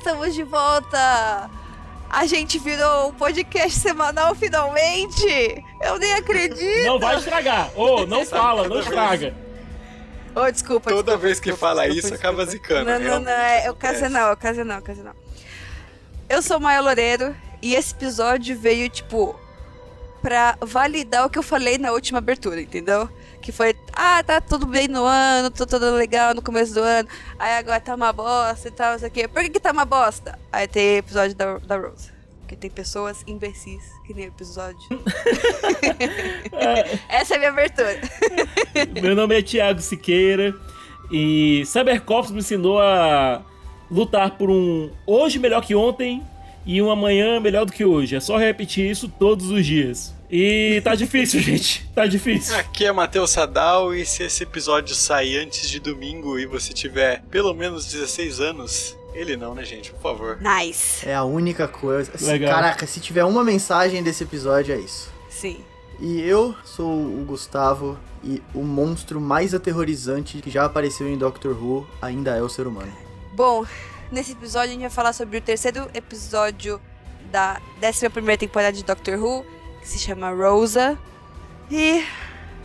Estamos 0.00 0.34
de 0.34 0.42
volta! 0.42 1.50
A 2.08 2.24
gente 2.24 2.58
virou 2.58 3.10
um 3.10 3.12
podcast 3.12 3.78
semanal 3.78 4.34
finalmente! 4.34 5.62
Eu 5.78 5.98
nem 5.98 6.14
acredito! 6.14 6.86
Não 6.86 6.98
vai 6.98 7.16
estragar. 7.16 7.70
Ô, 7.78 8.06
não 8.06 8.24
fala, 8.24 8.66
não 8.66 8.80
estraga. 8.80 9.34
Oh, 10.34 10.50
desculpa. 10.50 10.88
Toda 10.88 11.02
desculpa, 11.02 11.18
vez 11.18 11.38
que 11.38 11.50
desculpa, 11.50 11.74
fala 11.74 11.82
desculpa, 11.82 12.06
isso, 12.06 12.14
acaba 12.14 12.46
zicando. 12.46 12.90
Não, 12.90 12.98
não, 12.98 13.20
não, 13.20 13.30
é 13.30 13.60
isso 13.60 13.70
ocasional, 13.72 14.32
ocasional, 14.32 14.78
ocasional. 14.78 15.14
Eu 16.30 16.40
sou 16.40 16.58
Maia 16.58 16.80
Loureiro 16.80 17.36
e 17.60 17.74
esse 17.74 17.92
episódio 17.92 18.58
veio, 18.58 18.88
tipo, 18.88 19.38
pra 20.22 20.56
validar 20.62 21.26
o 21.26 21.28
que 21.28 21.38
eu 21.38 21.42
falei 21.42 21.76
na 21.76 21.92
última 21.92 22.20
abertura, 22.20 22.58
entendeu? 22.58 23.06
Que 23.40 23.52
foi, 23.52 23.74
ah, 23.94 24.22
tá 24.22 24.40
tudo 24.40 24.66
bem 24.66 24.86
no 24.86 25.04
ano, 25.04 25.50
tá 25.50 25.64
tudo 25.64 25.94
legal 25.94 26.34
no 26.34 26.42
começo 26.42 26.74
do 26.74 26.80
ano, 26.80 27.08
aí 27.38 27.54
agora 27.54 27.80
tá 27.80 27.94
uma 27.94 28.12
bosta 28.12 28.68
e 28.68 28.70
tal, 28.70 28.92
não 28.92 28.98
sei 28.98 29.08
o 29.08 29.10
quê. 29.10 29.28
Por 29.28 29.42
que, 29.42 29.50
que 29.50 29.60
tá 29.60 29.72
uma 29.72 29.84
bosta? 29.84 30.38
Aí 30.52 30.68
tem 30.68 30.98
episódio 30.98 31.34
da, 31.34 31.58
da 31.58 31.78
Rose. 31.78 32.12
Porque 32.40 32.56
tem 32.56 32.70
pessoas 32.70 33.22
imbecis 33.26 33.82
que 34.06 34.12
nem 34.12 34.26
o 34.26 34.28
episódio. 34.28 34.80
Essa 37.08 37.34
é 37.34 37.36
a 37.36 37.38
minha 37.38 37.50
abertura. 37.50 38.00
Meu 39.00 39.14
nome 39.14 39.38
é 39.38 39.42
Thiago 39.42 39.80
Siqueira 39.80 40.54
e 41.10 41.62
Cybercops 41.64 42.30
me 42.30 42.40
ensinou 42.40 42.80
a 42.80 43.42
lutar 43.90 44.36
por 44.36 44.50
um 44.50 44.90
hoje 45.06 45.38
melhor 45.38 45.62
que 45.62 45.74
ontem 45.74 46.22
e 46.66 46.80
um 46.80 46.90
amanhã 46.90 47.40
melhor 47.40 47.64
do 47.64 47.72
que 47.72 47.84
hoje. 47.84 48.16
É 48.16 48.20
só 48.20 48.36
repetir 48.36 48.90
isso 48.90 49.08
todos 49.08 49.50
os 49.50 49.64
dias. 49.64 50.14
E 50.30 50.80
tá 50.84 50.94
difícil, 50.94 51.40
gente. 51.42 51.88
Tá 51.94 52.06
difícil. 52.06 52.54
Aqui 52.56 52.84
é 52.86 52.92
Matheus 52.92 53.30
Sadal 53.30 53.94
e 53.94 54.06
se 54.06 54.22
esse 54.22 54.42
episódio 54.44 54.94
sair 54.94 55.38
antes 55.38 55.68
de 55.68 55.80
domingo 55.80 56.38
e 56.38 56.46
você 56.46 56.72
tiver 56.72 57.22
pelo 57.30 57.52
menos 57.52 57.86
16 57.86 58.40
anos, 58.40 58.96
ele 59.12 59.36
não, 59.36 59.54
né, 59.54 59.64
gente? 59.64 59.90
Por 59.92 60.00
favor. 60.00 60.38
Nice. 60.40 61.08
É 61.08 61.14
a 61.14 61.24
única 61.24 61.66
coisa. 61.66 62.16
Se- 62.16 62.24
Legal. 62.30 62.50
Caraca, 62.54 62.86
se 62.86 63.00
tiver 63.00 63.24
uma 63.24 63.42
mensagem 63.42 64.02
desse 64.02 64.22
episódio, 64.22 64.74
é 64.74 64.78
isso. 64.78 65.10
Sim. 65.28 65.64
E 65.98 66.20
eu 66.20 66.54
sou 66.64 66.90
o 66.90 67.24
Gustavo 67.26 67.98
e 68.24 68.40
o 68.54 68.62
monstro 68.62 69.20
mais 69.20 69.52
aterrorizante 69.52 70.38
que 70.40 70.50
já 70.50 70.64
apareceu 70.64 71.08
em 71.08 71.18
Doctor 71.18 71.52
Who 71.60 71.86
ainda 72.00 72.36
é 72.36 72.40
o 72.42 72.48
ser 72.48 72.66
humano. 72.66 72.92
Bom, 73.34 73.66
nesse 74.12 74.32
episódio 74.32 74.68
a 74.70 74.72
gente 74.72 74.80
vai 74.82 74.90
falar 74.90 75.12
sobre 75.12 75.38
o 75.38 75.40
terceiro 75.42 75.90
episódio 75.92 76.80
da 77.30 77.60
11 77.82 78.08
temporada 78.38 78.72
de 78.76 78.82
Doctor 78.84 79.18
Who, 79.22 79.44
que 79.80 79.88
se 79.88 79.98
chama 79.98 80.30
Rosa. 80.30 80.98
E 81.70 82.04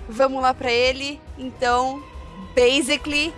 vamos 0.09 0.41
lá 0.41 0.53
pra 0.53 0.71
ele. 0.71 1.19
Então, 1.37 2.03
basically, 2.55 3.33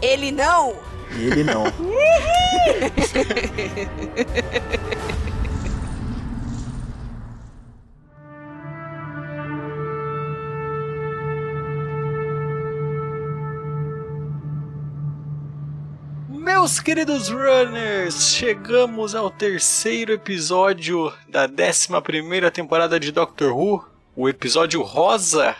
ele 0.00 0.30
não. 0.30 0.76
Ele 1.10 1.44
não. 1.44 1.64
Meus 16.60 16.80
queridos 16.80 17.28
runners, 17.28 18.34
chegamos 18.34 19.14
ao 19.14 19.30
terceiro 19.30 20.12
episódio 20.12 21.12
da 21.28 21.44
11 21.44 22.50
temporada 22.52 22.98
de 22.98 23.12
Doctor 23.12 23.56
Who, 23.56 23.84
o 24.16 24.28
episódio 24.28 24.82
Rosa, 24.82 25.54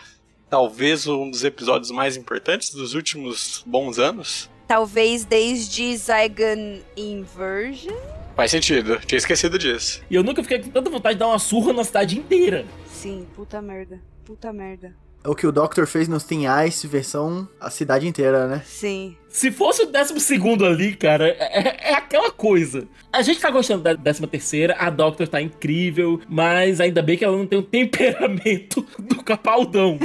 talvez 0.49 1.07
um 1.07 1.31
dos 1.31 1.45
episódios 1.45 1.89
mais 1.89 2.17
importantes 2.17 2.71
dos 2.71 2.95
últimos 2.95 3.63
bons 3.65 3.97
anos. 3.97 4.49
Talvez 4.67 5.23
desde 5.23 5.95
Zygon 5.95 6.81
Inversion. 6.97 7.95
Faz 8.35 8.51
sentido, 8.51 8.99
tinha 9.05 9.19
esquecido 9.19 9.57
disso. 9.57 10.01
E 10.09 10.15
eu 10.15 10.21
nunca 10.21 10.43
fiquei 10.43 10.59
com 10.59 10.69
tanta 10.69 10.89
vontade 10.89 11.15
de 11.15 11.19
dar 11.19 11.27
uma 11.27 11.39
surra 11.39 11.71
na 11.71 11.85
cidade 11.85 12.19
inteira. 12.19 12.65
Sim, 12.91 13.25
puta 13.33 13.61
merda. 13.61 14.01
Puta 14.25 14.51
merda. 14.51 14.93
É 15.23 15.27
o 15.27 15.35
que 15.35 15.45
o 15.45 15.51
Doctor 15.51 15.85
fez 15.85 16.07
nos 16.07 16.23
Tem 16.23 16.43
Ice, 16.65 16.87
versão 16.87 17.47
a 17.59 17.69
cidade 17.69 18.07
inteira, 18.07 18.47
né? 18.47 18.63
Sim. 18.65 19.17
Se 19.29 19.51
fosse 19.51 19.83
o 19.83 19.85
décimo 19.85 20.19
segundo 20.19 20.65
ali, 20.65 20.95
cara, 20.95 21.27
é, 21.29 21.91
é 21.91 21.93
aquela 21.93 22.31
coisa. 22.31 22.87
A 23.13 23.21
gente 23.21 23.39
tá 23.39 23.49
gostando 23.51 23.83
da 23.83 23.93
décima 23.93 24.27
terceira, 24.27 24.75
a 24.79 24.89
Doctor 24.89 25.27
tá 25.27 25.41
incrível, 25.41 26.19
mas 26.27 26.81
ainda 26.81 27.01
bem 27.01 27.17
que 27.17 27.23
ela 27.23 27.37
não 27.37 27.45
tem 27.45 27.59
o 27.59 27.63
temperamento 27.63 28.85
do 28.97 29.23
Capaldão. 29.23 29.99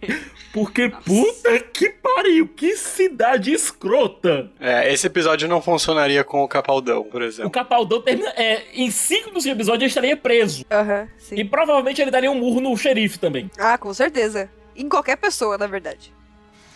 Porque 0.52 0.88
puta 0.88 1.60
que 1.72 1.90
pariu, 1.90 2.48
que 2.48 2.76
cidade 2.76 3.52
escrota. 3.52 4.50
É, 4.58 4.92
esse 4.92 5.06
episódio 5.06 5.46
não 5.46 5.62
funcionaria 5.62 6.24
com 6.24 6.42
o 6.42 6.48
Capaldão, 6.48 7.04
por 7.04 7.22
O 7.22 7.24
exemplo. 7.24 7.50
Capaldão 7.50 8.00
termina, 8.02 8.30
é, 8.30 8.62
em 8.74 8.90
cinco 8.90 9.26
minutos 9.26 9.44
de 9.44 9.50
episódio 9.50 9.84
ele 9.84 9.88
estaria 9.88 10.16
preso. 10.16 10.64
Aham, 10.70 11.06
sim. 11.18 11.36
E 11.36 11.44
provavelmente 11.44 12.02
ele 12.02 12.10
daria 12.10 12.30
um 12.30 12.34
murro 12.34 12.60
no 12.60 12.76
xerife 12.76 13.18
também. 13.18 13.48
Ah, 13.58 13.78
com 13.78 13.94
certeza. 13.94 14.50
Em 14.74 14.88
qualquer 14.88 15.16
pessoa, 15.16 15.56
na 15.56 15.66
verdade. 15.68 16.12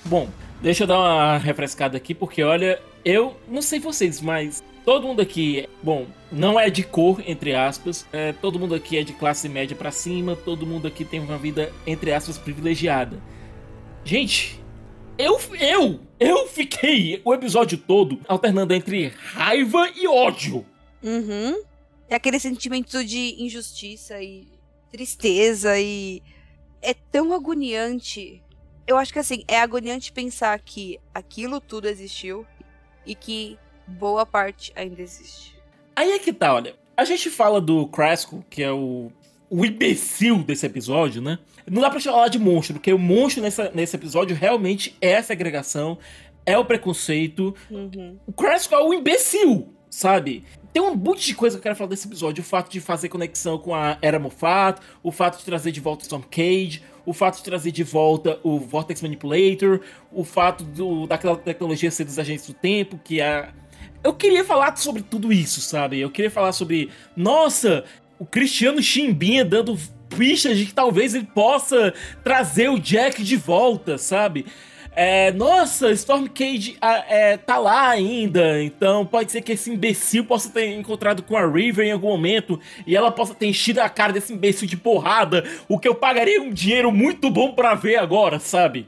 Bom, 0.04 0.28
deixa 0.64 0.84
eu 0.84 0.86
dar 0.86 0.98
uma 0.98 1.36
refrescada 1.36 1.94
aqui, 1.98 2.14
porque 2.14 2.42
olha, 2.42 2.80
eu 3.04 3.36
não 3.46 3.60
sei 3.60 3.78
vocês, 3.78 4.18
mas 4.22 4.64
todo 4.82 5.06
mundo 5.06 5.20
aqui, 5.20 5.68
bom, 5.82 6.06
não 6.32 6.58
é 6.58 6.70
de 6.70 6.82
cor, 6.82 7.22
entre 7.26 7.54
aspas, 7.54 8.06
é, 8.10 8.32
todo 8.32 8.58
mundo 8.58 8.74
aqui 8.74 8.96
é 8.96 9.04
de 9.04 9.12
classe 9.12 9.46
média 9.46 9.76
pra 9.76 9.90
cima, 9.90 10.34
todo 10.34 10.66
mundo 10.66 10.88
aqui 10.88 11.04
tem 11.04 11.20
uma 11.20 11.36
vida, 11.36 11.70
entre 11.86 12.14
aspas, 12.14 12.38
privilegiada. 12.38 13.22
Gente, 14.06 14.58
eu, 15.18 15.38
eu, 15.60 16.00
eu 16.18 16.48
fiquei 16.48 17.20
o 17.22 17.34
episódio 17.34 17.76
todo 17.76 18.18
alternando 18.26 18.72
entre 18.72 19.08
raiva 19.08 19.90
e 19.94 20.08
ódio. 20.08 20.64
Uhum. 21.02 21.62
É 22.08 22.14
aquele 22.14 22.40
sentimento 22.40 23.04
de 23.04 23.36
injustiça 23.38 24.18
e 24.22 24.48
tristeza 24.90 25.78
e. 25.78 26.22
É 26.80 26.94
tão 26.94 27.32
agoniante. 27.32 28.42
Eu 28.86 28.96
acho 28.96 29.12
que 29.12 29.18
assim, 29.18 29.44
é 29.48 29.60
agoniante 29.60 30.12
pensar 30.12 30.58
que 30.58 31.00
aquilo 31.14 31.60
tudo 31.60 31.88
existiu 31.88 32.46
e 33.06 33.14
que 33.14 33.58
boa 33.86 34.26
parte 34.26 34.72
ainda 34.76 35.00
existe. 35.00 35.56
Aí 35.96 36.12
é 36.12 36.18
que 36.18 36.32
tá, 36.32 36.54
olha. 36.54 36.74
A 36.96 37.04
gente 37.04 37.30
fala 37.30 37.60
do 37.60 37.86
Krasko, 37.88 38.44
que 38.48 38.62
é 38.62 38.70
o, 38.70 39.10
o 39.50 39.64
imbecil 39.64 40.42
desse 40.42 40.66
episódio, 40.66 41.20
né? 41.20 41.38
Não 41.68 41.80
dá 41.80 41.90
pra 41.90 42.00
falar 42.00 42.28
de 42.28 42.38
monstro, 42.38 42.74
porque 42.74 42.92
o 42.92 42.98
monstro 42.98 43.42
nessa, 43.42 43.70
nesse 43.74 43.96
episódio 43.96 44.36
realmente 44.36 44.96
é 45.00 45.16
a 45.16 45.22
segregação, 45.22 45.98
é 46.44 46.56
o 46.58 46.64
preconceito. 46.64 47.54
Uhum. 47.70 48.18
O 48.26 48.32
Krasko 48.32 48.74
é 48.74 48.82
o 48.82 48.92
imbecil, 48.92 49.72
sabe? 49.88 50.44
Tem 50.72 50.82
um 50.82 50.94
monte 50.94 51.24
de 51.24 51.34
coisa 51.34 51.56
que 51.56 51.60
eu 51.60 51.62
quero 51.62 51.76
falar 51.76 51.90
desse 51.90 52.06
episódio. 52.06 52.42
O 52.42 52.44
fato 52.44 52.70
de 52.70 52.80
fazer 52.80 53.08
conexão 53.08 53.58
com 53.58 53.74
a 53.74 53.96
Era 54.02 54.18
Moffat, 54.18 54.80
o 55.02 55.10
fato 55.10 55.38
de 55.38 55.44
trazer 55.44 55.72
de 55.72 55.80
volta 55.80 56.02
o 56.02 56.02
Storm 56.02 56.24
Cage, 56.30 56.82
o 57.06 57.12
fato 57.12 57.38
de 57.38 57.44
trazer 57.44 57.70
de 57.70 57.82
volta 57.82 58.38
o 58.42 58.58
Vortex 58.58 59.02
Manipulator, 59.02 59.80
o 60.12 60.24
fato 60.24 60.64
do, 60.64 61.06
daquela 61.06 61.36
tecnologia 61.36 61.90
ser 61.90 62.04
dos 62.04 62.18
agentes 62.18 62.46
do 62.46 62.54
tempo, 62.54 62.98
que 63.02 63.20
é 63.20 63.48
eu 64.02 64.12
queria 64.12 64.44
falar 64.44 64.76
sobre 64.76 65.02
tudo 65.02 65.32
isso, 65.32 65.62
sabe? 65.62 65.98
Eu 65.98 66.10
queria 66.10 66.30
falar 66.30 66.52
sobre, 66.52 66.90
nossa, 67.16 67.84
o 68.18 68.26
Cristiano 68.26 68.82
Chimbinha 68.82 69.42
dando 69.44 69.78
pistas 70.14 70.58
de 70.58 70.66
que 70.66 70.74
talvez 70.74 71.14
ele 71.14 71.26
possa 71.34 71.94
trazer 72.22 72.68
o 72.68 72.78
Jack 72.78 73.24
de 73.24 73.36
volta, 73.36 73.96
sabe? 73.96 74.44
É, 74.96 75.32
nossa, 75.32 75.90
Storm 75.90 76.26
Cage 76.28 76.76
ah, 76.80 77.04
é, 77.08 77.36
tá 77.36 77.58
lá 77.58 77.88
ainda, 77.88 78.62
então 78.62 79.04
pode 79.04 79.32
ser 79.32 79.42
que 79.42 79.52
esse 79.52 79.68
imbecil 79.70 80.24
possa 80.24 80.48
ter 80.50 80.66
encontrado 80.66 81.22
com 81.22 81.36
a 81.36 81.44
River 81.44 81.84
em 81.84 81.90
algum 81.90 82.08
momento 82.08 82.60
e 82.86 82.96
ela 82.96 83.10
possa 83.10 83.34
ter 83.34 83.46
enchido 83.46 83.80
a 83.80 83.88
cara 83.88 84.12
desse 84.12 84.32
imbecil 84.32 84.68
de 84.68 84.76
porrada, 84.76 85.44
o 85.68 85.80
que 85.80 85.88
eu 85.88 85.96
pagaria 85.96 86.40
um 86.40 86.52
dinheiro 86.52 86.92
muito 86.92 87.28
bom 87.28 87.52
pra 87.52 87.74
ver 87.74 87.96
agora, 87.96 88.38
sabe? 88.38 88.86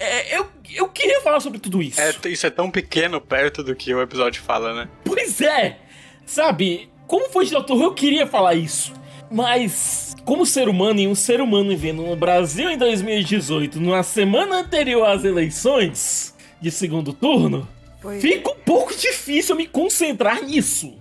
É, 0.00 0.38
eu, 0.38 0.46
eu 0.74 0.88
queria 0.88 1.20
falar 1.20 1.40
sobre 1.40 1.58
tudo 1.58 1.82
isso. 1.82 2.00
É, 2.00 2.12
isso 2.28 2.46
é 2.46 2.50
tão 2.50 2.70
pequeno 2.70 3.20
perto 3.20 3.62
do 3.62 3.76
que 3.76 3.94
o 3.94 4.00
episódio 4.00 4.42
fala, 4.42 4.74
né? 4.74 4.88
Pois 5.04 5.40
é! 5.42 5.78
Sabe, 6.24 6.88
como 7.06 7.28
foi 7.28 7.44
de 7.44 7.52
Doutor 7.52 7.82
eu 7.82 7.92
queria 7.92 8.26
falar 8.26 8.54
isso. 8.54 8.92
Mas, 9.30 10.03
como 10.24 10.46
ser 10.46 10.68
humano 10.68 11.00
e 11.00 11.06
um 11.06 11.14
ser 11.14 11.40
humano 11.40 11.70
vivendo 11.70 12.02
no 12.02 12.16
Brasil 12.16 12.70
em 12.70 12.78
2018, 12.78 13.80
numa 13.80 14.02
semana 14.02 14.60
anterior 14.60 15.04
às 15.04 15.24
eleições, 15.24 16.34
de 16.60 16.70
segundo 16.70 17.12
turno, 17.12 17.68
Pois 18.00 18.20
fica 18.20 18.50
um 18.50 18.56
pouco 18.56 18.96
difícil 18.96 19.54
me 19.54 19.66
concentrar 19.66 20.42
nisso. 20.42 20.94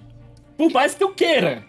Por 0.57 0.71
mais 0.71 0.93
que 0.93 1.03
eu 1.03 1.13
queira. 1.13 1.63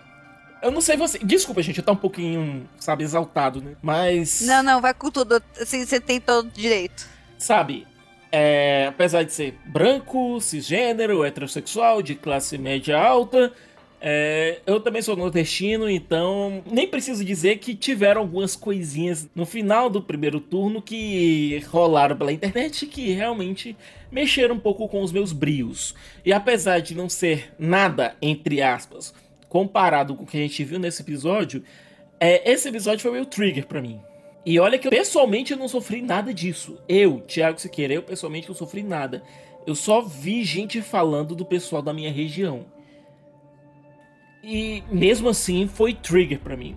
Eu 0.62 0.70
não 0.70 0.80
sei 0.80 0.96
você. 0.96 1.18
Desculpa, 1.18 1.62
gente, 1.62 1.78
eu 1.78 1.84
tô 1.84 1.92
um 1.92 1.96
pouquinho, 1.96 2.68
sabe, 2.78 3.04
exaltado, 3.04 3.60
né? 3.60 3.76
Mas. 3.82 4.40
Não, 4.42 4.62
não, 4.62 4.80
vai 4.80 4.94
com 4.94 5.10
tudo. 5.10 5.42
Assim, 5.60 5.84
você 5.84 6.00
tem 6.00 6.20
todo 6.20 6.50
direito. 6.50 7.06
Sabe, 7.36 7.86
é, 8.32 8.86
apesar 8.88 9.22
de 9.22 9.32
ser 9.32 9.56
branco, 9.66 10.40
cisgênero, 10.40 11.24
heterossexual, 11.24 12.02
de 12.02 12.16
classe 12.16 12.58
média 12.58 12.98
alta, 12.98 13.52
é, 14.06 14.60
eu 14.66 14.78
também 14.80 15.00
sou 15.00 15.16
nordestino, 15.16 15.88
então 15.88 16.62
nem 16.70 16.86
preciso 16.86 17.24
dizer 17.24 17.56
que 17.56 17.74
tiveram 17.74 18.20
algumas 18.20 18.54
coisinhas 18.54 19.26
no 19.34 19.46
final 19.46 19.88
do 19.88 20.02
primeiro 20.02 20.40
turno 20.40 20.82
que 20.82 21.64
rolaram 21.70 22.14
pela 22.14 22.30
internet 22.30 22.84
que 22.86 23.12
realmente 23.12 23.74
mexeram 24.12 24.56
um 24.56 24.60
pouco 24.60 24.86
com 24.90 25.00
os 25.00 25.10
meus 25.10 25.32
brios. 25.32 25.94
E 26.22 26.34
apesar 26.34 26.80
de 26.80 26.94
não 26.94 27.08
ser 27.08 27.54
nada, 27.58 28.14
entre 28.20 28.60
aspas, 28.60 29.14
comparado 29.48 30.14
com 30.14 30.24
o 30.24 30.26
que 30.26 30.36
a 30.36 30.40
gente 30.40 30.62
viu 30.64 30.78
nesse 30.78 31.00
episódio, 31.00 31.64
é, 32.20 32.52
esse 32.52 32.68
episódio 32.68 33.00
foi 33.00 33.12
meio 33.12 33.24
trigger 33.24 33.66
pra 33.66 33.80
mim. 33.80 33.98
E 34.44 34.60
olha 34.60 34.78
que 34.78 34.86
eu 34.86 34.90
pessoalmente 34.90 35.54
eu 35.54 35.58
não 35.58 35.66
sofri 35.66 36.02
nada 36.02 36.34
disso. 36.34 36.76
Eu, 36.86 37.22
Thiago 37.22 37.58
Siqueira, 37.58 37.94
eu 37.94 38.02
pessoalmente 38.02 38.48
não 38.48 38.54
sofri 38.54 38.82
nada. 38.82 39.22
Eu 39.66 39.74
só 39.74 40.02
vi 40.02 40.44
gente 40.44 40.82
falando 40.82 41.34
do 41.34 41.46
pessoal 41.46 41.80
da 41.80 41.94
minha 41.94 42.12
região. 42.12 42.66
E 44.46 44.84
mesmo 44.90 45.30
assim 45.30 45.66
foi 45.66 45.94
trigger 45.94 46.38
pra 46.38 46.54
mim. 46.54 46.76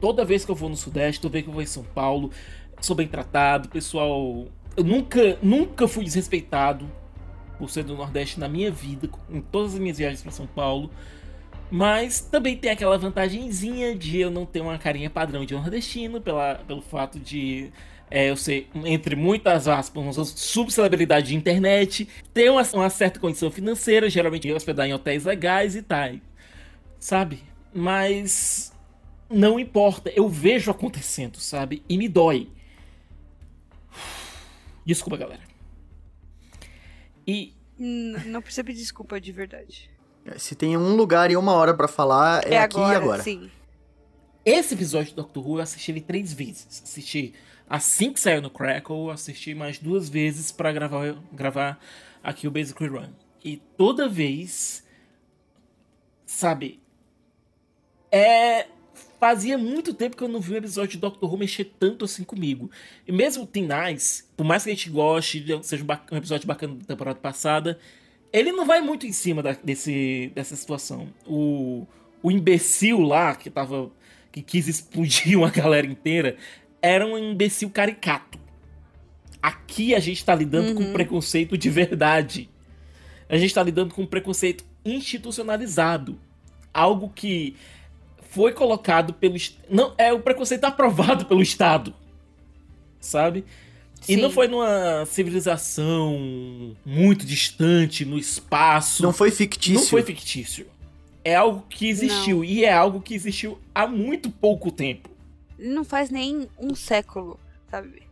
Toda 0.00 0.24
vez 0.24 0.44
que 0.44 0.50
eu 0.50 0.56
vou 0.56 0.68
no 0.68 0.76
Sudeste, 0.76 1.20
toda 1.20 1.32
vez 1.32 1.44
que 1.44 1.48
eu 1.48 1.54
vou 1.54 1.62
em 1.62 1.66
São 1.66 1.84
Paulo, 1.84 2.32
sou 2.80 2.96
bem 2.96 3.06
tratado, 3.06 3.68
pessoal. 3.68 4.46
Eu 4.76 4.82
nunca, 4.82 5.38
nunca 5.40 5.86
fui 5.86 6.02
desrespeitado 6.02 6.90
por 7.58 7.70
ser 7.70 7.84
do 7.84 7.94
Nordeste 7.94 8.40
na 8.40 8.48
minha 8.48 8.72
vida, 8.72 9.08
em 9.30 9.40
todas 9.40 9.74
as 9.74 9.78
minhas 9.78 9.98
viagens 9.98 10.20
para 10.20 10.32
São 10.32 10.48
Paulo. 10.48 10.90
Mas 11.70 12.20
também 12.20 12.56
tem 12.56 12.72
aquela 12.72 12.98
vantagenzinha 12.98 13.94
de 13.94 14.18
eu 14.18 14.30
não 14.30 14.44
ter 14.44 14.60
uma 14.60 14.76
carinha 14.76 15.08
padrão 15.08 15.44
de 15.44 15.54
nordestino, 15.54 16.20
pela, 16.20 16.56
pelo 16.66 16.82
fato 16.82 17.20
de 17.20 17.70
é, 18.10 18.30
eu 18.30 18.36
ser, 18.36 18.68
entre 18.84 19.14
muitas 19.14 19.68
aspas, 19.68 20.02
uma 20.02 20.12
subcelebridade 20.12 21.28
de 21.28 21.36
internet, 21.36 22.08
ter 22.34 22.50
uma, 22.50 22.62
uma 22.74 22.90
certa 22.90 23.20
condição 23.20 23.50
financeira, 23.50 24.10
geralmente 24.10 24.52
hospedar 24.52 24.88
em 24.88 24.92
hotéis 24.92 25.24
legais 25.24 25.76
e 25.76 25.82
tal. 25.82 26.10
Sabe? 26.98 27.42
Mas 27.74 28.72
não 29.28 29.58
importa, 29.58 30.10
eu 30.10 30.28
vejo 30.28 30.70
acontecendo, 30.70 31.38
sabe? 31.38 31.82
E 31.88 31.98
me 31.98 32.08
dói. 32.08 32.50
Desculpa, 34.84 35.16
galera. 35.16 35.42
E 37.26 37.52
Não 37.78 38.40
percebi 38.40 38.72
desculpa 38.72 39.20
de 39.20 39.32
verdade. 39.32 39.90
Se 40.38 40.54
tem 40.54 40.76
um 40.76 40.96
lugar 40.96 41.30
e 41.30 41.36
uma 41.36 41.52
hora 41.52 41.74
pra 41.74 41.86
falar, 41.86 42.46
é, 42.46 42.58
aqui 42.58 42.76
agora, 42.76 42.92
e 42.92 42.96
agora. 42.96 43.22
sim. 43.22 43.50
Esse 44.44 44.74
episódio 44.74 45.12
do 45.12 45.16
Doctor 45.16 45.46
Who 45.46 45.58
eu 45.58 45.62
assisti 45.62 45.90
ele 45.90 46.00
três 46.00 46.32
vezes. 46.32 46.82
Assisti 46.84 47.34
assim 47.68 48.12
que 48.12 48.20
saiu 48.20 48.40
no 48.40 48.48
Crackle, 48.48 49.10
assisti 49.10 49.54
mais 49.54 49.78
duas 49.78 50.08
vezes 50.08 50.52
pra 50.52 50.72
gravar, 50.72 51.16
gravar 51.32 51.80
aqui 52.22 52.46
o 52.46 52.50
Basic 52.50 52.86
Run. 52.86 53.10
E 53.44 53.56
toda 53.76 54.08
vez, 54.08 54.84
sabe, 56.24 56.80
é. 58.16 58.66
Fazia 59.18 59.56
muito 59.56 59.94
tempo 59.94 60.14
que 60.14 60.22
eu 60.22 60.28
não 60.28 60.40
vi 60.40 60.52
um 60.52 60.56
episódio 60.56 60.90
de 60.90 60.98
Doctor 60.98 61.32
Who 61.32 61.38
mexer 61.38 61.72
tanto 61.80 62.04
assim 62.04 62.22
comigo. 62.22 62.70
E 63.08 63.12
mesmo 63.12 63.44
o 63.44 63.46
Teen 63.46 63.66
Nice, 63.66 64.24
por 64.36 64.44
mais 64.44 64.62
que 64.62 64.68
a 64.70 64.74
gente 64.74 64.90
goste, 64.90 65.42
seja 65.62 65.82
um, 66.12 66.16
episódio 66.16 66.46
bacana 66.46 66.74
da 66.74 66.84
temporada 66.84 67.18
passada, 67.18 67.78
ele 68.30 68.52
não 68.52 68.66
vai 68.66 68.82
muito 68.82 69.06
em 69.06 69.12
cima 69.12 69.42
da- 69.42 69.56
desse, 69.64 70.30
dessa 70.34 70.54
situação. 70.54 71.08
O, 71.26 71.86
o 72.22 72.30
imbecil 72.30 73.00
lá, 73.00 73.34
que 73.34 73.48
tava. 73.48 73.90
que 74.30 74.42
quis 74.42 74.68
explodir 74.68 75.36
uma 75.38 75.50
galera 75.50 75.86
inteira, 75.86 76.36
era 76.82 77.06
um 77.06 77.16
imbecil 77.16 77.70
caricato. 77.70 78.38
Aqui 79.40 79.94
a 79.94 79.98
gente 79.98 80.22
tá 80.22 80.34
lidando 80.34 80.74
com 80.74 80.92
preconceito 80.92 81.56
de 81.56 81.70
verdade. 81.70 82.50
A 83.30 83.38
gente 83.38 83.54
tá 83.54 83.62
lidando 83.62 83.94
com 83.94 84.04
preconceito 84.04 84.62
institucionalizado. 84.84 86.18
Algo 86.74 87.08
que 87.08 87.56
foi 88.36 88.52
colocado 88.52 89.14
pelo. 89.14 89.34
Não, 89.70 89.94
é 89.96 90.12
o 90.12 90.20
preconceito 90.20 90.64
aprovado 90.64 91.24
pelo 91.24 91.40
Estado. 91.40 91.94
Sabe? 93.00 93.46
E 94.02 94.14
Sim. 94.14 94.16
não 94.16 94.30
foi 94.30 94.46
numa 94.46 95.06
civilização 95.06 96.76
muito 96.84 97.24
distante, 97.24 98.04
no 98.04 98.18
espaço. 98.18 99.02
Não 99.02 99.12
foi 99.12 99.30
fictício. 99.30 99.80
Não 99.80 99.86
foi 99.86 100.02
fictício. 100.02 100.66
É 101.24 101.34
algo 101.34 101.64
que 101.66 101.88
existiu. 101.88 102.44
E 102.44 102.62
é 102.62 102.72
algo 102.72 103.00
que 103.00 103.14
existiu 103.14 103.58
há 103.74 103.86
muito 103.86 104.30
pouco 104.30 104.70
tempo. 104.70 105.08
Não 105.58 105.82
faz 105.82 106.10
nem 106.10 106.46
um 106.58 106.74
século, 106.74 107.40
sabe? 107.70 108.02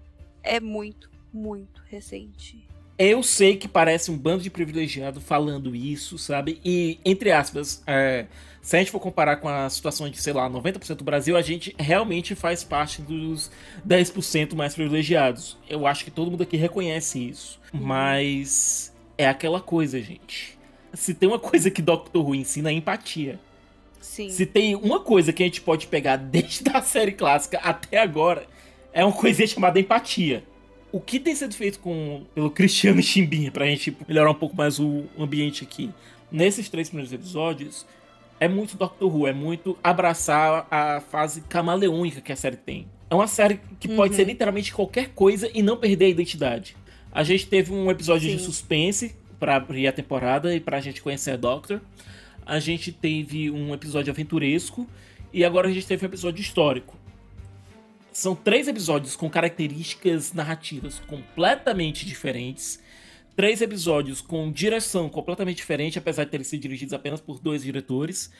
É 0.43 0.59
muito, 0.59 1.11
muito 1.33 1.83
recente. 1.91 2.67
Eu 2.99 3.23
sei 3.23 3.57
que 3.57 3.69
parece 3.69 4.11
um 4.11 4.17
bando 4.17 4.43
de 4.43 4.51
privilegiado 4.51 5.21
falando 5.21 5.77
isso, 5.77 6.17
sabe? 6.17 6.61
E, 6.65 6.99
entre 7.05 7.31
aspas, 7.31 7.83
é, 7.87 8.27
se 8.65 8.77
a 8.77 8.79
gente 8.79 8.91
for 8.91 8.99
comparar 8.99 9.37
com 9.37 9.47
a 9.47 9.69
situação 9.69 10.09
de, 10.09 10.17
sei 10.17 10.33
lá, 10.33 10.49
90% 10.49 10.95
do 10.95 11.05
Brasil, 11.05 11.37
a 11.37 11.43
gente 11.43 11.77
realmente 11.79 12.35
faz 12.35 12.65
parte 12.65 13.03
dos 13.03 13.51
10% 13.87 14.55
mais 14.55 14.75
privilegiados. 14.75 15.59
Eu 15.69 15.87
acho 15.87 16.03
que 16.03 16.11
todo 16.11 16.31
mundo 16.31 16.45
aqui 16.45 16.57
reconhece 16.57 17.29
isso. 17.29 17.61
Mas 17.75 18.91
é 19.19 19.29
aquela 19.29 19.61
coisa, 19.61 20.01
gente. 20.01 20.59
Se 20.95 21.13
tem 21.13 21.29
uma 21.29 21.39
coisa 21.39 21.71
que 21.71 21.83
Doctor 21.83 22.27
Who 22.27 22.35
ensina 22.35 22.71
é 22.71 22.73
empatia. 22.73 23.39
Sim. 24.01 24.31
Se 24.31 24.47
tem 24.47 24.75
uma 24.75 24.99
coisa 24.99 25.31
que 25.31 25.43
a 25.43 25.47
gente 25.47 25.61
pode 25.61 25.87
pegar 25.87 26.17
desde 26.17 26.71
a 26.73 26.81
série 26.81 27.13
clássica 27.13 27.59
até 27.59 27.99
agora, 27.99 28.47
é 28.95 29.05
uma 29.05 29.13
coisinha 29.13 29.47
chamada 29.47 29.79
empatia. 29.79 30.43
O 30.91 31.01
que 31.01 31.21
tem 31.21 31.37
sido 31.37 31.55
feito 31.55 31.81
com, 31.81 32.25
pelo 32.35 32.51
Cristiano 32.51 33.03
Chimbinha, 33.03 33.51
pra 33.51 33.67
gente 33.67 33.95
melhorar 34.09 34.31
um 34.31 34.35
pouco 34.35 34.57
mais 34.57 34.79
o 34.79 35.05
ambiente 35.19 35.65
aqui, 35.65 35.91
nesses 36.33 36.71
três 36.71 36.89
primeiros 36.89 37.13
episódios, 37.13 37.85
é 38.41 38.49
muito 38.49 38.77
Doctor 38.77 39.15
Who, 39.15 39.27
é 39.27 39.33
muito 39.33 39.79
abraçar 39.83 40.67
a 40.71 41.01
fase 41.01 41.41
camaleônica 41.43 42.21
que 42.21 42.33
a 42.33 42.37
série 42.37 42.57
tem. 42.57 42.87
É 43.11 43.15
uma 43.15 43.27
série 43.27 43.61
que 43.79 43.89
pode 43.89 44.15
ser 44.15 44.25
literalmente 44.25 44.73
qualquer 44.73 45.11
coisa 45.11 45.49
e 45.55 45.63
não 45.63 45.77
perder 45.77 46.07
a 46.07 46.09
identidade. 46.09 46.77
A 47.13 47.23
gente 47.23 47.47
teve 47.47 47.73
um 47.73 47.91
episódio 47.91 48.29
de 48.29 48.39
Sim. 48.39 48.45
suspense 48.45 49.15
pra 49.39 49.57
abrir 49.57 49.87
a 49.87 49.93
temporada 49.93 50.55
e 50.55 50.59
pra 50.59 50.81
gente 50.81 51.01
conhecer 51.01 51.33
a 51.33 51.37
Doctor. 51.37 51.81
A 52.45 52.59
gente 52.59 52.91
teve 52.91 53.51
um 53.51 53.73
episódio 53.73 54.11
aventuresco 54.11 54.89
e 55.33 55.45
agora 55.45 55.69
a 55.69 55.73
gente 55.73 55.87
teve 55.87 56.05
um 56.05 56.09
episódio 56.09 56.41
histórico. 56.41 56.97
São 58.13 58.35
três 58.35 58.69
episódios 58.69 59.17
com 59.17 59.29
características 59.29 60.33
narrativas 60.33 61.01
completamente 61.01 62.07
diferentes. 62.07 62.81
Três 63.37 63.61
episódios 63.61 64.21
com 64.21 64.51
direção 64.53 65.09
completamente 65.09 65.57
diferente, 65.57 65.99
apesar 65.99 66.25
de 66.25 66.31
terem 66.31 66.45
sido 66.45 66.61
dirigidos 66.61 66.95
apenas 66.95 67.21
por 67.21 67.41
dois 67.41 67.63
diretores. 67.63 68.31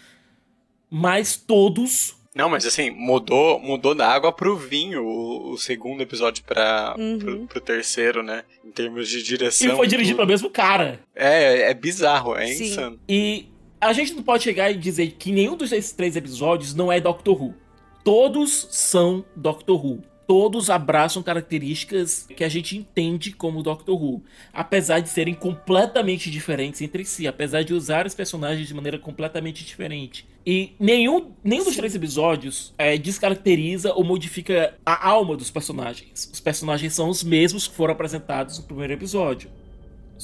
Mas 0.91 1.37
todos. 1.37 2.17
Não, 2.35 2.49
mas 2.49 2.67
assim, 2.67 2.91
mudou, 2.91 3.61
mudou 3.61 3.95
da 3.95 4.09
água 4.09 4.33
pro 4.33 4.57
vinho 4.57 5.05
o, 5.05 5.53
o 5.53 5.59
segundo 5.59 6.01
episódio 6.03 6.43
pra, 6.45 6.95
Uhum. 6.99 7.19
pro, 7.19 7.47
pro 7.47 7.61
terceiro, 7.61 8.23
né? 8.23 8.45
Em 8.65 8.71
termos 8.73 9.09
de 9.09 9.23
direção. 9.23 9.73
E 9.73 9.77
foi 9.77 9.87
dirigido 9.87 10.17
tudo. 10.17 10.27
pelo 10.27 10.29
mesmo 10.29 10.51
cara. 10.51 11.01
É, 11.15 11.71
é 11.71 11.75
bizarro, 11.75 12.35
é 12.37 12.47
Sim. 12.49 12.65
insano. 12.65 13.01
E 13.09 13.47
a 13.81 13.93
gente 13.93 14.15
não 14.15 14.23
pode 14.23 14.43
chegar 14.43 14.71
e 14.71 14.77
dizer 14.77 15.13
que 15.13 15.31
nenhum 15.31 15.57
desses 15.57 15.93
três 15.93 16.17
episódios 16.17 16.75
não 16.75 16.91
é 16.91 17.01
Doctor 17.01 17.41
Who. 17.41 17.55
Todos 18.03 18.67
são 18.71 19.25
Doctor 19.37 19.85
Who. 19.85 20.03
Todos 20.27 20.71
abraçam 20.71 21.23
características 21.23 22.27
que 22.35 22.45
a 22.45 22.49
gente 22.49 22.77
entende 22.77 23.33
como 23.33 23.63
Doctor 23.63 24.03
Who. 24.03 24.23
Apesar 24.53 25.01
de 25.01 25.09
serem 25.09 25.35
completamente 25.35 26.31
diferentes 26.31 26.81
entre 26.81 27.05
si. 27.05 27.27
Apesar 27.27 27.63
de 27.63 27.75
usar 27.75 28.07
os 28.07 28.15
personagens 28.15 28.67
de 28.67 28.75
maneira 28.75 28.99
completamente 28.99 29.65
diferente. 29.65 30.27
E 30.47 30.75
nenhum, 30.79 31.33
nenhum 31.43 31.65
dos 31.65 31.77
três 31.77 31.95
episódios 31.95 32.75
é, 32.79 32.97
descaracteriza 32.97 33.93
ou 33.95 34.05
modifica 34.05 34.75
a 34.85 35.09
alma 35.09 35.37
dos 35.37 35.51
personagens. 35.51 36.31
Os 36.33 36.41
personagens 36.41 36.95
são 36.95 37.09
os 37.09 37.23
mesmos 37.23 37.69
que 37.69 37.75
foram 37.75 37.93
apresentados 37.93 38.59
no 38.59 38.65
primeiro 38.65 38.93
episódio. 38.93 39.51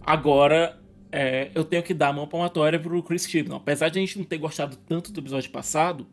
Agora, 0.04 0.78
é, 1.12 1.50
eu 1.54 1.64
tenho 1.64 1.82
que 1.82 1.94
dar 1.94 2.08
a 2.08 2.12
mão 2.12 2.26
palmatória 2.26 2.78
pro 2.78 3.02
Chris 3.02 3.26
Chibnall. 3.26 3.58
Apesar 3.58 3.88
de 3.88 3.98
a 3.98 4.00
gente 4.00 4.18
não 4.18 4.24
ter 4.24 4.38
gostado 4.38 4.76
tanto 4.76 5.12
do 5.12 5.20
episódio 5.20 5.50
passado, 5.50 6.06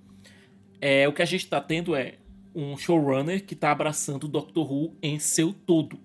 é, 0.81 1.07
o 1.07 1.13
que 1.13 1.21
a 1.21 1.25
gente 1.25 1.47
tá 1.47 1.59
tendo 1.61 1.95
é 1.95 2.15
um 2.57 2.75
showrunner 2.75 3.45
que 3.45 3.55
tá 3.55 3.71
abraçando 3.71 4.23
o 4.23 4.27
Doctor 4.27 4.71
Who 4.71 4.95
em 5.01 5.19
seu 5.19 5.53
todo. 5.53 5.99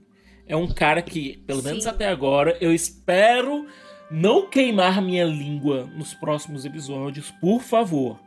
É 0.47 0.55
um 0.55 0.69
cara 0.69 1.01
que, 1.01 1.39
pelo 1.47 1.63
menos 1.63 1.85
Sim. 1.85 1.89
até 1.89 2.07
agora, 2.07 2.59
eu 2.61 2.75
espero 2.75 3.67
não 4.11 4.51
queimar 4.51 5.01
minha 5.01 5.25
língua 5.25 5.87
nos 5.97 6.13
próximos 6.13 6.67
episódios, 6.67 7.31
por 7.41 7.63
favor. 7.63 8.21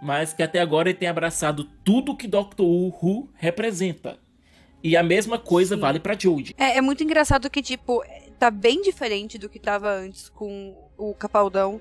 Mas 0.00 0.32
que 0.32 0.42
até 0.42 0.58
agora 0.58 0.88
ele 0.88 0.98
tem 0.98 1.08
abraçado 1.08 1.64
tudo 1.84 2.16
que 2.16 2.26
Doctor 2.26 2.66
Who 2.66 3.28
representa. 3.34 4.18
E 4.82 4.96
a 4.96 5.02
mesma 5.02 5.38
coisa 5.38 5.74
Sim. 5.74 5.80
vale 5.82 6.00
pra 6.00 6.18
Jodie. 6.18 6.54
É, 6.56 6.78
é 6.78 6.80
muito 6.80 7.04
engraçado 7.04 7.50
que, 7.50 7.60
tipo, 7.60 8.02
tá 8.38 8.50
bem 8.50 8.80
diferente 8.80 9.36
do 9.36 9.50
que 9.50 9.58
tava 9.58 9.90
antes 9.90 10.30
com 10.30 10.74
o 10.96 11.12
Capaldão. 11.12 11.78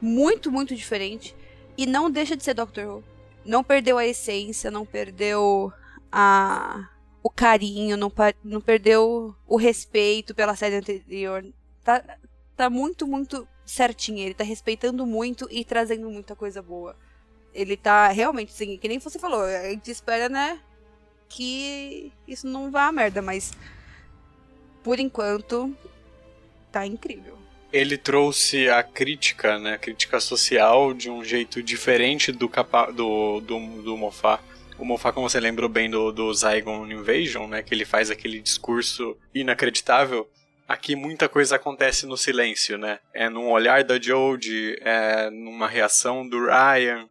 Muito, 0.00 0.50
muito 0.50 0.74
diferente. 0.74 1.36
E 1.78 1.86
não 1.86 2.10
deixa 2.10 2.36
de 2.36 2.42
ser 2.42 2.54
Doctor 2.54 2.84
Who. 2.84 3.09
Não 3.44 3.64
perdeu 3.64 3.98
a 3.98 4.06
essência, 4.06 4.70
não 4.70 4.84
perdeu 4.84 5.72
a 6.12 6.88
o 7.22 7.28
carinho, 7.28 7.96
não, 7.96 8.10
não 8.42 8.60
perdeu 8.60 9.34
o 9.46 9.56
respeito 9.56 10.34
pela 10.34 10.56
série 10.56 10.76
anterior. 10.76 11.44
Tá, 11.84 12.02
tá 12.56 12.70
muito, 12.70 13.06
muito 13.06 13.46
certinho. 13.64 14.18
Ele 14.18 14.34
tá 14.34 14.44
respeitando 14.44 15.06
muito 15.06 15.46
e 15.50 15.64
trazendo 15.64 16.10
muita 16.10 16.34
coisa 16.34 16.62
boa. 16.62 16.96
Ele 17.52 17.76
tá 17.76 18.08
realmente, 18.08 18.52
assim, 18.52 18.78
que 18.78 18.88
nem 18.88 18.98
você 18.98 19.18
falou, 19.18 19.42
a 19.42 19.70
gente 19.70 19.90
espera, 19.90 20.28
né, 20.28 20.60
que 21.28 22.12
isso 22.26 22.46
não 22.46 22.70
vá 22.70 22.86
a 22.86 22.92
merda, 22.92 23.20
mas 23.20 23.52
por 24.82 24.98
enquanto 24.98 25.76
tá 26.70 26.86
incrível. 26.86 27.39
Ele 27.72 27.96
trouxe 27.96 28.68
a 28.68 28.82
crítica, 28.82 29.58
né, 29.58 29.74
a 29.74 29.78
crítica 29.78 30.18
social 30.20 30.92
de 30.92 31.08
um 31.10 31.24
jeito 31.24 31.62
diferente 31.62 32.32
do 32.32 32.48
capa 32.48 32.90
do, 32.90 33.40
do, 33.40 33.58
do 33.82 33.96
Mofá. 33.96 34.40
O 34.78 34.84
Mofá, 34.84 35.12
como 35.12 35.28
você 35.28 35.38
lembrou 35.38 35.68
bem 35.68 35.88
do, 35.88 36.10
do 36.10 36.32
Zygon 36.34 36.86
Invasion, 36.86 37.46
né, 37.46 37.62
que 37.62 37.74
ele 37.74 37.84
faz 37.84 38.10
aquele 38.10 38.40
discurso 38.40 39.16
inacreditável, 39.34 40.28
aqui 40.66 40.96
muita 40.96 41.28
coisa 41.28 41.56
acontece 41.56 42.06
no 42.06 42.16
silêncio, 42.16 42.78
né? 42.78 43.00
É 43.12 43.28
num 43.28 43.50
olhar 43.50 43.82
da 43.82 44.00
Jodie, 44.00 44.78
é 44.80 45.28
numa 45.28 45.66
reação 45.68 46.26
do 46.28 46.46
Ryan, 46.46 47.08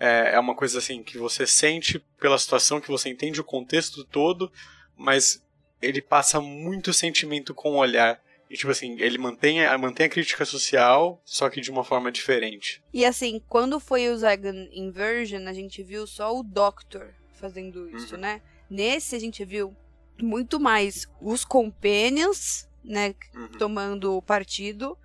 é, 0.00 0.34
é 0.34 0.40
uma 0.40 0.52
coisa 0.52 0.78
assim 0.78 1.00
que 1.00 1.16
você 1.16 1.46
sente 1.46 2.00
pela 2.18 2.36
situação, 2.36 2.80
que 2.80 2.90
você 2.90 3.08
entende 3.08 3.40
o 3.40 3.44
contexto 3.44 4.02
todo, 4.02 4.50
mas 4.96 5.40
ele 5.80 6.02
passa 6.02 6.40
muito 6.40 6.92
sentimento 6.92 7.54
com 7.54 7.70
o 7.70 7.76
olhar. 7.76 8.20
E, 8.52 8.54
tipo 8.54 8.70
assim, 8.70 9.00
ele 9.00 9.16
mantém, 9.16 9.60
mantém 9.78 10.04
a 10.04 10.10
crítica 10.10 10.44
social, 10.44 11.18
só 11.24 11.48
que 11.48 11.58
de 11.58 11.70
uma 11.70 11.82
forma 11.82 12.12
diferente. 12.12 12.84
E 12.92 13.02
assim, 13.02 13.40
quando 13.48 13.80
foi 13.80 14.10
o 14.10 14.16
Zygon 14.18 14.68
Inversion, 14.70 15.48
a 15.48 15.54
gente 15.54 15.82
viu 15.82 16.06
só 16.06 16.38
o 16.38 16.42
Doctor 16.42 17.14
fazendo 17.32 17.88
isso, 17.96 18.14
uhum. 18.14 18.20
né? 18.20 18.42
Nesse 18.68 19.16
a 19.16 19.18
gente 19.18 19.42
viu 19.42 19.74
muito 20.20 20.60
mais 20.60 21.06
os 21.18 21.46
Companions, 21.46 22.68
né, 22.84 23.14
uhum. 23.34 23.48
tomando 23.58 24.20
partido, 24.20 24.98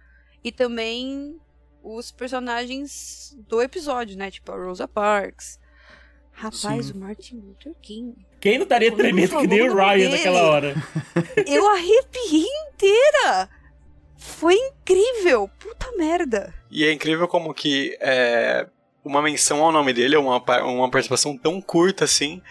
e 0.43 0.51
também 0.51 1.39
os 1.81 2.11
personagens 2.11 3.33
do 3.47 3.61
episódio, 3.61 4.17
né? 4.17 4.29
Tipo 4.29 4.51
a 4.51 4.57
Rosa 4.57 4.89
Parks. 4.89 5.57
Rapaz, 6.33 6.87
Sim. 6.87 6.91
o 6.91 6.97
Martin 6.97 7.35
Luther 7.37 7.73
King. 7.81 8.13
Quem 8.41 8.57
não 8.57 8.63
estaria 8.63 8.91
tremendo 8.91 9.39
que 9.39 9.47
nem 9.47 9.61
o 9.61 9.73
Ryan 9.73 9.97
dele, 9.97 10.09
naquela 10.09 10.43
hora? 10.43 10.75
Eu 11.47 11.67
arrepiei 11.69 12.45
inteira! 12.77 13.49
Foi 14.17 14.53
incrível! 14.53 15.49
Puta 15.59 15.91
merda! 15.97 16.53
E 16.69 16.85
é 16.85 16.91
incrível 16.91 17.27
como 17.27 17.53
que 17.53 17.97
é, 17.99 18.67
uma 19.03 19.21
menção 19.21 19.63
ao 19.63 19.71
nome 19.71 19.93
dele, 19.93 20.17
uma, 20.17 20.41
uma 20.63 20.89
participação 20.89 21.37
tão 21.37 21.61
curta 21.61 22.05
assim, 22.05 22.41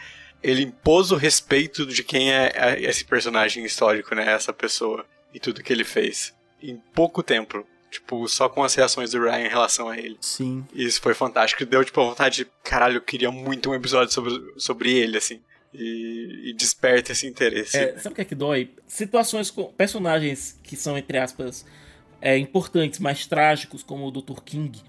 ele 0.42 0.62
impôs 0.62 1.10
o 1.10 1.16
respeito 1.16 1.86
de 1.86 2.02
quem 2.02 2.32
é, 2.32 2.52
é 2.54 2.82
esse 2.82 3.04
personagem 3.04 3.64
histórico, 3.64 4.14
né? 4.14 4.30
Essa 4.30 4.52
pessoa 4.52 5.04
e 5.34 5.40
tudo 5.40 5.62
que 5.62 5.72
ele 5.72 5.84
fez. 5.84 6.34
Em 6.62 6.76
pouco 6.94 7.22
tempo. 7.22 7.66
Tipo, 7.90 8.28
só 8.28 8.48
com 8.48 8.62
as 8.62 8.74
reações 8.74 9.12
do 9.12 9.20
Ryan 9.20 9.46
em 9.46 9.48
relação 9.48 9.88
a 9.88 9.96
ele. 9.96 10.18
Sim. 10.20 10.66
E 10.74 10.84
isso 10.84 11.00
foi 11.00 11.14
fantástico. 11.14 11.64
Deu, 11.64 11.84
tipo, 11.84 12.00
a 12.00 12.04
vontade 12.04 12.44
de, 12.44 12.50
caralho, 12.62 12.96
eu 12.96 13.00
queria 13.00 13.30
muito 13.30 13.70
um 13.70 13.74
episódio 13.74 14.12
sobre, 14.12 14.52
sobre 14.56 14.92
ele, 14.92 15.16
assim. 15.16 15.40
E, 15.74 16.50
e 16.50 16.52
desperta 16.54 17.12
esse 17.12 17.26
interesse. 17.26 17.76
É, 17.76 17.98
sabe 17.98 18.12
o 18.12 18.16
que 18.16 18.22
é 18.22 18.24
que 18.24 18.34
dói? 18.34 18.70
Situações 18.86 19.50
com 19.50 19.64
personagens 19.64 20.58
que 20.62 20.76
são, 20.76 20.96
entre 20.96 21.18
aspas, 21.18 21.66
é, 22.20 22.38
importantes, 22.38 22.98
mais 22.98 23.26
trágicos, 23.26 23.82
como 23.82 24.06
o 24.06 24.10
Dr. 24.10 24.40
King, 24.42 24.80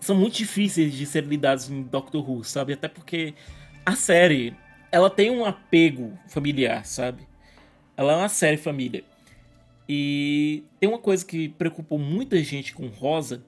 são 0.00 0.14
muito 0.16 0.36
difíceis 0.36 0.92
de 0.92 1.06
ser 1.06 1.24
lidados 1.24 1.68
em 1.68 1.82
Doctor 1.82 2.28
Who, 2.28 2.44
sabe? 2.44 2.72
Até 2.72 2.86
porque 2.86 3.34
a 3.84 3.96
série, 3.96 4.54
ela 4.92 5.10
tem 5.10 5.30
um 5.30 5.44
apego 5.44 6.16
familiar, 6.28 6.84
sabe? 6.84 7.26
Ela 7.96 8.12
é 8.12 8.16
uma 8.16 8.28
série 8.28 8.56
família. 8.56 9.02
E 9.88 10.62
tem 10.78 10.88
uma 10.88 10.98
coisa 10.98 11.24
que 11.24 11.48
preocupou 11.48 11.98
muita 11.98 12.42
gente 12.44 12.74
com 12.74 12.86
Rosa 12.86 13.42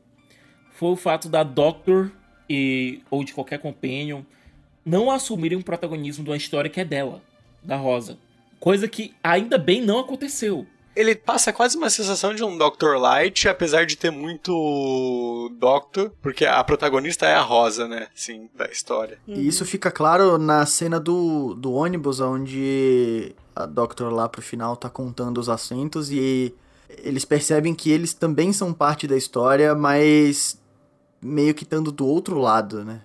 foi 0.72 0.88
o 0.90 0.96
fato 0.96 1.28
da 1.28 1.42
Doctor 1.42 2.10
e, 2.48 3.02
ou 3.10 3.22
de 3.22 3.34
qualquer 3.34 3.58
companion 3.58 4.22
não 4.84 5.10
assumirem 5.10 5.58
o 5.58 5.64
protagonismo 5.64 6.24
de 6.24 6.30
uma 6.30 6.36
história 6.36 6.70
que 6.70 6.80
é 6.80 6.84
dela, 6.84 7.22
da 7.62 7.76
Rosa. 7.76 8.18
Coisa 8.58 8.88
que 8.88 9.14
ainda 9.22 9.56
bem 9.56 9.80
não 9.82 9.98
aconteceu. 9.98 10.66
Ele 10.94 11.14
passa 11.14 11.52
quase 11.52 11.76
uma 11.76 11.88
sensação 11.88 12.34
de 12.34 12.42
um 12.42 12.58
Dr. 12.58 12.96
Light, 12.98 13.48
apesar 13.48 13.86
de 13.86 13.96
ter 13.96 14.10
muito 14.10 15.50
Doctor, 15.58 16.12
porque 16.20 16.44
a 16.44 16.62
protagonista 16.64 17.26
é 17.26 17.34
a 17.34 17.40
Rosa, 17.40 17.86
né? 17.86 18.08
Sim, 18.14 18.50
da 18.54 18.66
história. 18.66 19.18
E 19.26 19.46
isso 19.46 19.64
fica 19.64 19.90
claro 19.90 20.36
na 20.36 20.66
cena 20.66 20.98
do, 20.98 21.54
do 21.54 21.72
ônibus, 21.72 22.20
onde 22.20 23.34
a 23.54 23.66
Doctor 23.66 24.12
lá 24.12 24.28
pro 24.28 24.42
final 24.42 24.76
tá 24.76 24.90
contando 24.90 25.38
os 25.38 25.48
assentos 25.48 26.10
e 26.10 26.52
eles 26.98 27.24
percebem 27.24 27.74
que 27.74 27.90
eles 27.90 28.12
também 28.12 28.52
são 28.52 28.72
parte 28.72 29.06
da 29.06 29.16
história, 29.16 29.74
mas 29.74 30.60
meio 31.22 31.54
que 31.54 31.62
estando 31.62 31.92
do 31.92 32.06
outro 32.06 32.38
lado, 32.38 32.84
né? 32.84 33.00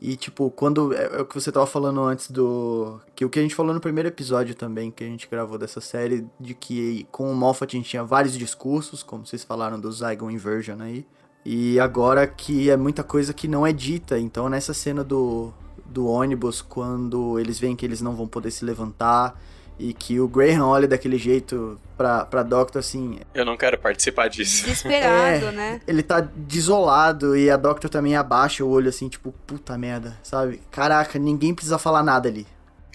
E, 0.00 0.16
tipo, 0.16 0.50
quando. 0.50 0.94
É, 0.94 1.18
é, 1.18 1.20
o 1.20 1.26
que 1.26 1.34
você 1.34 1.52
tava 1.52 1.66
falando 1.66 2.00
antes 2.02 2.30
do. 2.30 2.98
Que 3.14 3.24
o 3.24 3.28
que 3.28 3.38
a 3.38 3.42
gente 3.42 3.54
falou 3.54 3.74
no 3.74 3.80
primeiro 3.80 4.08
episódio 4.08 4.54
também, 4.54 4.90
que 4.90 5.04
a 5.04 5.06
gente 5.06 5.28
gravou 5.30 5.58
dessa 5.58 5.80
série, 5.80 6.26
de 6.38 6.54
que 6.54 7.06
com 7.12 7.30
o 7.30 7.34
Moffat 7.36 7.76
a 7.76 7.78
gente 7.78 7.90
tinha 7.90 8.02
vários 8.02 8.36
discursos, 8.36 9.02
como 9.02 9.26
vocês 9.26 9.44
falaram 9.44 9.78
do 9.78 9.92
Zygon 9.92 10.30
Inversion 10.30 10.80
aí. 10.80 11.06
E 11.44 11.78
agora 11.78 12.26
que 12.26 12.70
é 12.70 12.76
muita 12.76 13.02
coisa 13.02 13.34
que 13.34 13.46
não 13.46 13.66
é 13.66 13.72
dita. 13.72 14.18
Então, 14.18 14.48
nessa 14.48 14.72
cena 14.72 15.04
do, 15.04 15.52
do 15.84 16.06
ônibus, 16.06 16.62
quando 16.62 17.38
eles 17.38 17.58
veem 17.58 17.76
que 17.76 17.84
eles 17.84 18.00
não 18.00 18.14
vão 18.16 18.26
poder 18.26 18.50
se 18.50 18.64
levantar 18.64 19.38
e 19.80 19.94
que 19.94 20.20
o 20.20 20.28
Graham 20.28 20.66
olha 20.66 20.86
daquele 20.86 21.16
jeito 21.16 21.80
pra, 21.96 22.26
pra 22.26 22.42
Doctor 22.42 22.80
assim. 22.80 23.18
Eu 23.34 23.44
não 23.44 23.56
quero 23.56 23.78
participar 23.78 24.28
disso. 24.28 24.64
Desesperado, 24.64 25.46
é, 25.46 25.52
né? 25.52 25.80
Ele 25.86 26.02
tá 26.02 26.20
desolado 26.20 27.36
e 27.36 27.50
a 27.50 27.56
Doctor 27.56 27.88
também 27.88 28.14
abaixa 28.14 28.62
o 28.62 28.68
olho 28.68 28.90
assim, 28.90 29.08
tipo, 29.08 29.32
puta 29.46 29.78
merda, 29.78 30.18
sabe? 30.22 30.60
Caraca, 30.70 31.18
ninguém 31.18 31.54
precisa 31.54 31.78
falar 31.78 32.02
nada 32.02 32.28
ali. 32.28 32.46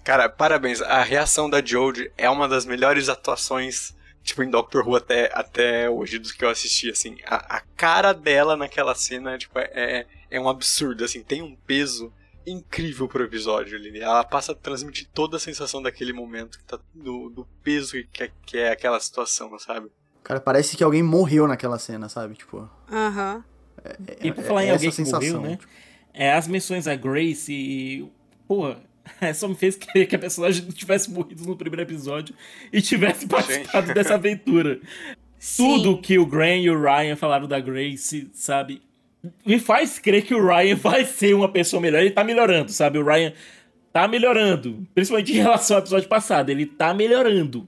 Cara, 0.04 0.30
parabéns. 0.30 0.82
A 0.84 1.02
reação 1.02 1.50
da 1.50 1.66
Jodie 1.66 2.12
é 2.16 2.30
uma 2.30 2.48
das 2.48 2.64
melhores 2.64 3.10
atuações, 3.10 3.96
tipo, 4.24 4.44
em 4.44 4.50
Doctor 4.50 4.88
Who 4.88 4.96
até, 4.96 5.32
até 5.34 5.90
hoje, 5.90 6.20
dos 6.20 6.32
que 6.32 6.46
eu 6.46 6.50
assisti, 6.50 6.92
assim. 6.92 7.18
A, 7.26 7.58
a 7.58 7.62
cara 7.76 8.14
dela 8.14 8.56
naquela 8.56 8.94
cena, 8.94 9.36
tipo, 9.40 9.58
é, 9.58 10.06
é 10.30 10.40
um 10.40 10.48
absurdo, 10.48 11.04
assim, 11.04 11.24
tem 11.24 11.42
um 11.42 11.56
peso 11.66 12.14
incrível 12.46 13.08
pro 13.08 13.24
episódio, 13.24 13.78
Lili. 13.78 14.00
Ela 14.00 14.24
passa 14.24 14.52
a 14.52 14.56
transmitir 14.56 15.08
toda 15.14 15.38
a 15.38 15.40
sensação 15.40 15.82
daquele 15.82 16.14
momento, 16.14 16.58
que 16.58 16.66
tá 16.66 16.80
do, 16.94 17.30
do 17.30 17.48
peso 17.64 17.96
que 18.12 18.24
é, 18.24 18.32
que 18.46 18.58
é 18.58 18.72
aquela 18.72 19.00
situação, 19.00 19.58
sabe? 19.60 19.90
Cara, 20.24 20.40
parece 20.40 20.76
que 20.76 20.84
alguém 20.84 21.04
morreu 21.04 21.48
naquela 21.48 21.78
cena, 21.78 22.10
sabe? 22.10 22.36
Tipo. 22.36 22.70
Aham. 22.92 23.44
É, 23.84 23.90
é, 23.90 24.28
e 24.28 24.32
por 24.32 24.44
falar 24.44 24.66
em 24.66 24.72
alguém 24.72 24.90
que 24.90 24.96
sensação, 24.96 25.42
morreu, 25.42 25.42
né? 25.42 25.58
Tipo... 25.58 25.72
É, 26.14 26.34
as 26.34 26.48
menções 26.48 26.88
a 26.88 26.96
Grace 26.96 27.54
e. 27.54 28.12
Pô, 28.48 28.76
só 29.36 29.48
me 29.48 29.56
fez 29.56 29.76
querer 29.76 30.08
que 30.08 30.16
a 30.16 30.20
personagem 30.20 30.66
tivesse 30.72 31.12
morrido 31.12 31.46
no 31.46 31.56
primeiro 31.56 31.84
episódio 31.84 32.36
e 32.72 32.82
tivesse 32.82 33.28
participado 33.28 33.94
dessa 33.94 34.16
aventura. 34.16 34.80
Sim. 35.38 35.68
Tudo 35.68 36.02
que 36.02 36.18
o 36.18 36.26
Graham 36.26 36.58
e 36.58 36.70
o 36.70 36.82
Ryan 36.82 37.16
falaram 37.16 37.48
da 37.48 37.60
Grace, 37.60 38.30
sabe? 38.34 38.82
Me 39.46 39.60
faz 39.60 40.00
crer 40.00 40.26
que 40.26 40.34
o 40.34 40.46
Ryan 40.46 40.76
vai 40.82 41.06
ser 41.06 41.34
uma 41.34 41.50
pessoa 41.50 41.82
melhor. 41.82 42.02
Ele 42.02 42.12
tá 42.12 42.24
melhorando, 42.24 42.72
sabe? 42.72 42.98
O 42.98 43.06
Ryan 43.06 43.34
tá 43.92 44.08
melhorando. 44.08 44.86
Principalmente 44.94 45.32
em 45.32 45.36
relação 45.36 45.78
ao 45.78 45.84
episódio 45.84 46.10
passado. 46.10 46.50
Ele 46.50 46.66
tá 46.66 46.94
melhorando. 46.94 47.68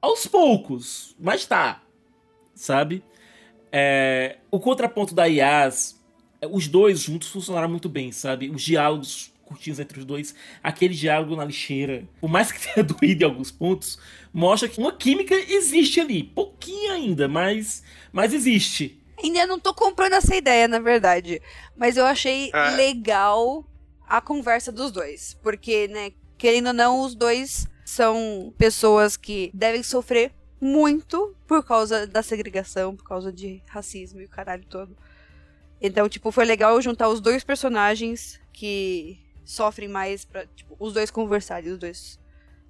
Aos 0.00 0.26
poucos, 0.26 1.14
mas 1.18 1.46
tá. 1.46 1.82
Sabe? 2.54 3.02
É, 3.72 4.36
o 4.50 4.58
contraponto 4.58 5.14
da 5.14 5.26
Yas, 5.26 6.00
os 6.50 6.68
dois 6.68 7.00
juntos 7.00 7.28
funcionaram 7.28 7.68
muito 7.68 7.88
bem, 7.88 8.12
sabe? 8.12 8.48
Os 8.48 8.62
diálogos 8.62 9.32
curtinhos 9.46 9.78
entre 9.78 10.00
os 10.00 10.04
dois, 10.04 10.34
aquele 10.62 10.92
diálogo 10.92 11.36
na 11.36 11.44
lixeira, 11.44 12.04
por 12.20 12.28
mais 12.28 12.52
que 12.52 12.60
tenha 12.60 12.82
doído 12.84 13.22
em 13.22 13.24
alguns 13.24 13.50
pontos, 13.50 13.98
mostra 14.32 14.68
que 14.68 14.78
uma 14.78 14.92
química 14.92 15.34
existe 15.34 16.00
ali. 16.00 16.22
Pouquinho 16.22 16.92
ainda, 16.92 17.28
mas, 17.28 17.82
mas 18.12 18.34
existe. 18.34 18.98
Ainda 19.22 19.46
não 19.46 19.58
tô 19.58 19.72
comprando 19.72 20.14
essa 20.14 20.36
ideia, 20.36 20.68
na 20.68 20.78
verdade. 20.78 21.40
Mas 21.76 21.96
eu 21.96 22.04
achei 22.04 22.50
é. 22.52 22.70
legal 22.70 23.64
a 24.06 24.20
conversa 24.20 24.70
dos 24.70 24.90
dois. 24.90 25.34
Porque, 25.42 25.88
né, 25.88 26.12
querendo 26.36 26.68
ou 26.68 26.72
não, 26.72 27.00
os 27.00 27.14
dois 27.14 27.66
são 27.84 28.52
pessoas 28.58 29.16
que 29.16 29.50
devem 29.54 29.82
sofrer 29.82 30.32
muito 30.60 31.34
por 31.46 31.64
causa 31.64 32.06
da 32.06 32.22
segregação, 32.22 32.96
por 32.96 33.04
causa 33.04 33.32
de 33.32 33.62
racismo 33.66 34.20
e 34.20 34.24
o 34.24 34.28
caralho 34.28 34.64
todo. 34.68 34.96
Então, 35.80 36.08
tipo, 36.08 36.30
foi 36.30 36.44
legal 36.44 36.80
juntar 36.80 37.08
os 37.08 37.20
dois 37.20 37.44
personagens 37.44 38.40
que 38.52 39.18
sofrem 39.44 39.88
mais 39.88 40.24
pra, 40.24 40.46
tipo, 40.46 40.76
os 40.78 40.92
dois 40.92 41.10
conversarem, 41.10 41.72
os 41.72 41.78
dois 41.78 42.18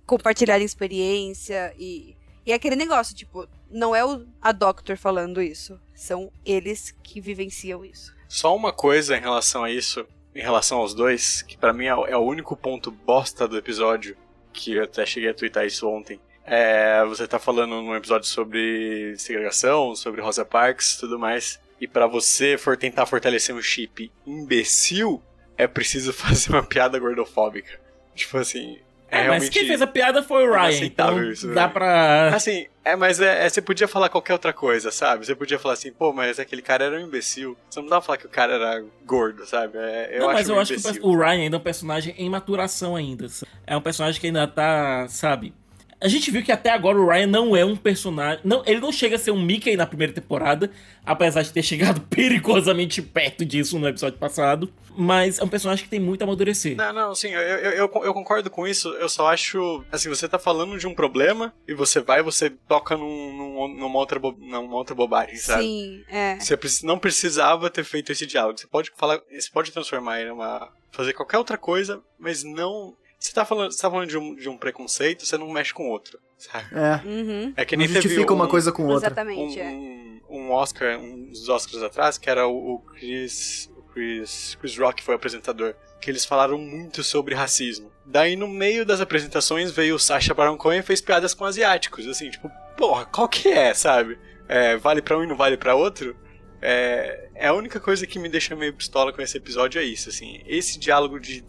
compartilharem 0.05 0.65
experiência 0.65 1.75
e. 1.79 2.17
E 2.45 2.53
é 2.53 2.55
aquele 2.55 2.77
negócio, 2.77 3.15
tipo, 3.15 3.49
não 3.71 3.95
é 3.95 4.05
o, 4.05 4.27
a 4.41 4.53
Doctor 4.53 4.97
falando 4.97 5.41
isso. 5.43 5.79
São 5.95 6.31
eles 6.45 6.91
que 7.03 7.21
vivenciam 7.21 7.85
isso. 7.85 8.15
Só 8.29 8.55
uma 8.55 8.73
coisa 8.73 9.17
em 9.17 9.21
relação 9.21 9.65
a 9.65 9.71
isso, 9.71 10.07
em 10.35 10.41
relação 10.43 10.79
aos 10.79 10.93
dois, 10.95 11.43
que 11.43 11.57
pra 11.57 11.73
mim 11.73 11.87
é, 11.87 11.95
o- 11.95 12.07
é 12.07 12.17
o 12.17 12.21
único 12.25 12.57
ponto 12.57 12.91
bosta 12.91 13.47
do 13.49 13.57
episódio, 13.57 14.17
que 14.53 14.75
eu 14.75 14.85
até 14.85 15.05
cheguei 15.07 15.31
a 15.31 15.35
twittar 15.35 15.65
isso 15.67 15.89
ontem. 15.89 16.21
É, 16.45 17.05
você 17.05 17.27
tá 17.27 17.39
falando 17.39 17.83
num 17.83 17.95
episódio 17.97 18.29
sobre 18.29 19.15
segregação, 19.19 19.97
sobre 19.97 20.21
Rosa 20.21 20.45
Parks 20.45 20.97
tudo 20.97 21.19
mais. 21.19 21.59
E 21.81 21.87
pra 21.89 22.07
você 22.07 22.57
for 22.57 22.77
tentar 22.77 23.05
fortalecer 23.07 23.55
um 23.55 23.61
chip 23.61 24.11
imbecil, 24.27 25.23
é 25.59 25.67
preciso 25.67 26.13
fazer 26.15 26.51
uma 26.51 26.63
piada 26.63 26.99
gordofóbica. 26.99 27.81
Tipo 28.15 28.39
assim, 28.39 28.79
é, 29.09 29.29
mas 29.29 29.49
quem 29.49 29.67
fez 29.67 29.81
a 29.83 29.87
piada 29.87 30.23
foi 30.23 30.47
o 30.49 30.53
Ryan. 30.53 30.85
Então 30.85 31.23
isso, 31.31 31.49
dá 31.55 31.63
velho. 31.63 31.73
pra. 31.73 32.29
Assim, 32.35 32.67
é, 32.85 32.97
mas 32.97 33.21
é, 33.21 33.47
é, 33.47 33.49
você 33.49 33.63
podia 33.63 33.87
falar 33.89 34.09
qualquer 34.09 34.33
outra 34.33 34.53
coisa, 34.53 34.91
sabe? 34.91 35.25
Você 35.27 35.35
podia 35.35 35.59
falar 35.59 35.75
assim, 35.75 35.93
pô, 35.93 36.13
mas 36.13 36.39
aquele 36.39 36.63
cara 36.63 36.85
era 36.85 36.97
um 36.97 37.01
imbecil. 37.01 37.57
Você 37.71 37.81
não 37.81 37.89
dá 37.89 37.97
pra 37.97 38.03
falar 38.07 38.19
que 38.19 38.27
o 38.27 38.31
cara 38.31 38.55
era 38.55 38.85
gordo, 39.05 39.47
sabe? 39.47 39.79
É, 39.79 40.11
eu 40.17 40.21
não, 40.21 40.29
acho 40.31 40.35
mas 40.39 40.49
eu 40.49 40.55
um 40.57 40.59
acho 40.61 40.73
que 40.73 40.79
o 40.79 40.81
imbecil. 40.81 41.03
perso- 41.03 41.09
o 41.09 41.17
Ryan 41.19 41.43
ainda 41.43 41.57
é 41.57 41.59
um 41.59 41.63
personagem 41.63 42.15
em 42.19 42.29
maturação 42.31 42.97
ainda. 42.97 43.27
É 43.67 43.77
um 43.77 43.81
personagem 43.81 44.21
que 44.21 44.27
ainda 44.27 44.47
tá, 44.47 45.07
sabe? 45.09 45.55
A 46.01 46.09
gente 46.09 46.31
viu 46.31 46.43
que 46.43 46.53
até 46.53 46.71
agora 46.71 46.99
o 46.99 47.09
Ryan 47.09 47.27
não 47.27 47.57
é 47.57 47.65
um 47.65 47.75
personagem. 47.75 48.41
Não, 48.45 48.63
ele 48.67 48.81
não 48.81 48.93
chega 48.93 49.17
a 49.17 49.19
ser 49.19 49.31
um 49.31 49.41
Mickey 49.41 49.77
na 49.77 49.87
primeira 49.87 50.13
temporada, 50.13 50.71
apesar 51.05 51.43
de 51.43 51.53
ter 51.53 51.63
chegado 51.63 52.01
perigosamente 52.11 53.01
perto 53.01 53.45
disso 53.45 53.79
no 53.79 53.89
episódio 53.89 54.19
passado. 54.19 54.73
Mas 54.99 55.39
é 55.39 55.45
um 55.45 55.49
personagem 55.49 55.85
que 55.85 55.91
tem 55.91 56.01
muito 56.01 56.23
a 56.23 56.25
amadurecer. 56.25 56.77
Não, 56.77 56.93
não, 56.93 57.15
sim, 57.15 57.29
eu, 57.29 57.41
eu, 57.41 57.71
eu, 57.73 57.91
eu 58.05 58.15
concordo 58.15 58.51
com 58.51 58.67
isso. 58.67 58.89
Eu 58.95 59.09
só 59.09 59.29
acho. 59.29 59.85
Assim, 59.93 60.09
você 60.09 60.27
tá 60.29 60.39
falando 60.39 60.79
de 60.79 60.87
um 60.87 60.95
problema 60.95 61.53
e 61.69 61.75
você 61.75 62.01
vai 62.01 62.21
e 62.21 62.23
você 62.23 62.51
toca 62.51 62.97
num, 62.97 63.33
num- 63.37 63.69
numa, 63.79 63.99
outra 63.99 64.19
bo- 64.19 64.37
numa 64.39 64.75
outra 64.77 64.95
bobagem, 64.95 65.37
sabe? 65.37 65.63
Sim, 65.65 66.05
é. 66.09 66.39
Você 66.41 66.59
não 66.85 66.99
precisava 66.99 67.69
ter 67.71 67.85
feito 67.85 68.11
esse 68.13 68.27
diálogo. 68.27 68.59
Você 68.59 68.67
pode 68.67 68.91
falar. 68.97 69.21
Você 69.31 69.51
pode 69.53 69.71
transformar 69.71 70.21
ele 70.21 70.31
numa. 70.31 70.69
fazer 70.93 71.13
qualquer 71.13 71.39
outra 71.39 71.59
coisa, 71.59 72.03
mas 72.19 72.43
não. 72.43 72.95
Você 73.27 73.33
tá 73.33 73.45
falando, 73.45 73.73
você 73.73 73.83
tá 73.83 73.91
falando 73.91 74.09
de, 74.09 74.17
um, 74.17 74.37
de 74.37 74.49
um 74.49 74.57
preconceito, 74.57 75.27
você 75.27 75.37
não 75.37 75.51
mexe 75.51 75.75
com 75.75 75.89
outro. 75.89 76.21
Sabe? 76.39 76.67
É. 76.73 77.05
Uhum. 77.05 77.53
É 77.57 77.65
que 77.65 77.75
Não 77.75 77.81
nem 77.81 77.89
teve 77.89 78.03
justifica 78.03 78.33
um, 78.33 78.37
uma 78.37 78.47
coisa 78.47 78.71
com 78.71 78.85
outra. 78.85 79.09
Exatamente, 79.09 79.59
é. 79.59 79.67
um, 79.69 80.21
um 80.31 80.53
Oscar, 80.53 80.97
uns 80.99 81.49
Oscars 81.49 81.83
atrás, 81.83 82.19
que 82.19 82.31
era 82.31 82.47
o, 82.47 82.75
o 82.75 82.79
Chris, 82.79 83.69
o 83.77 83.83
Chris, 83.83 84.57
Chris 84.61 84.79
Rock 84.79 85.03
foi 85.03 85.15
o 85.15 85.17
apresentador, 85.17 85.75
que 86.01 86.09
eles 86.09 86.25
falaram 86.25 86.57
muito 86.57 87.03
sobre 87.03 87.35
racismo. 87.35 87.91
Daí 88.05 88.37
no 88.37 88.47
meio 88.47 88.87
das 88.87 89.01
apresentações 89.01 89.73
veio 89.73 89.97
o 89.97 89.99
Sacha 89.99 90.33
Baron 90.33 90.57
Cohen 90.57 90.79
e 90.79 90.83
fez 90.83 91.01
piadas 91.01 91.35
com 91.35 91.45
asiáticos, 91.45 92.07
assim, 92.07 92.31
tipo, 92.31 92.49
porra, 92.77 93.07
qual 93.07 93.29
que 93.29 93.49
é, 93.49 93.75
sabe? 93.75 94.17
É, 94.47 94.77
vale 94.77 95.03
pra 95.03 95.19
um 95.19 95.25
e 95.25 95.27
não 95.27 95.37
vale 95.37 95.57
pra 95.57 95.75
outro? 95.75 96.17
É, 96.63 97.29
é 97.35 97.49
a 97.49 97.55
única 97.55 97.81
coisa 97.81 98.07
que 98.07 98.21
me 98.21 98.29
deixa 98.29 98.55
meio 98.55 98.73
pistola 98.73 99.13
com 99.13 99.21
esse 99.21 99.37
episódio 99.37 99.81
é 99.81 99.85
isso, 99.85 100.11
assim, 100.11 100.45
esse 100.47 100.79
diálogo 100.79 101.19
de 101.19 101.45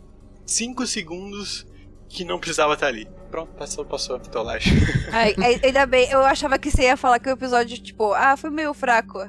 5 0.48 0.88
segundos 0.88 1.68
que 2.10 2.26
não 2.26 2.40
precisava 2.40 2.74
estar 2.74 2.88
ali. 2.88 3.08
Pronto, 3.30 3.52
passou, 3.54 3.86
passou 3.86 4.16
a 4.16 4.20
pitolagem. 4.20 4.74
Ai, 5.12 5.36
ai, 5.38 5.60
ainda 5.62 5.86
bem, 5.86 6.10
eu 6.10 6.24
achava 6.26 6.58
que 6.58 6.72
você 6.72 6.84
ia 6.84 6.96
falar 6.98 7.20
que 7.20 7.28
o 7.30 7.34
episódio, 7.34 7.78
tipo, 7.78 8.14
ah, 8.14 8.36
foi 8.38 8.50
meio 8.50 8.74
fraco. 8.74 9.20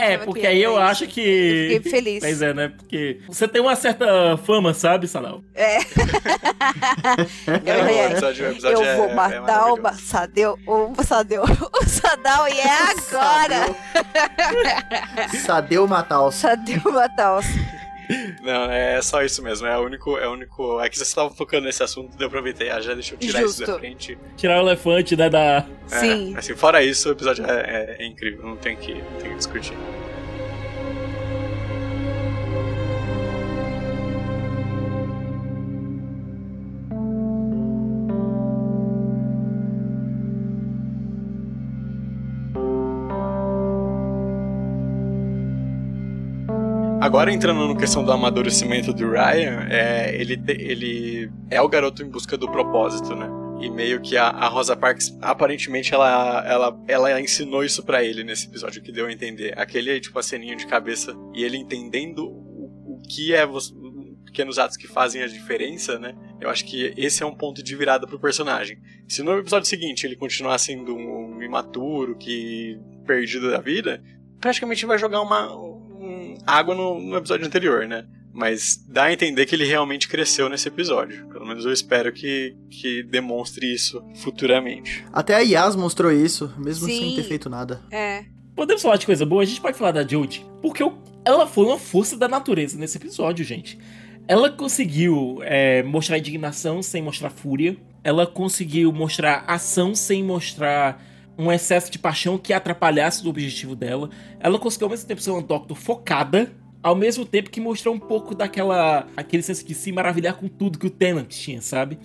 É, 0.00 0.18
porque 0.18 0.40
que 0.40 0.46
aí 0.48 0.60
eu 0.60 0.72
isso. 0.72 0.80
acho 0.80 1.06
que. 1.06 1.68
Eu 1.70 1.76
fiquei 1.76 1.92
feliz. 1.92 2.18
Pois 2.20 2.42
é, 2.42 2.52
né? 2.52 2.72
Porque 2.76 3.20
você 3.28 3.46
tem 3.46 3.62
uma 3.62 3.76
certa 3.76 4.36
fama, 4.38 4.74
sabe, 4.74 5.06
Sadal? 5.06 5.42
É. 5.54 5.78
Eu, 5.78 5.84
Não, 7.84 7.92
o 7.92 8.10
episódio- 8.10 8.46
o 8.46 8.50
episódio 8.50 8.78
eu 8.78 8.84
é- 8.84 8.96
vou 8.96 9.10
é 9.10 9.14
matar 9.14 9.72
o 9.72 9.76
maravilhoso. 9.80 10.06
Sadeu, 10.08 10.58
o 10.66 10.92
Sadeu, 11.04 11.44
o 11.44 11.84
Sadal 11.88 12.48
e 12.48 12.58
é 12.58 12.66
agora. 13.14 13.76
Sadeu 15.44 15.86
Mataus. 15.86 16.34
Sadeu 16.34 16.80
matar 16.92 17.38
os. 17.38 17.46
Não, 18.42 18.70
é 18.70 19.00
só 19.02 19.22
isso 19.22 19.42
mesmo. 19.42 19.66
É 19.66 19.76
o 19.78 19.84
único. 19.84 20.16
É 20.18 20.28
o 20.28 20.32
único. 20.32 20.80
É 20.80 20.88
que 20.88 20.96
vocês 20.96 21.08
estavam 21.08 21.34
tocando 21.34 21.64
nesse 21.64 21.82
assunto, 21.82 22.10
daí 22.16 22.22
eu 22.22 22.28
aproveitei. 22.28 22.70
Ah, 22.70 22.80
já 22.80 22.94
deixa 22.94 23.14
eu 23.14 23.18
tirar 23.18 23.40
isso 23.40 23.58
Justo. 23.58 23.66
da 23.72 23.78
frente. 23.78 24.18
Tirar 24.36 24.62
o 24.62 24.66
elefante, 24.66 25.16
né, 25.16 25.28
da. 25.28 25.64
É, 25.90 25.98
Sim. 26.00 26.34
assim, 26.36 26.54
fora 26.54 26.82
isso, 26.82 27.08
o 27.08 27.12
episódio 27.12 27.44
é, 27.46 27.50
é- 27.50 27.96
é 28.00 28.06
incrível. 28.06 28.44
Não 28.46 28.56
tem 28.56 28.76
que, 28.76 28.94
não 28.94 29.18
tem 29.20 29.30
que 29.30 29.36
discutir. 29.36 29.74
Agora 47.16 47.32
entrando 47.32 47.66
na 47.66 47.74
questão 47.80 48.04
do 48.04 48.12
amadurecimento 48.12 48.92
do 48.92 49.08
Ryan, 49.08 49.66
é, 49.70 50.14
ele, 50.20 50.36
te- 50.36 50.52
ele 50.60 51.32
é 51.48 51.58
o 51.62 51.66
garoto 51.66 52.02
em 52.02 52.10
busca 52.10 52.36
do 52.36 52.46
propósito, 52.46 53.16
né? 53.16 53.26
E 53.58 53.70
meio 53.70 54.02
que 54.02 54.18
a, 54.18 54.26
a 54.28 54.46
Rosa 54.48 54.76
Parks, 54.76 55.16
aparentemente, 55.22 55.94
ela, 55.94 56.44
ela, 56.46 56.78
ela 56.86 57.18
ensinou 57.18 57.64
isso 57.64 57.82
pra 57.82 58.04
ele 58.04 58.22
nesse 58.22 58.46
episódio, 58.48 58.82
que 58.82 58.92
deu 58.92 59.06
a 59.06 59.12
entender. 59.12 59.58
Aquele, 59.58 59.98
tipo, 59.98 60.18
aceninho 60.18 60.58
de 60.58 60.66
cabeça 60.66 61.16
e 61.34 61.42
ele 61.42 61.56
entendendo 61.56 62.18
o, 62.28 62.96
o 62.96 63.00
que 63.08 63.32
é 63.32 63.46
você, 63.46 63.72
pequenos 64.26 64.58
atos 64.58 64.76
que 64.76 64.86
fazem 64.86 65.22
a 65.22 65.26
diferença, 65.26 65.98
né? 65.98 66.14
Eu 66.38 66.50
acho 66.50 66.66
que 66.66 66.92
esse 66.98 67.22
é 67.22 67.26
um 67.26 67.34
ponto 67.34 67.62
de 67.62 67.74
virada 67.74 68.06
pro 68.06 68.20
personagem. 68.20 68.76
Se 69.08 69.22
no 69.22 69.38
episódio 69.38 69.66
seguinte 69.66 70.04
ele 70.04 70.16
continuar 70.16 70.58
sendo 70.58 70.94
um 70.94 71.42
imaturo, 71.42 72.14
que 72.14 72.78
perdido 73.06 73.50
da 73.50 73.58
vida, 73.58 74.02
praticamente 74.38 74.84
vai 74.84 74.98
jogar 74.98 75.22
uma 75.22 75.56
um- 75.56 75.75
água 76.46 76.74
no, 76.74 77.00
no 77.00 77.16
episódio 77.16 77.46
anterior, 77.46 77.86
né? 77.86 78.06
Mas 78.32 78.76
dá 78.86 79.04
a 79.04 79.12
entender 79.12 79.46
que 79.46 79.54
ele 79.54 79.64
realmente 79.64 80.08
cresceu 80.08 80.48
nesse 80.48 80.68
episódio. 80.68 81.26
Pelo 81.28 81.46
menos 81.46 81.64
eu 81.64 81.72
espero 81.72 82.12
que, 82.12 82.54
que 82.70 83.02
demonstre 83.04 83.72
isso 83.72 84.02
futuramente. 84.16 85.04
Até 85.12 85.34
a 85.34 85.38
Yas 85.40 85.74
mostrou 85.74 86.12
isso, 86.12 86.52
mesmo 86.58 86.86
Sim. 86.86 86.98
sem 87.00 87.14
ter 87.16 87.22
feito 87.22 87.48
nada. 87.48 87.82
É. 87.90 88.24
Podemos 88.54 88.82
falar 88.82 88.96
de 88.96 89.06
coisa 89.06 89.24
boa? 89.24 89.42
A 89.42 89.46
gente 89.46 89.60
pode 89.60 89.78
falar 89.78 89.92
da 89.92 90.06
Jodie. 90.06 90.44
Porque 90.60 90.82
eu- 90.82 90.98
ela 91.24 91.46
foi 91.46 91.64
uma 91.64 91.78
força 91.78 92.14
da 92.16 92.28
natureza 92.28 92.78
nesse 92.78 92.98
episódio, 92.98 93.42
gente. 93.44 93.78
Ela 94.28 94.50
conseguiu 94.50 95.38
é, 95.42 95.82
mostrar 95.82 96.18
indignação 96.18 96.82
sem 96.82 97.00
mostrar 97.02 97.30
fúria. 97.30 97.76
Ela 98.04 98.26
conseguiu 98.26 98.92
mostrar 98.92 99.44
ação 99.46 99.94
sem 99.94 100.22
mostrar 100.22 101.02
um 101.38 101.52
excesso 101.52 101.90
de 101.90 101.98
paixão 101.98 102.38
que 102.38 102.52
atrapalhasse 102.52 103.24
o 103.26 103.30
objetivo 103.30 103.76
dela. 103.76 104.10
Ela 104.40 104.58
conseguiu 104.58 104.86
ao 104.86 104.90
mesmo 104.90 105.06
tempo 105.06 105.20
ser 105.20 105.30
uma 105.30 105.42
Doctor 105.42 105.76
focada, 105.76 106.52
ao 106.82 106.94
mesmo 106.94 107.24
tempo 107.24 107.50
que 107.50 107.60
mostrou 107.60 107.94
um 107.94 107.98
pouco 107.98 108.34
daquela 108.34 109.06
aquele 109.16 109.42
senso 109.42 109.66
de 109.66 109.74
se 109.74 109.92
maravilhar 109.92 110.34
com 110.34 110.48
tudo 110.48 110.78
que 110.78 110.86
o 110.86 110.90
Tennant 110.90 111.28
tinha, 111.28 111.60
sabe? 111.60 111.98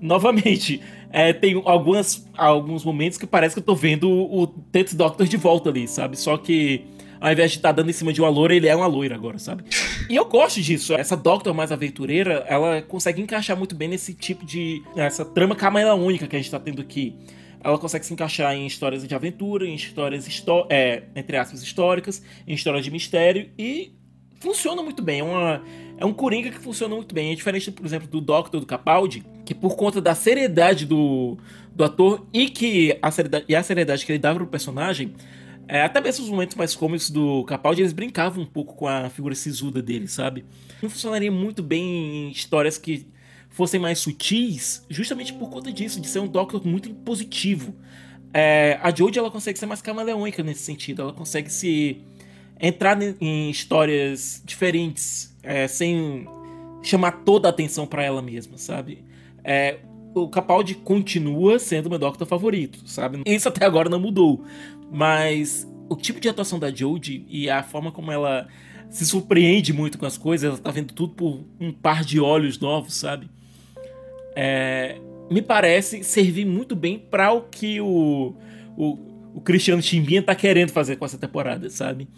Novamente, 0.00 0.80
é, 1.10 1.32
tem 1.32 1.60
algumas, 1.64 2.26
alguns 2.36 2.84
momentos 2.84 3.18
que 3.18 3.26
parece 3.26 3.54
que 3.54 3.58
eu 3.58 3.64
tô 3.64 3.74
vendo 3.74 4.08
o 4.08 4.46
Tenth 4.46 4.94
Doctor 4.94 5.26
de 5.26 5.36
volta 5.36 5.70
ali, 5.70 5.88
sabe? 5.88 6.16
Só 6.16 6.36
que 6.36 6.84
ao 7.20 7.32
invés 7.32 7.50
de 7.50 7.56
estar 7.56 7.72
dando 7.72 7.90
em 7.90 7.92
cima 7.92 8.12
de 8.12 8.20
uma 8.20 8.28
loira, 8.28 8.54
ele 8.54 8.68
é 8.68 8.76
uma 8.76 8.86
loira 8.86 9.14
agora, 9.14 9.38
sabe? 9.38 9.64
E 10.08 10.14
eu 10.14 10.24
gosto 10.24 10.60
disso. 10.60 10.94
Essa 10.94 11.16
Doctor 11.16 11.52
mais 11.52 11.72
aventureira, 11.72 12.44
ela 12.46 12.80
consegue 12.82 13.20
encaixar 13.20 13.56
muito 13.56 13.74
bem 13.74 13.88
nesse 13.88 14.14
tipo 14.14 14.44
de. 14.44 14.82
essa 14.96 15.24
trama 15.24 15.56
camaleônica 15.56 16.26
que 16.26 16.36
a 16.36 16.38
gente 16.38 16.50
tá 16.50 16.60
tendo 16.60 16.80
aqui. 16.80 17.16
Ela 17.62 17.78
consegue 17.78 18.06
se 18.06 18.12
encaixar 18.12 18.54
em 18.54 18.66
histórias 18.66 19.06
de 19.06 19.14
aventura, 19.14 19.66
em 19.66 19.74
histórias, 19.74 20.26
histó 20.26 20.66
é, 20.70 21.04
entre 21.14 21.36
aspas, 21.36 21.62
históricas, 21.62 22.22
em 22.46 22.54
histórias 22.54 22.84
de 22.84 22.90
mistério 22.90 23.50
e 23.58 23.92
funciona 24.40 24.82
muito 24.82 25.02
bem. 25.02 25.20
É, 25.20 25.22
uma, 25.22 25.62
é 25.98 26.04
um 26.04 26.12
Coringa 26.12 26.50
que 26.50 26.58
funciona 26.58 26.94
muito 26.94 27.14
bem. 27.14 27.32
É 27.32 27.34
diferente, 27.34 27.70
por 27.70 27.84
exemplo, 27.84 28.08
do 28.08 28.20
Doctor 28.20 28.60
do 28.60 28.66
Capaldi, 28.66 29.24
que 29.44 29.54
por 29.54 29.76
conta 29.76 30.00
da 30.00 30.14
seriedade 30.14 30.86
do, 30.86 31.36
do 31.74 31.84
ator 31.84 32.26
e, 32.32 32.48
que 32.48 32.96
a 33.02 33.10
seriedade, 33.10 33.44
e 33.48 33.56
a 33.56 33.62
seriedade 33.62 34.06
que 34.06 34.12
ele 34.12 34.18
dava 34.18 34.38
pro 34.38 34.46
personagem, 34.46 35.14
é, 35.66 35.82
até 35.82 36.00
mesmo 36.00 36.24
os 36.24 36.30
momentos 36.30 36.56
mais 36.56 36.74
cômicos 36.74 37.10
do 37.10 37.44
Capaldi, 37.44 37.82
eles 37.82 37.92
brincavam 37.92 38.42
um 38.42 38.46
pouco 38.46 38.74
com 38.74 38.86
a 38.86 39.10
figura 39.10 39.34
sisuda 39.34 39.82
dele, 39.82 40.08
sabe? 40.08 40.44
Não 40.82 40.88
funcionaria 40.88 41.30
muito 41.30 41.62
bem 41.62 42.28
em 42.28 42.30
histórias 42.30 42.78
que 42.78 43.06
fossem 43.58 43.80
mais 43.80 43.98
sutis, 43.98 44.86
justamente 44.88 45.32
por 45.32 45.50
conta 45.50 45.72
disso, 45.72 46.00
de 46.00 46.06
ser 46.06 46.20
um 46.20 46.28
Doctor 46.28 46.64
muito 46.64 46.88
impositivo. 46.88 47.74
É, 48.32 48.78
a 48.80 48.94
Jodie, 48.94 49.18
ela 49.18 49.32
consegue 49.32 49.58
ser 49.58 49.66
mais 49.66 49.82
camaleônica 49.82 50.44
nesse 50.44 50.62
sentido, 50.62 51.02
ela 51.02 51.12
consegue 51.12 51.50
se 51.50 52.00
entrar 52.60 52.96
em 53.20 53.50
histórias 53.50 54.40
diferentes, 54.44 55.36
é, 55.42 55.66
sem 55.66 56.24
chamar 56.84 57.24
toda 57.24 57.48
a 57.48 57.50
atenção 57.50 57.84
pra 57.84 58.04
ela 58.04 58.22
mesma, 58.22 58.56
sabe? 58.58 59.04
É, 59.42 59.80
o 60.14 60.28
Capaldi 60.28 60.76
continua 60.76 61.58
sendo 61.58 61.90
meu 61.90 61.98
Doctor 61.98 62.28
favorito, 62.28 62.88
sabe? 62.88 63.22
Isso 63.26 63.48
até 63.48 63.66
agora 63.66 63.90
não 63.90 63.98
mudou. 63.98 64.44
Mas 64.88 65.68
o 65.88 65.96
tipo 65.96 66.20
de 66.20 66.28
atuação 66.28 66.60
da 66.60 66.72
Jodie 66.72 67.26
e 67.28 67.50
a 67.50 67.64
forma 67.64 67.90
como 67.90 68.12
ela 68.12 68.46
se 68.88 69.04
surpreende 69.04 69.72
muito 69.72 69.98
com 69.98 70.06
as 70.06 70.16
coisas, 70.16 70.48
ela 70.48 70.58
tá 70.58 70.70
vendo 70.70 70.94
tudo 70.94 71.12
por 71.14 71.44
um 71.58 71.72
par 71.72 72.04
de 72.04 72.20
olhos 72.20 72.60
novos, 72.60 72.94
sabe? 72.94 73.28
É, 74.40 75.00
me 75.28 75.42
parece 75.42 76.04
servir 76.04 76.44
muito 76.44 76.76
bem 76.76 76.96
para 76.96 77.32
o 77.32 77.42
que 77.42 77.80
o, 77.80 78.36
o, 78.76 78.98
o 79.34 79.40
Cristiano 79.40 79.82
Chimbinha 79.82 80.22
tá 80.22 80.32
querendo 80.32 80.70
fazer 80.70 80.94
com 80.94 81.04
essa 81.04 81.18
temporada, 81.18 81.68
sabe? 81.68 82.08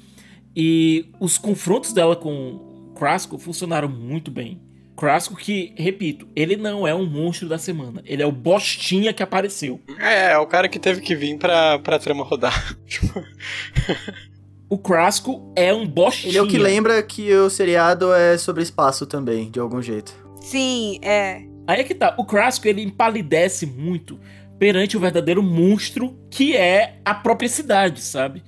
E 0.54 1.06
os 1.18 1.38
confrontos 1.38 1.94
dela 1.94 2.14
com 2.14 2.92
Crasco 2.94 3.38
funcionaram 3.38 3.88
muito 3.88 4.30
bem. 4.30 4.60
Crasco 4.94 5.34
que, 5.34 5.72
repito, 5.78 6.28
ele 6.36 6.58
não 6.58 6.86
é 6.86 6.94
um 6.94 7.06
monstro 7.06 7.48
da 7.48 7.56
semana. 7.56 8.02
Ele 8.04 8.22
é 8.22 8.26
o 8.26 8.32
bostinha 8.32 9.14
que 9.14 9.22
apareceu. 9.22 9.80
É, 9.98 10.32
é 10.32 10.38
o 10.38 10.46
cara 10.46 10.68
que 10.68 10.78
teve 10.78 11.00
que 11.00 11.16
vir 11.16 11.38
pra, 11.38 11.78
pra 11.78 11.98
trama 11.98 12.22
rodar. 12.22 12.76
O 14.68 14.78
Crasco 14.78 15.52
é 15.56 15.74
um 15.74 15.84
bostinha. 15.84 16.30
Ele 16.30 16.38
é 16.38 16.42
o 16.42 16.46
que 16.46 16.56
lembra 16.56 17.02
que 17.02 17.34
o 17.34 17.50
seriado 17.50 18.14
é 18.14 18.38
sobre 18.38 18.62
espaço 18.62 19.04
também, 19.04 19.50
de 19.50 19.58
algum 19.58 19.82
jeito. 19.82 20.14
Sim, 20.40 21.00
é. 21.02 21.49
Aí 21.70 21.82
é 21.82 21.84
que 21.84 21.94
tá. 21.94 22.16
O 22.18 22.24
Crasco, 22.24 22.66
ele 22.66 22.82
empalidece 22.82 23.64
muito 23.64 24.18
perante 24.58 24.96
o 24.96 25.00
verdadeiro 25.00 25.40
monstro 25.40 26.18
que 26.28 26.56
é 26.56 26.98
a 27.04 27.14
própria 27.14 27.48
cidade, 27.48 28.00
sabe? 28.00 28.42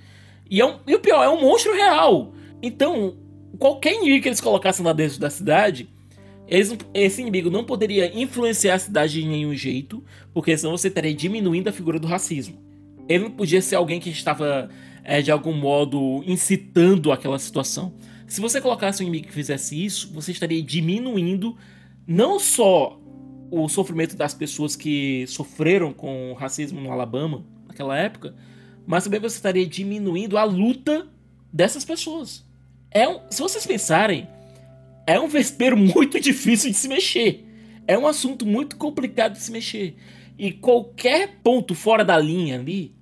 E, 0.51 0.61
é 0.61 0.67
um, 0.67 0.81
e 0.89 0.93
o 0.97 0.99
pior, 0.99 1.23
é 1.23 1.29
um 1.29 1.41
monstro 1.41 1.73
real. 1.73 2.35
Então, 2.61 3.17
qualquer 3.61 3.95
inimigo 3.95 4.25
que 4.25 4.29
eles 4.29 4.41
colocassem 4.41 4.85
lá 4.85 4.93
dentro 4.93 5.21
da 5.21 5.31
cidade, 5.31 5.89
eles, 6.49 6.77
esse 6.93 7.21
inimigo 7.23 7.49
não 7.49 7.63
poderia 7.63 8.13
influenciar 8.13 8.75
a 8.75 8.79
cidade 8.81 9.21
de 9.21 9.29
nenhum 9.29 9.55
jeito, 9.55 10.03
porque 10.35 10.59
senão 10.59 10.77
você 10.77 10.89
estaria 10.89 11.15
diminuindo 11.15 11.69
a 11.69 11.73
figura 11.73 12.01
do 12.01 12.09
racismo. 12.09 12.61
Ele 13.09 13.23
não 13.23 13.31
podia 13.31 13.63
ser 13.63 13.77
alguém 13.77 14.01
que 14.01 14.11
estava, 14.11 14.69
é, 15.05 15.23
de 15.23 15.31
algum 15.31 15.53
modo, 15.53 16.25
incitando 16.27 17.13
aquela 17.13 17.39
situação. 17.39 17.95
Se 18.27 18.41
você 18.41 18.61
colocasse 18.61 19.01
um 19.01 19.07
inimigo 19.07 19.29
que 19.29 19.33
fizesse 19.33 19.83
isso, 19.83 20.13
você 20.13 20.33
estaria 20.33 20.61
diminuindo 20.61 21.57
não 22.05 22.41
só 22.41 23.01
o 23.53 23.69
sofrimento 23.69 24.17
das 24.17 24.33
pessoas 24.33 24.75
que 24.75 25.27
sofreram 25.29 25.93
com 25.93 26.33
racismo 26.33 26.81
no 26.81 26.91
Alabama 26.91 27.45
naquela 27.69 27.99
época, 27.99 28.35
mas 28.87 29.05
também 29.05 29.21
você 29.21 29.37
estaria 29.37 29.67
diminuindo 29.67 30.38
a 30.38 30.45
luta 30.45 31.07
dessas 31.53 31.85
pessoas. 31.85 32.47
É 32.91 33.07
um, 33.07 33.21
se 33.31 33.43
vocês 33.43 33.67
pensarem, 33.67 34.27
é 35.07 35.21
um 35.21 35.29
vespeiro 35.29 35.77
muito 35.77 36.19
difícil 36.19 36.71
de 36.71 36.77
se 36.79 36.88
mexer. 36.88 37.45
É 37.87 37.99
um 37.99 38.07
assunto 38.07 38.47
muito 38.47 38.77
complicado 38.77 39.35
de 39.35 39.43
se 39.43 39.53
mexer. 39.53 39.97
E 40.38 40.51
qualquer 40.51 41.37
ponto 41.43 41.75
fora 41.75 42.03
da 42.03 42.19
linha 42.19 42.59
ali 42.59 42.95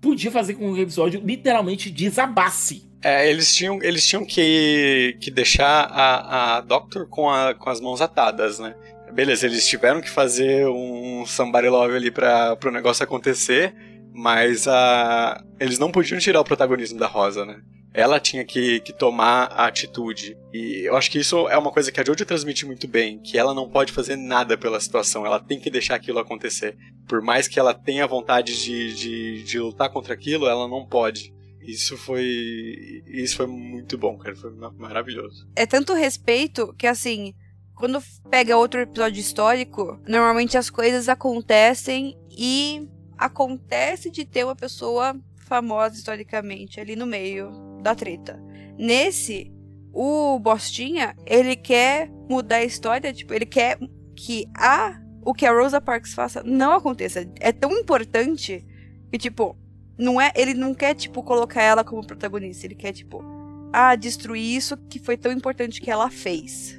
podia 0.00 0.30
fazer 0.30 0.54
com 0.54 0.72
que 0.72 0.80
o 0.80 0.82
episódio 0.82 1.20
literalmente 1.24 1.90
desabasse. 1.90 2.88
É, 3.02 3.28
eles 3.28 3.52
tinham, 3.52 3.82
eles 3.82 4.06
tinham 4.06 4.24
que, 4.24 5.16
que 5.20 5.32
deixar 5.32 5.86
a, 5.90 6.58
a 6.58 6.60
Doctor 6.60 7.08
com, 7.08 7.28
a, 7.28 7.54
com 7.54 7.68
as 7.68 7.80
mãos 7.80 8.00
atadas, 8.00 8.60
né? 8.60 8.76
Beleza, 9.16 9.46
eles 9.46 9.66
tiveram 9.66 10.02
que 10.02 10.10
fazer 10.10 10.68
um 10.68 11.24
somebody 11.24 11.70
love 11.70 11.96
ali 11.96 12.10
para 12.10 12.58
o 12.62 12.70
negócio 12.70 13.02
acontecer, 13.02 13.74
mas 14.12 14.68
a, 14.68 15.42
eles 15.58 15.78
não 15.78 15.90
podiam 15.90 16.20
tirar 16.20 16.38
o 16.38 16.44
protagonismo 16.44 16.98
da 16.98 17.06
Rosa, 17.06 17.46
né? 17.46 17.62
Ela 17.94 18.20
tinha 18.20 18.44
que, 18.44 18.78
que 18.80 18.92
tomar 18.92 19.44
a 19.44 19.68
atitude. 19.68 20.36
E 20.52 20.86
eu 20.86 20.94
acho 20.94 21.10
que 21.10 21.18
isso 21.18 21.48
é 21.48 21.56
uma 21.56 21.72
coisa 21.72 21.90
que 21.90 21.98
a 21.98 22.04
Jojo 22.04 22.26
transmite 22.26 22.66
muito 22.66 22.86
bem, 22.86 23.18
que 23.18 23.38
ela 23.38 23.54
não 23.54 23.70
pode 23.70 23.90
fazer 23.90 24.16
nada 24.16 24.54
pela 24.58 24.78
situação, 24.78 25.24
ela 25.24 25.40
tem 25.40 25.58
que 25.58 25.70
deixar 25.70 25.94
aquilo 25.94 26.18
acontecer. 26.18 26.76
Por 27.08 27.22
mais 27.22 27.48
que 27.48 27.58
ela 27.58 27.72
tenha 27.72 28.06
vontade 28.06 28.62
de, 28.62 28.94
de, 28.94 29.42
de 29.44 29.58
lutar 29.58 29.88
contra 29.88 30.12
aquilo, 30.12 30.46
ela 30.46 30.68
não 30.68 30.86
pode. 30.86 31.32
Isso 31.62 31.96
foi. 31.96 33.02
Isso 33.06 33.34
foi 33.34 33.46
muito 33.46 33.96
bom, 33.96 34.18
cara. 34.18 34.36
Foi 34.36 34.50
maravilhoso. 34.76 35.48
É 35.56 35.64
tanto 35.64 35.94
respeito 35.94 36.74
que, 36.74 36.86
assim, 36.86 37.32
quando 37.76 38.02
pega 38.30 38.56
outro 38.56 38.80
episódio 38.80 39.20
histórico, 39.20 40.00
normalmente 40.08 40.56
as 40.56 40.70
coisas 40.70 41.08
acontecem 41.08 42.16
e 42.30 42.88
acontece 43.18 44.10
de 44.10 44.24
ter 44.24 44.44
uma 44.44 44.56
pessoa 44.56 45.14
famosa 45.36 45.94
historicamente 45.94 46.80
ali 46.80 46.96
no 46.96 47.06
meio 47.06 47.52
da 47.82 47.94
treta. 47.94 48.42
Nesse, 48.78 49.52
o 49.92 50.38
Bostinha, 50.38 51.14
ele 51.26 51.54
quer 51.54 52.10
mudar 52.28 52.56
a 52.56 52.64
história, 52.64 53.12
tipo, 53.12 53.32
ele 53.32 53.46
quer 53.46 53.78
que 54.16 54.48
a 54.56 55.00
o 55.22 55.34
que 55.34 55.44
a 55.44 55.52
Rosa 55.52 55.80
Parks 55.80 56.14
faça 56.14 56.42
não 56.44 56.70
aconteça. 56.72 57.28
É 57.40 57.50
tão 57.50 57.72
importante 57.72 58.64
que 59.10 59.18
tipo, 59.18 59.56
não 59.98 60.20
é, 60.20 60.32
ele 60.36 60.54
não 60.54 60.72
quer 60.72 60.94
tipo 60.94 61.20
colocar 61.22 61.62
ela 61.62 61.82
como 61.82 62.06
protagonista, 62.06 62.64
ele 62.64 62.76
quer 62.76 62.92
tipo, 62.92 63.24
ah, 63.72 63.96
destruir 63.96 64.56
isso 64.56 64.76
que 64.76 65.00
foi 65.00 65.16
tão 65.16 65.32
importante 65.32 65.80
que 65.80 65.90
ela 65.90 66.08
fez. 66.08 66.78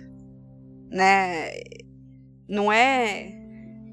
Né? 0.89 1.52
Não 2.47 2.71
é 2.71 3.34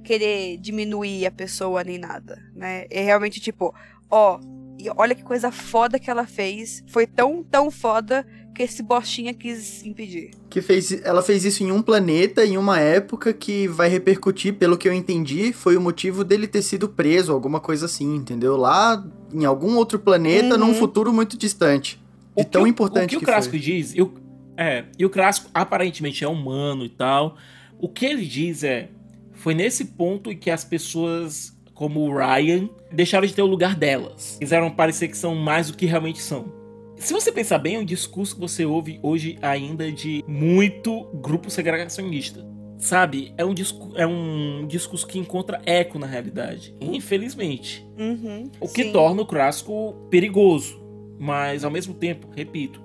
querer 0.05 0.59
diminuir 0.59 1.27
a 1.27 1.31
pessoa 1.31 1.83
nem 1.83 1.99
nada, 1.99 2.39
né? 2.55 2.87
É 2.91 3.03
realmente 3.03 3.41
tipo, 3.41 3.75
ó, 4.11 4.39
e 4.79 4.89
olha 4.97 5.15
que 5.15 5.23
coisa 5.23 5.51
foda 5.51 5.99
que 5.99 6.11
ela 6.11 6.27
fez. 6.27 6.85
Foi 6.89 7.07
tão, 7.07 7.43
tão 7.43 7.71
foda 7.71 8.27
que 8.55 8.63
esse 8.63 8.83
bostinha 8.83 9.35
quis 9.35 9.85
impedir. 9.85 10.31
Que 10.49 10.63
fez, 10.63 10.93
ela 11.03 11.23
fez 11.23 11.45
isso 11.45 11.65
em 11.65 11.73
um 11.73 11.83
planeta, 11.83 12.45
em 12.45 12.57
uma 12.57 12.79
época 12.79 13.33
que 13.33 13.67
vai 13.67 13.89
repercutir, 13.89 14.55
pelo 14.55 14.79
que 14.79 14.89
eu 14.89 14.93
entendi, 14.93 15.53
foi 15.53 15.77
o 15.77 15.81
motivo 15.81 16.23
dele 16.23 16.47
ter 16.47 16.63
sido 16.63 16.89
preso, 16.89 17.33
alguma 17.33 17.61
coisa 17.61 17.87
assim, 17.87 18.15
entendeu? 18.15 18.57
Lá 18.57 19.05
em 19.33 19.45
algum 19.45 19.77
outro 19.77 19.99
planeta, 19.99 20.55
uhum. 20.55 20.69
num 20.69 20.75
futuro 20.75 21.13
muito 21.13 21.37
distante. 21.37 22.01
De 22.37 22.43
o 22.43 22.45
tão 22.45 22.63
o, 22.63 22.67
importante 22.67 23.17
o 23.17 23.19
que, 23.19 23.25
que 23.25 23.25
o 23.25 23.27
Crasco 23.27 23.51
foi. 23.51 23.59
diz, 23.59 23.93
eu, 23.97 24.13
é, 24.57 24.85
e 24.99 25.05
o 25.05 25.11
Crasco 25.11 25.51
aparentemente 25.53 26.25
é 26.25 26.29
humano 26.29 26.85
e 26.85 26.89
tal. 26.89 27.37
O 27.79 27.89
que 27.89 28.07
ele 28.07 28.25
diz 28.25 28.63
é, 28.63 28.89
foi 29.33 29.55
nesse 29.55 29.87
ponto 29.87 30.31
em 30.31 30.37
que 30.37 30.51
as 30.51 30.65
pessoas 30.65 31.55
como 31.75 32.01
o 32.01 32.17
Ryan 32.17 32.69
deixaram 32.91 33.27
de 33.27 33.35
ter 33.35 33.43
o 33.43 33.47
lugar 33.47 33.75
delas. 33.75 34.37
Quiseram 34.39 34.71
parecer 34.71 35.09
que 35.09 35.19
são 35.19 35.35
mais 35.35 35.71
do 35.71 35.77
que 35.77 35.87
realmente 35.87 36.23
são. 36.23 36.53
Se 36.97 37.13
você 37.13 37.33
pensar 37.33 37.59
bem, 37.59 37.75
é 37.75 37.79
um 37.79 37.85
discurso 37.85 38.37
que 38.37 38.41
você 38.41 38.65
ouve 38.65 39.01
hoje 39.03 39.37
ainda 39.43 39.91
de 39.91 40.25
muito 40.27 41.05
grupo 41.15 41.51
segregacionista. 41.51 42.47
Sabe? 42.79 43.33
É 43.37 43.45
um, 43.45 43.55
discu 43.55 43.93
é 43.97 44.07
um 44.07 44.67
discurso 44.67 45.07
que 45.07 45.19
encontra 45.19 45.61
eco 45.65 45.99
na 45.99 46.07
realidade. 46.07 46.75
Infelizmente. 46.81 47.85
Uhum, 47.99 48.51
o 48.61 48.69
que 48.69 48.85
sim. 48.85 48.93
torna 48.93 49.23
o 49.23 49.27
Crasco 49.27 49.95
perigoso. 50.11 50.83
Mas, 51.19 51.65
ao 51.65 51.71
mesmo 51.71 51.95
tempo, 51.95 52.29
repito, 52.35 52.84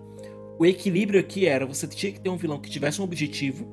o 0.59 0.65
equilíbrio 0.65 1.21
aqui 1.21 1.45
era 1.47 1.65
você 1.65 1.87
tinha 1.87 2.11
que 2.11 2.19
ter 2.19 2.29
um 2.29 2.35
vilão 2.35 2.59
que 2.59 2.69
tivesse 2.69 2.99
um 2.99 3.05
objetivo, 3.05 3.65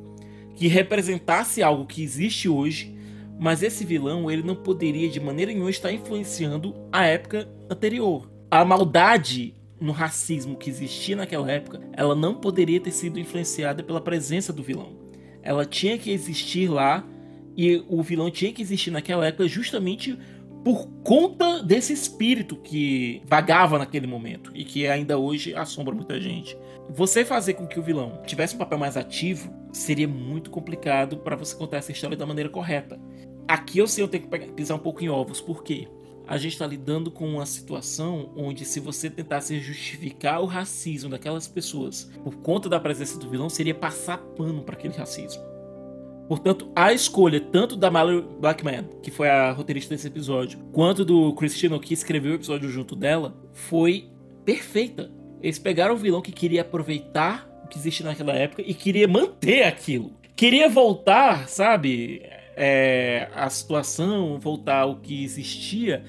que 0.55 0.69
representasse 0.69 1.61
algo 1.61 1.85
que 1.85 2.01
existe 2.01 2.49
hoje, 2.49 2.97
mas 3.41 3.61
esse 3.61 3.85
vilão 3.85 4.31
ele 4.31 4.45
não 4.45 4.55
poderia 4.55 5.09
de 5.09 5.19
maneira 5.19 5.51
nenhuma 5.53 5.69
estar 5.69 5.93
influenciando 5.93 6.77
a 6.93 7.05
época 7.05 7.49
anterior. 7.69 8.31
A 8.49 8.65
maldade 8.65 9.53
no 9.81 9.91
racismo 9.91 10.57
que 10.57 10.71
existia 10.71 11.17
naquela 11.17 11.51
época, 11.51 11.81
ela 11.93 12.15
não 12.15 12.37
poderia 12.37 12.81
ter 12.81 12.93
sido 12.93 13.19
influenciada 13.19 13.83
pela 13.83 14.01
presença 14.01 14.53
do 14.53 14.63
vilão. 14.63 14.97
Ela 15.43 15.67
tinha 15.67 15.99
que 15.99 16.13
existir 16.13 16.69
lá 16.69 17.05
e 17.57 17.85
o 17.89 18.01
vilão 18.01 18.31
tinha 18.31 18.53
que 18.53 18.63
existir 18.63 18.93
naquela 18.93 19.27
época 19.27 19.49
justamente 19.49 20.17
por 20.67 20.89
conta 21.05 21.63
desse 21.63 21.93
espírito 21.93 22.57
que 22.57 23.23
vagava 23.25 23.79
naquele 23.79 24.09
momento 24.09 24.51
e 24.53 24.65
que 24.65 24.85
ainda 24.89 25.17
hoje 25.17 25.55
assombra 25.55 25.95
muita 25.95 26.21
gente. 26.21 26.59
Você 26.91 27.25
fazer 27.25 27.55
com 27.55 27.69
que 27.69 27.79
o 27.79 27.83
vilão 27.85 28.21
tivesse 28.27 28.57
um 28.57 28.59
papel 28.59 28.77
mais 28.77 28.97
ativo 28.97 29.49
seria 29.73 30.09
muito 30.09 30.51
complicado 30.51 31.19
para 31.19 31.37
você 31.37 31.55
contar 31.55 31.77
essa 31.77 31.93
história 31.93 32.17
da 32.17 32.27
maneira 32.27 32.51
correta. 32.51 32.99
Aqui 33.47 33.79
eu 33.79 33.87
sei 33.87 34.03
eu 34.03 34.09
tenho 34.09 34.29
que 34.29 34.53
pisar 34.55 34.75
um 34.75 34.81
pouco 34.81 35.05
em 35.05 35.09
ovos, 35.09 35.41
por 35.41 35.63
quê? 35.63 35.87
A 36.27 36.37
gente 36.37 36.55
está 36.55 36.67
lidando 36.67 37.13
com 37.13 37.29
uma 37.29 37.47
situação 37.47 38.33
onde, 38.37 38.65
se 38.65 38.81
você 38.81 39.09
tentasse 39.09 39.61
justificar 39.61 40.43
o 40.43 40.47
racismo 40.47 41.11
daquelas 41.11 41.47
pessoas 41.47 42.11
por 42.25 42.39
conta 42.39 42.69
da 42.69 42.81
presença 42.81 43.17
do 43.21 43.31
vilão, 43.31 43.49
seria 43.49 43.73
passar 43.73 44.19
pano 44.19 44.65
para 44.65 44.75
aquele 44.75 44.95
racismo. 44.95 45.56
Portanto, 46.29 46.71
a 46.75 46.93
escolha 46.93 47.41
tanto 47.41 47.77
da 47.77 47.91
Mallory 47.91 48.27
Blackman, 48.41 48.89
que 49.03 49.11
foi 49.11 49.29
a 49.29 49.53
roteirista 49.53 49.95
desse 49.95 50.09
episódio, 50.09 50.59
quanto 50.73 51.05
do 51.05 51.33
Christian 51.35 51.79
que 51.79 51.95
escreveu 51.95 52.33
o 52.33 52.35
episódio 52.35 52.69
junto 52.69 52.97
dela, 52.97 53.37
foi 53.53 54.11
perfeita. 54.45 55.11
Eles 55.41 55.59
pegaram 55.59 55.95
o 55.95 55.99
vilão 55.99 56.21
que 56.21 56.33
queria 56.33 56.63
aproveitar 56.63 57.49
o 57.65 57.69
que 57.69 57.79
existia 57.79 58.07
naquela 58.07 58.33
época 58.33 58.63
e 58.63 58.75
queria 58.75 59.07
manter 59.07 59.63
aquilo. 59.65 60.13
Queria 60.35 60.69
voltar, 60.69 61.49
sabe, 61.49 62.23
é, 62.57 63.29
a 63.35 63.49
situação, 63.51 64.39
voltar 64.39 64.81
ao 64.81 64.97
que 64.97 65.23
existia 65.23 66.05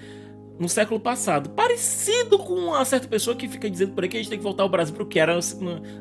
no 0.59 0.67
século 0.67 0.99
passado. 0.99 1.49
Parecido 1.49 2.39
com 2.39 2.53
uma 2.53 2.85
certa 2.85 3.07
pessoa 3.07 3.35
que 3.35 3.47
fica 3.47 3.69
dizendo 3.69 3.93
por 3.93 4.03
aí 4.03 4.09
que 4.09 4.17
a 4.17 4.19
gente 4.19 4.29
tem 4.29 4.37
que 4.37 4.43
voltar 4.43 4.63
ao 4.63 4.69
Brasil 4.69 4.93
para 4.93 5.03
o 5.03 5.05
que 5.05 5.19
era 5.19 5.37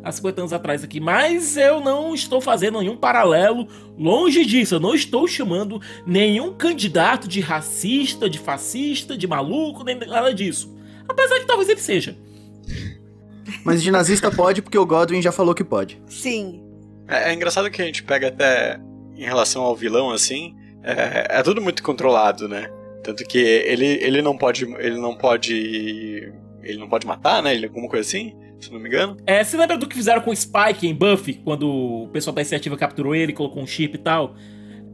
há 0.03 0.13
50 0.13 0.41
anos 0.41 0.53
atrás 0.53 0.83
aqui. 0.83 1.01
Mas 1.01 1.57
eu 1.57 1.81
não 1.81 2.15
estou 2.15 2.41
fazendo 2.41 2.81
nenhum 2.81 2.97
paralelo. 2.97 3.69
Longe 3.99 4.45
disso, 4.45 4.77
eu 4.77 4.81
não 4.81 4.95
estou 4.95 5.27
chamando 5.29 5.81
nenhum 6.07 6.55
candidato 6.55 7.29
de 7.29 7.41
racista, 7.41 8.29
de 8.29 8.39
fascista, 8.39 9.17
de 9.17 9.27
maluco, 9.27 9.85
nem 9.85 9.97
nada 9.97 10.33
disso. 10.33 10.75
Apesar 11.09 11.39
que 11.39 11.47
talvez 11.47 11.69
ele 11.69 11.81
seja. 11.81 12.17
Mas 13.65 13.83
de 13.83 13.91
nazista 13.91 14.31
pode, 14.31 14.63
porque 14.63 14.79
o 14.79 14.87
Godwin 14.87 15.23
já 15.23 15.31
falou 15.33 15.55
que 15.55 15.65
pode. 15.65 16.01
Sim. 16.07 16.63
É, 17.07 17.31
é 17.31 17.35
engraçado 17.35 17.71
que 17.71 17.81
a 17.81 17.85
gente 17.85 18.03
pega 18.03 18.29
até 18.29 18.81
em 19.15 19.25
relação 19.25 19.63
ao 19.63 19.75
vilão, 19.75 20.11
assim, 20.11 20.55
é, 20.83 21.39
é 21.39 21.43
tudo 21.43 21.61
muito 21.61 21.83
controlado, 21.83 22.49
né? 22.49 22.71
Tanto 23.07 23.23
que 23.25 23.39
ele, 23.39 23.87
ele 24.03 24.21
não 24.21 24.37
pode. 24.37 24.65
Ele 24.65 24.99
não 24.99 25.17
pode. 25.17 26.33
Ele 26.63 26.79
não 26.79 26.89
pode 26.89 27.07
matar, 27.07 27.41
né? 27.43 27.55
Ele 27.55 27.67
alguma 27.67 27.89
coisa 27.89 28.07
assim, 28.07 28.35
se 28.61 28.73
não 28.73 28.81
me 28.81 28.89
engano. 28.89 29.17
É, 29.25 29.45
você 29.45 29.57
lembra 29.57 29.79
do 29.79 29.87
que 29.87 29.95
fizeram 29.95 30.21
com 30.21 30.33
o 30.33 30.37
Spike 30.37 30.89
em 30.89 30.93
Buffy, 30.95 31.35
quando 31.45 31.69
o 31.69 32.09
pessoal 32.13 32.35
da 32.35 32.41
iniciativa 32.43 32.77
capturou 32.77 33.15
ele, 33.15 33.33
colocou 33.33 33.63
um 33.63 33.67
chip 33.67 33.95
e 33.95 33.99
tal? 33.99 34.35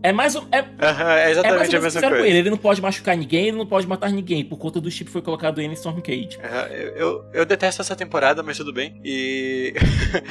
É 0.05 0.12
mais, 0.12 0.35
um- 0.35 0.42
é, 0.51 0.59
Aham, 0.59 1.12
é 1.12 1.20
é 1.22 1.25
mais 1.25 1.31
exatamente 1.31 1.77
a 1.77 1.81
menos 1.81 1.94
o 1.94 1.98
que 1.98 2.05
mesma 2.05 2.11
coisa. 2.11 2.27
ele. 2.27 2.38
Ele 2.38 2.51
não 2.51 2.57
pode 2.59 2.83
machucar 2.83 3.16
ninguém, 3.16 3.46
ele 3.48 3.57
não 3.57 3.64
pode 3.66 3.87
matar 3.87 4.11
ninguém. 4.11 4.44
Por 4.44 4.59
conta 4.59 4.81
do 4.81 4.90
chip 4.90 5.07
que 5.07 5.12
foi 5.12 5.22
colocado 5.22 5.61
ele 5.61 5.68
em 5.68 5.72
Stormcage. 5.75 6.38
Aham, 6.44 6.66
eu, 6.72 6.96
eu, 6.96 7.25
eu 7.33 7.46
detesto 7.46 7.81
essa 7.81 7.94
temporada, 7.96 8.42
mas 8.42 8.57
tudo 8.59 8.72
bem. 8.72 9.01
E. 9.05 9.72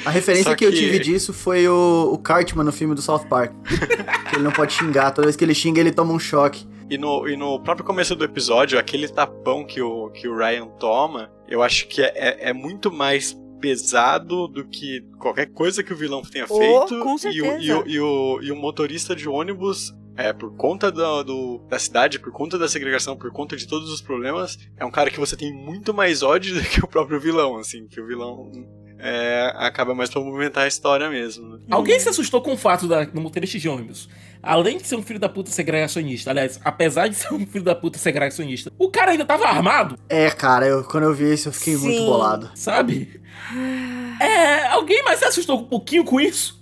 A 0.06 0.10
referência 0.12 0.52
Só 0.52 0.56
que... 0.56 0.66
eu 0.66 0.72
que- 0.72 0.78
tive 0.78 1.00
disso 1.00 1.34
foi 1.34 1.68
o, 1.70 2.12
o 2.14 2.18
Cartman 2.18 2.66
no 2.66 2.72
filme 2.74 2.94
do 2.94 3.02
South 3.02 3.26
Park. 3.30 3.54
que 4.30 4.36
ele 4.36 4.44
não 4.44 4.52
pode 4.52 4.74
xingar. 4.74 5.10
Toda 5.12 5.26
vez 5.26 5.36
que 5.38 5.44
ele 5.46 5.56
xinga, 5.56 5.80
ele 5.80 5.92
toma 5.92 6.12
um 6.14 6.20
choque. 6.20 6.68
E 6.92 6.98
no, 6.98 7.28
e 7.28 7.38
no 7.38 7.58
próprio 7.64 7.86
começo 7.86 8.16
do 8.16 8.26
episódio, 8.26 8.78
aquele 8.78 9.08
tapão 9.08 9.66
que 9.66 9.82
o, 9.82 10.10
que 10.10 10.28
o 10.28 10.36
Ryan 10.38 10.68
toma, 10.80 11.32
eu 11.48 11.64
acho 11.64 11.88
que 11.88 12.02
é, 12.02 12.12
é, 12.14 12.50
é 12.50 12.54
muito 12.54 12.92
mais 12.92 13.34
pesado 13.62 14.48
do 14.48 14.68
que 14.68 15.02
qualquer 15.18 15.46
coisa 15.54 15.82
que 15.84 15.94
o 15.94 15.96
vilão 15.96 16.22
tenha 16.22 16.46
Oh, 16.50 16.58
feito. 16.58 17.00
com 17.04 17.12
e, 17.12 17.14
o, 17.14 17.18
certeza. 17.18 17.58
e, 17.62 17.72
o, 17.72 17.88
e, 17.88 18.00
o, 18.00 18.40
e 18.44 18.52
o 18.52 18.56
motorista 18.56 19.16
de 19.16 19.30
ônibus, 19.30 19.94
é, 20.18 20.34
por 20.34 20.54
conta 20.58 20.92
do, 20.92 21.24
do- 21.24 21.58
da 21.70 21.80
cidade, 21.80 22.20
por 22.20 22.32
conta 22.34 22.58
da 22.58 22.68
segregação, 22.68 23.16
por 23.16 23.32
conta 23.32 23.56
de 23.56 23.66
todos 23.68 23.90
os 23.90 24.02
problemas, 24.02 24.58
é 24.78 24.84
um 24.84 24.92
cara 24.92 25.10
que 25.10 25.20
você 25.20 25.38
tem 25.38 25.54
muito 25.54 25.94
mais 25.94 26.22
ódio 26.22 26.56
do 26.60 26.62
que 26.62 26.84
o 26.84 26.88
próprio 26.88 27.20
vilão, 27.22 27.56
assim, 27.58 27.88
que 27.88 28.02
o 28.02 28.06
vilão 28.08 28.52
é, 29.00 29.52
acaba 29.56 29.96
mais 29.96 30.10
pra 30.10 30.22
movimentar 30.22 30.66
a 30.66 30.68
história 30.68 31.10
mesmo. 31.10 31.48
né? 31.48 31.60
Alguém 31.72 32.00
se 32.00 32.10
assustou 32.10 32.42
com 32.42 32.52
o 32.54 32.58
fato 32.58 32.88
da, 32.88 33.04
do 33.06 33.22
motorista 33.22 33.58
de 33.58 33.70
ônibus? 33.70 34.10
Além 34.44 34.78
de 34.78 34.88
ser 34.88 34.96
um 34.96 35.04
filho 35.04 35.20
da 35.20 35.30
puta 35.30 35.52
segregacionista, 35.52 36.32
aliás, 36.32 36.60
apesar 36.64 37.08
de 37.08 37.16
ser 37.16 37.34
um 37.34 37.46
filho 37.46 37.64
da 37.64 37.76
puta 37.76 38.00
segregacionista, 38.00 38.72
o 38.78 38.90
cara 38.90 39.12
ainda 39.12 39.26
tava 39.26 39.46
armado, 39.46 39.98
É, 40.10 40.30
cara, 40.32 40.66
eu, 40.66 40.84
quando 40.84 41.04
eu 41.04 41.14
vi 41.14 41.32
isso, 41.34 41.50
eu 41.50 41.54
fiquei 41.54 41.78
muito 41.78 42.00
Sim. 42.00 42.06
bolado. 42.06 42.50
sabe? 42.56 43.22
É, 44.20 44.68
alguém 44.68 45.04
mais 45.04 45.20
se 45.20 45.26
assustou 45.26 45.60
um 45.60 45.66
pouquinho 45.66 46.04
com 46.04 46.20
isso? 46.20 46.60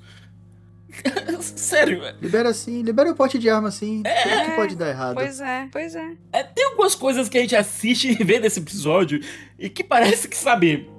Sério, 1.40 2.02
Libera 2.22 2.50
assim, 2.50 2.82
libera 2.82 3.12
o 3.12 3.16
pote 3.16 3.38
de 3.38 3.50
arma 3.50 3.70
assim. 3.70 4.04
Tudo 4.04 4.46
que 4.46 4.52
pode 4.56 4.76
dar 4.76 4.90
errado. 4.90 5.16
Pois 5.16 5.40
é, 5.40 5.68
pois 5.72 5.96
é. 5.96 6.12
É, 6.34 6.44
tem 6.44 6.66
algumas 6.66 6.96
coisas 6.96 7.30
que 7.30 7.38
a 7.38 7.42
gente 7.42 7.56
assiste 7.56 8.18
e 8.20 8.24
vê 8.24 8.40
nesse 8.40 8.60
episódio 8.60 9.22
e 9.58 9.70
que 9.70 9.84
parece 9.84 10.28
que, 10.28 10.36
sabe, 10.36 10.90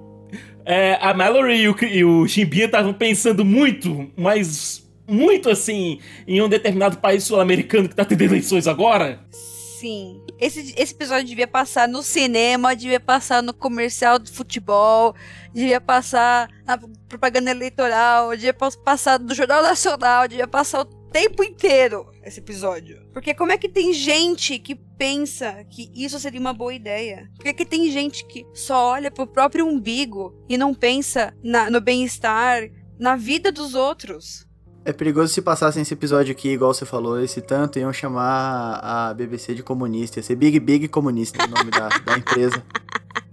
é, 0.65 0.97
a 1.01 1.13
Mallory 1.13 1.61
e 1.61 1.69
o, 1.69 1.75
e 1.83 2.03
o 2.03 2.25
estavam 2.25 2.93
pensando 2.93 3.43
muito, 3.45 4.09
mas 4.17 4.80
muito 5.11 5.49
assim, 5.49 5.99
em 6.27 6.41
um 6.41 6.47
determinado 6.49 6.97
país 6.97 7.23
sul-americano 7.23 7.89
que 7.89 7.95
tá 7.95 8.05
tendo 8.05 8.21
eleições 8.23 8.67
agora. 8.67 9.19
Sim. 9.31 10.21
Esse, 10.39 10.73
esse 10.77 10.93
episódio 10.93 11.25
devia 11.25 11.47
passar 11.47 11.87
no 11.87 12.03
cinema, 12.03 12.75
devia 12.75 12.99
passar 12.99 13.41
no 13.41 13.51
comercial 13.53 14.19
do 14.19 14.31
futebol, 14.31 15.15
devia 15.53 15.81
passar 15.81 16.47
na 16.65 16.77
propaganda 17.09 17.49
eleitoral, 17.51 18.29
devia 18.31 18.53
pas- 18.53 18.75
passar 18.75 19.19
no 19.19 19.33
Jornal 19.33 19.63
Nacional, 19.63 20.27
devia 20.27 20.47
passar 20.47 20.81
o 20.81 20.85
tempo 20.85 21.43
inteiro 21.43 22.09
esse 22.23 22.39
episódio. 22.39 23.01
Porque 23.11 23.33
como 23.33 23.51
é 23.51 23.57
que 23.57 23.67
tem 23.67 23.91
gente 23.91 24.59
que 24.59 24.75
pensa 24.75 25.63
que 25.69 25.91
isso 25.95 26.19
seria 26.19 26.39
uma 26.39 26.53
boa 26.53 26.73
ideia? 26.73 27.27
Por 27.35 27.43
que, 27.43 27.53
que 27.53 27.65
tem 27.65 27.89
gente 27.91 28.23
que 28.27 28.45
só 28.53 28.91
olha 28.91 29.09
pro 29.09 29.25
próprio 29.25 29.65
umbigo 29.67 30.35
e 30.47 30.57
não 30.59 30.75
pensa 30.75 31.33
na- 31.43 31.71
no 31.71 31.81
bem-estar, 31.81 32.69
na 32.99 33.15
vida 33.15 33.51
dos 33.51 33.73
outros? 33.73 34.45
É 34.83 34.91
perigoso 34.91 35.31
se 35.31 35.41
passassem 35.41 35.83
esse 35.83 35.93
episódio 35.93 36.31
aqui, 36.31 36.49
igual 36.49 36.73
você 36.73 36.85
falou, 36.85 37.21
esse 37.21 37.39
tanto, 37.39 37.77
iam 37.77 37.93
chamar 37.93 38.79
a 38.81 39.13
BBC 39.13 39.53
de 39.53 39.61
comunista. 39.61 40.19
Ia 40.19 40.23
ser 40.23 40.35
Big 40.35 40.59
Big 40.59 40.87
Comunista 40.87 41.43
o 41.43 41.47
nome 41.47 41.69
da, 41.69 41.87
da 41.89 42.17
empresa. 42.17 42.63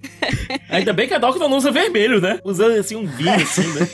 Ainda 0.68 0.92
bem 0.92 1.08
que 1.08 1.14
a 1.14 1.18
Doctor 1.18 1.48
não 1.48 1.56
usa 1.56 1.70
vermelho, 1.70 2.20
né? 2.20 2.38
Usando 2.44 2.72
assim 2.72 2.96
um 2.96 3.06
vinho, 3.06 3.34
assim, 3.34 3.66
né? 3.72 3.88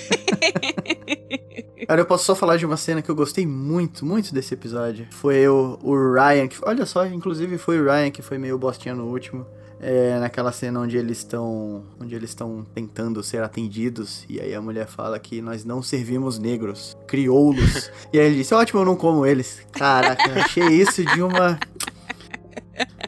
Cara, 1.86 2.00
eu 2.00 2.06
posso 2.06 2.24
só 2.24 2.34
falar 2.34 2.56
de 2.56 2.66
uma 2.66 2.76
cena 2.76 3.02
que 3.02 3.10
eu 3.10 3.14
gostei 3.14 3.46
muito, 3.46 4.04
muito 4.04 4.34
desse 4.34 4.54
episódio. 4.54 5.06
Foi 5.10 5.46
o, 5.46 5.78
o 5.82 6.12
Ryan, 6.12 6.48
que, 6.48 6.56
olha 6.62 6.84
só, 6.86 7.06
inclusive 7.06 7.58
foi 7.58 7.78
o 7.78 7.84
Ryan 7.84 8.10
que 8.10 8.22
foi 8.22 8.38
meio 8.38 8.58
bostinha 8.58 8.94
no 8.94 9.04
último. 9.04 9.46
É, 9.86 10.18
naquela 10.18 10.50
cena 10.50 10.80
onde 10.80 10.96
eles 10.96 11.18
estão 11.18 11.84
onde 12.00 12.14
eles 12.14 12.30
estão 12.30 12.64
tentando 12.74 13.22
ser 13.22 13.42
atendidos 13.42 14.24
e 14.30 14.40
aí 14.40 14.54
a 14.54 14.60
mulher 14.62 14.86
fala 14.86 15.18
que 15.18 15.42
nós 15.42 15.62
não 15.62 15.82
servimos 15.82 16.38
negros, 16.38 16.96
crioulos. 17.06 17.90
e 18.10 18.18
aí 18.18 18.26
ele 18.26 18.36
disse: 18.36 18.54
"Ótimo, 18.54 18.80
eu 18.80 18.84
não 18.86 18.96
como 18.96 19.26
eles". 19.26 19.60
Caraca, 19.72 20.26
eu 20.30 20.42
achei 20.42 20.68
isso 20.68 21.04
de 21.04 21.20
uma 21.20 21.58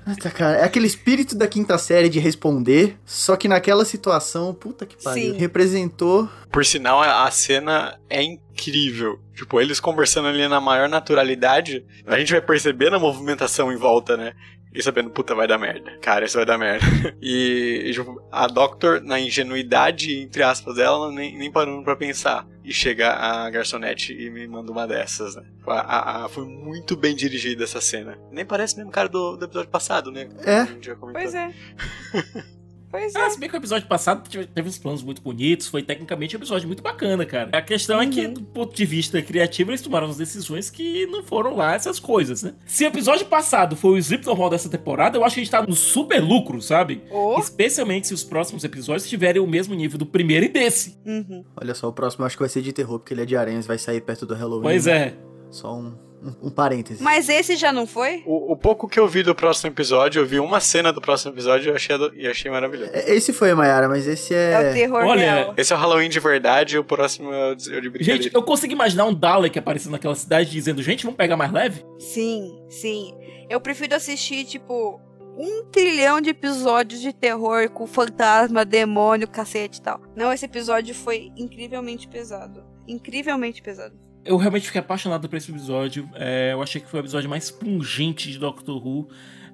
Puta, 0.05 0.31
cara, 0.31 0.59
é 0.59 0.65
aquele 0.65 0.87
espírito 0.87 1.35
da 1.35 1.49
quinta 1.49 1.77
série 1.79 2.09
de 2.09 2.21
responder, 2.21 2.97
só 3.05 3.35
que 3.37 3.49
naquela 3.49 3.85
situação, 3.85 4.55
puta 4.55 4.87
que 4.87 5.03
pariu, 5.03 5.33
Sim. 5.33 5.39
representou 5.39 6.29
Por 6.53 6.65
sinal, 6.65 7.03
a 7.03 7.25
a 7.25 7.31
cena 7.31 7.99
é 8.09 8.23
incrível. 8.23 9.19
Tipo, 9.35 9.61
eles 9.61 9.81
conversando 9.81 10.29
ali 10.29 10.47
na 10.47 10.61
maior 10.61 10.89
naturalidade, 10.89 11.85
a 12.07 12.19
gente 12.19 12.33
vai 12.33 12.41
percebendo 12.41 12.97
a 12.97 13.01
movimentação 13.01 13.73
em 13.73 13.77
volta, 13.77 14.17
né? 14.17 14.33
E 14.77 14.83
sabendo, 14.83 15.09
puta, 15.11 15.35
vai 15.35 15.49
dar 15.49 15.59
merda. 15.59 15.97
Cara, 16.03 16.27
isso 16.27 16.37
vai 16.37 16.45
dar 16.47 16.59
merda. 16.59 16.85
E, 17.23 17.91
tipo, 17.93 18.21
a 18.31 18.47
Doctor, 18.47 19.01
na 19.03 19.19
ingenuidade, 19.19 20.15
entre 20.21 20.43
aspas, 20.43 20.77
dela, 20.77 21.11
nem, 21.11 21.37
nem 21.39 21.51
parando 21.51 21.83
pra 21.83 21.97
pensar. 21.97 22.47
E 22.62 22.73
chega 22.73 23.11
a 23.12 23.49
garçonete 23.49 24.12
e 24.12 24.29
me 24.31 24.47
manda 24.47 24.71
uma 24.71 24.87
dessas, 24.87 25.35
né? 25.37 25.45
A- 25.67 25.73
a- 25.81 26.25
a- 26.25 26.29
foi 26.29 26.45
muito 26.45 26.97
bem 26.97 27.15
dirigida 27.17 27.65
essa 27.65 27.81
cena. 27.81 28.19
Nem 28.31 28.45
parece 28.45 28.77
mesmo 28.77 28.91
cara 28.91 29.09
do, 29.09 29.37
do 29.37 29.45
episódio 29.47 29.71
passado, 29.71 30.11
né? 30.12 30.29
É. 30.45 30.61
A 30.61 30.65
gente 30.67 30.87
já 30.87 30.95
comentou. 30.97 31.23
Pois 32.90 33.14
é. 33.14 33.18
Ah, 33.18 33.27
é. 33.27 33.31
se 33.31 33.38
bem 33.38 33.49
que 33.49 33.55
o 33.55 33.59
episódio 33.59 33.87
passado 33.88 34.29
teve, 34.29 34.68
uns 34.68 34.79
planos 34.79 35.03
muito 35.03 35.20
bonitos, 35.22 35.66
foi 35.66 35.83
tecnicamente 35.83 36.37
um 36.37 36.38
episódio 36.38 36.66
muito 36.66 36.83
bacana, 36.83 37.25
cara. 37.25 37.51
A 37.53 37.62
questão 37.62 38.01
é 38.01 38.07
que, 38.07 38.27
do 38.27 38.42
ponto 38.42 38.75
de 38.75 38.85
vista 38.85 39.20
criativo, 39.20 39.70
eles 39.70 39.81
tomaram 39.81 40.09
as 40.09 40.16
decisões 40.16 40.70
que 40.70 41.07
não 41.07 41.22
foram 41.22 41.57
lá 41.57 41.75
essas 41.75 41.99
coisas, 41.99 42.42
né? 42.42 42.55
Se 42.64 42.85
o 42.85 42.87
episódio 42.87 43.27
passado 43.27 43.77
foi 43.77 43.92
o 43.92 43.99
slip 43.99 44.25
normal 44.25 44.51
dessa 44.51 44.68
temporada, 44.68 45.18
eu 45.18 45.25
acho 45.25 45.35
que 45.35 45.40
a 45.40 45.44
gente 45.44 45.51
tá 45.51 45.62
no 45.62 45.75
super 45.75 46.20
lucro, 46.20 46.61
sabe? 46.62 47.03
Oh. 47.11 47.38
Especialmente 47.38 48.07
se 48.07 48.14
os 48.14 48.25
próximos 48.25 48.64
episódios 48.64 49.09
tiverem 49.09 49.42
o 49.42 49.46
mesmo 49.46 49.75
nível 49.75 49.99
do 49.99 50.07
primeiro 50.07 50.46
e 50.46 50.49
desse. 50.49 50.99
Uhum. 51.05 51.44
Olha 51.57 51.75
só, 51.75 51.88
o 51.88 51.92
próximo 51.92 52.22
eu 52.22 52.27
acho 52.27 52.37
que 52.37 52.42
vai 52.42 52.49
ser 52.49 52.62
de 52.62 52.72
terror, 52.72 52.99
porque 52.99 53.14
ele 53.14 53.22
é 53.22 53.27
de 53.27 53.37
aranhas, 53.37 53.66
vai 53.66 53.79
sair 53.79 54.01
perto 54.01 54.27
do 54.27 54.35
Halloween. 54.35 54.62
Pois 54.62 54.87
é. 54.87 55.14
Só 55.51 55.75
um, 55.77 55.94
um, 56.23 56.49
um 56.49 56.51
parêntese. 56.51 57.03
Mas 57.03 57.29
esse 57.29 57.57
já 57.57 57.73
não 57.73 57.87
foi? 57.87 58.23
O, 58.27 58.53
o 58.53 58.57
pouco 58.57 58.89
que 58.89 58.99
eu 58.99 59.07
vi 59.07 59.23
do 59.23 59.35
próximo 59.35 59.71
episódio, 59.71 60.23
eu 60.23 60.27
vi 60.27 60.39
uma 60.39 60.61
cena 60.61 60.93
do 60.93 61.01
próximo 61.01 61.33
episódio 61.33 61.73
e 61.73 61.77
achei, 61.77 61.97
e 62.15 62.27
achei 62.27 62.51
maravilhoso. 62.51 62.91
É, 62.93 63.15
Esse 63.15 63.33
foi, 63.33 63.55
Mayara, 63.55 63.89
mas 63.89 64.07
esse 64.07 64.35
É, 64.35 64.53
é. 64.53 64.71
o 64.71 64.75
terror 64.75 65.05
Olha, 65.05 65.21
real. 65.21 65.55
Esse 65.57 65.73
é 65.73 65.77
o 65.77 65.79
Halloween 65.79 66.09
de 66.09 66.21
verdade 66.21 66.77
e 66.77 66.79
o 66.79 66.85
próximo 66.85 67.33
é 67.33 67.53
o 67.53 67.55
de, 67.55 67.75
é 67.75 67.79
o 67.79 67.81
de 67.81 67.91
brincadeira. 67.91 68.23
Gente, 68.23 68.35
eu 68.35 68.43
consigo 68.43 68.73
imaginar 68.73 69.05
um 69.05 69.15
Dalek 69.15 69.59
aparecendo 69.59 69.93
naquela 69.93 70.15
cidade 70.15 70.51
dizendo, 70.51 70.83
gente, 70.83 71.05
vamos 71.05 71.17
pegar 71.17 71.37
mais 71.37 71.53
leve? 71.53 71.85
Sim, 71.99 72.65
sim. 72.69 73.15
Eu 73.49 73.61
prefiro 73.61 73.95
assistir, 73.95 74.45
tipo, 74.45 75.01
um 75.39 75.65
trilhão 75.71 76.21
de 76.21 76.31
episódios 76.31 77.01
de 77.01 77.13
terror 77.13 77.71
com 77.71 77.87
fantasma, 77.87 78.65
demônio, 78.65 79.29
cacete 79.29 79.79
e 79.79 79.83
tal. 79.83 80.01
Não, 80.17 80.33
esse 80.33 80.45
episódio 80.45 80.95
foi 80.95 81.31
incrivelmente 81.37 82.09
pesado. 82.09 82.65
Incrivelmente 82.89 83.63
pesado. 83.63 84.06
Eu 84.27 84.37
realmente 84.37 84.67
fiquei 84.67 84.81
apaixonado 84.81 85.29
por 85.29 85.37
esse 85.37 85.51
episódio. 85.51 86.09
É, 86.15 86.53
eu 86.53 86.61
achei 86.61 86.81
que 86.81 86.89
foi 86.89 87.01
o 87.01 87.03
episódio 87.03 87.31
mais 87.31 87.51
pungente 87.51 88.31
de 88.31 88.39
Doctor 88.39 88.85
Who. 88.85 89.09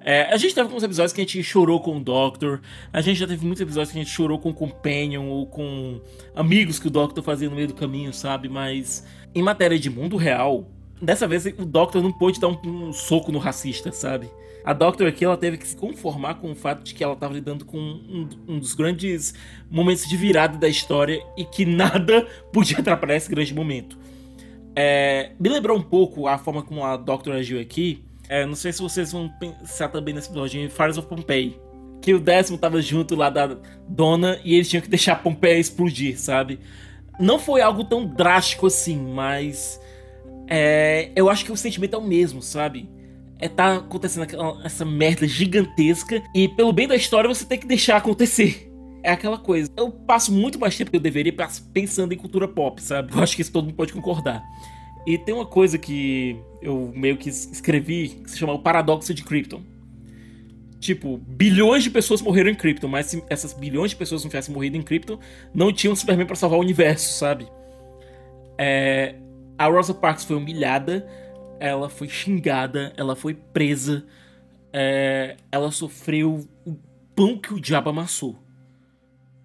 É, 0.05 0.33
a 0.33 0.37
gente 0.37 0.53
teve 0.53 0.67
alguns 0.67 0.83
episódios 0.83 1.13
que 1.13 1.21
a 1.21 1.23
gente 1.23 1.43
chorou 1.43 1.79
com 1.79 1.97
o 1.97 1.99
Doctor. 1.99 2.59
A 2.91 2.99
gente 2.99 3.19
já 3.19 3.27
teve 3.27 3.45
muitos 3.45 3.61
episódios 3.61 3.91
que 3.91 3.99
a 3.99 4.03
gente 4.03 4.11
chorou 4.11 4.39
com 4.39 4.49
o 4.49 4.53
Companion 4.53 5.27
ou 5.27 5.45
com 5.45 6.01
amigos 6.35 6.79
que 6.79 6.87
o 6.87 6.89
Doctor 6.89 7.23
fazia 7.23 7.49
no 7.49 7.55
meio 7.55 7.67
do 7.67 7.75
caminho, 7.75 8.11
sabe? 8.11 8.49
Mas 8.49 9.05
em 9.33 9.43
matéria 9.43 9.77
de 9.77 9.89
mundo 9.89 10.17
real, 10.17 10.67
dessa 11.01 11.27
vez 11.27 11.45
o 11.45 11.65
Doctor 11.65 12.01
não 12.01 12.11
pôde 12.11 12.39
dar 12.39 12.47
um, 12.47 12.59
um 12.65 12.91
soco 12.91 13.31
no 13.31 13.39
racista, 13.39 13.91
sabe? 13.91 14.27
A 14.65 14.73
Doctor 14.73 15.07
aqui 15.07 15.23
ela 15.23 15.37
teve 15.37 15.57
que 15.57 15.67
se 15.67 15.75
conformar 15.75 16.35
com 16.35 16.51
o 16.51 16.55
fato 16.55 16.83
de 16.83 16.93
que 16.93 17.03
ela 17.03 17.13
estava 17.13 17.33
lidando 17.33 17.63
com 17.63 17.77
um, 17.77 18.27
um 18.47 18.59
dos 18.59 18.73
grandes 18.73 19.33
momentos 19.69 20.07
de 20.07 20.17
virada 20.17 20.57
da 20.57 20.67
história 20.67 21.21
e 21.37 21.45
que 21.45 21.65
nada 21.65 22.27
podia 22.51 22.79
atrapalhar 22.79 23.17
esse 23.17 23.29
grande 23.29 23.53
momento. 23.53 23.97
É, 24.75 25.31
me 25.39 25.49
lembrou 25.49 25.77
um 25.77 25.81
pouco 25.81 26.27
a 26.27 26.37
forma 26.37 26.63
como 26.63 26.83
a 26.83 26.97
Doctor 26.97 27.35
agiu 27.35 27.59
aqui. 27.59 28.03
É, 28.27 28.45
não 28.45 28.55
sei 28.55 28.71
se 28.71 28.81
vocês 28.81 29.11
vão 29.11 29.29
pensar 29.29 29.89
também 29.89 30.13
nesse 30.13 30.29
episódio 30.29 30.61
em 30.61 30.69
Fires 30.69 30.97
of 30.97 31.07
Pompeii. 31.07 31.59
Que 32.01 32.13
o 32.13 32.19
décimo 32.19 32.57
tava 32.57 32.81
junto 32.81 33.15
lá 33.15 33.29
da 33.29 33.57
dona 33.87 34.39
e 34.43 34.55
eles 34.55 34.69
tinham 34.69 34.81
que 34.81 34.89
deixar 34.89 35.21
Pompeia 35.21 35.57
explodir, 35.59 36.19
sabe? 36.19 36.59
Não 37.19 37.37
foi 37.37 37.61
algo 37.61 37.83
tão 37.83 38.05
drástico 38.05 38.67
assim, 38.67 38.97
mas. 38.97 39.79
é, 40.49 41.11
eu 41.15 41.29
acho 41.29 41.45
que 41.45 41.51
o 41.51 41.57
sentimento 41.57 41.95
é 41.95 41.99
o 41.99 42.01
mesmo, 42.01 42.41
sabe? 42.41 42.89
É 43.39 43.47
tá 43.47 43.75
acontecendo 43.75 44.23
aquela, 44.23 44.65
essa 44.65 44.85
merda 44.85 45.27
gigantesca 45.27 46.21
e 46.33 46.47
pelo 46.47 46.73
bem 46.73 46.87
da 46.87 46.95
história 46.95 47.27
você 47.27 47.45
tem 47.45 47.59
que 47.59 47.67
deixar 47.67 47.97
acontecer. 47.97 48.72
É 49.03 49.11
aquela 49.11 49.37
coisa. 49.37 49.69
Eu 49.75 49.91
passo 49.91 50.31
muito 50.31 50.57
mais 50.57 50.77
tempo 50.77 50.89
que 50.89 50.95
eu 50.97 51.01
deveria 51.01 51.33
pensando 51.73 52.13
em 52.13 52.17
cultura 52.17 52.47
pop, 52.47 52.81
sabe? 52.81 53.13
Eu 53.13 53.21
acho 53.21 53.35
que 53.35 53.41
isso 53.41 53.51
todo 53.51 53.65
mundo 53.65 53.75
pode 53.75 53.91
concordar. 53.93 54.41
E 55.05 55.17
tem 55.17 55.35
uma 55.35 55.45
coisa 55.45 55.77
que 55.77 56.37
eu 56.61 56.91
meio 56.95 57.17
que 57.17 57.27
es- 57.29 57.51
escrevi 57.51 58.21
que 58.23 58.31
se 58.31 58.37
chama 58.37 58.53
o 58.53 58.59
paradoxo 58.59 59.13
de 59.13 59.21
Krypton. 59.23 59.61
Tipo, 60.79 61.17
bilhões 61.17 61.83
de 61.83 61.89
pessoas 61.89 62.21
morreram 62.21 62.49
em 62.49 62.55
Krypton, 62.55 62.87
mas 62.87 63.07
se 63.07 63.23
essas 63.29 63.53
bilhões 63.53 63.91
de 63.91 63.97
pessoas 63.97 64.23
não 64.23 64.29
tivessem 64.29 64.53
morrido 64.53 64.77
em 64.77 64.81
Krypton, 64.81 65.17
não 65.53 65.71
tinha 65.71 65.91
um 65.91 65.95
Superman 65.95 66.25
pra 66.25 66.35
salvar 66.35 66.57
o 66.59 66.61
universo, 66.61 67.17
sabe? 67.17 67.47
É, 68.57 69.15
a 69.57 69.67
Rosa 69.67 69.93
Parks 69.93 70.25
foi 70.25 70.35
humilhada, 70.35 71.07
ela 71.59 71.89
foi 71.89 72.07
xingada, 72.09 72.93
ela 72.97 73.15
foi 73.15 73.33
presa, 73.33 74.05
é, 74.73 75.37
ela 75.51 75.71
sofreu 75.71 76.47
o 76.65 76.75
pão 77.15 77.37
que 77.37 77.53
o 77.53 77.59
diabo 77.61 77.89
amassou. 77.89 78.42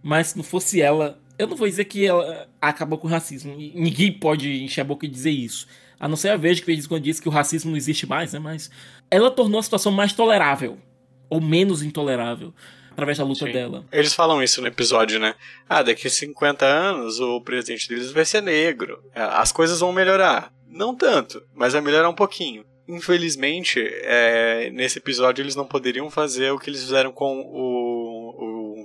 Mas 0.02 0.28
se 0.28 0.36
não 0.36 0.44
fosse 0.44 0.80
ela, 0.80 1.18
eu 1.38 1.46
não 1.46 1.56
vou 1.56 1.68
dizer 1.68 1.84
que 1.84 2.04
ela 2.06 2.48
acabou 2.60 2.98
com 2.98 3.06
o 3.06 3.10
racismo. 3.10 3.54
Ninguém 3.56 4.12
pode 4.12 4.62
encher 4.62 4.80
a 4.80 4.84
boca 4.84 5.06
e 5.06 5.08
dizer 5.08 5.30
isso. 5.30 5.66
A 5.98 6.08
não 6.08 6.16
ser 6.16 6.28
a 6.30 6.36
vez 6.36 6.60
que 6.60 6.66
fez 6.66 6.86
quando 6.86 7.02
disse 7.02 7.20
que 7.20 7.28
o 7.28 7.32
racismo 7.32 7.70
não 7.70 7.76
existe 7.76 8.06
mais, 8.06 8.32
né? 8.32 8.38
Mas 8.38 8.70
ela 9.10 9.30
tornou 9.30 9.58
a 9.58 9.62
situação 9.62 9.92
mais 9.92 10.12
tolerável. 10.12 10.78
Ou 11.28 11.40
menos 11.40 11.82
intolerável. 11.82 12.52
Através 12.90 13.18
da 13.18 13.24
luta 13.24 13.46
Sim. 13.46 13.52
dela. 13.52 13.84
Eles 13.92 14.12
falam 14.14 14.42
isso 14.42 14.60
no 14.60 14.66
episódio, 14.66 15.20
né? 15.20 15.34
Ah, 15.68 15.82
daqui 15.82 16.08
a 16.08 16.10
50 16.10 16.66
anos 16.66 17.20
o 17.20 17.40
presidente 17.40 17.88
deles 17.88 18.10
vai 18.10 18.24
ser 18.24 18.42
negro. 18.42 19.00
É, 19.14 19.22
As 19.22 19.52
coisas 19.52 19.78
vão 19.80 19.92
melhorar. 19.92 20.52
Não 20.68 20.94
tanto, 20.94 21.42
mas 21.54 21.72
vai 21.72 21.82
melhorar 21.82 22.08
um 22.08 22.14
pouquinho. 22.14 22.64
Infelizmente, 22.88 23.80
é, 24.02 24.70
nesse 24.70 24.98
episódio 24.98 25.42
eles 25.42 25.54
não 25.54 25.66
poderiam 25.66 26.10
fazer 26.10 26.50
o 26.50 26.58
que 26.58 26.70
eles 26.70 26.82
fizeram 26.82 27.12
com 27.12 27.40
o 27.40 27.87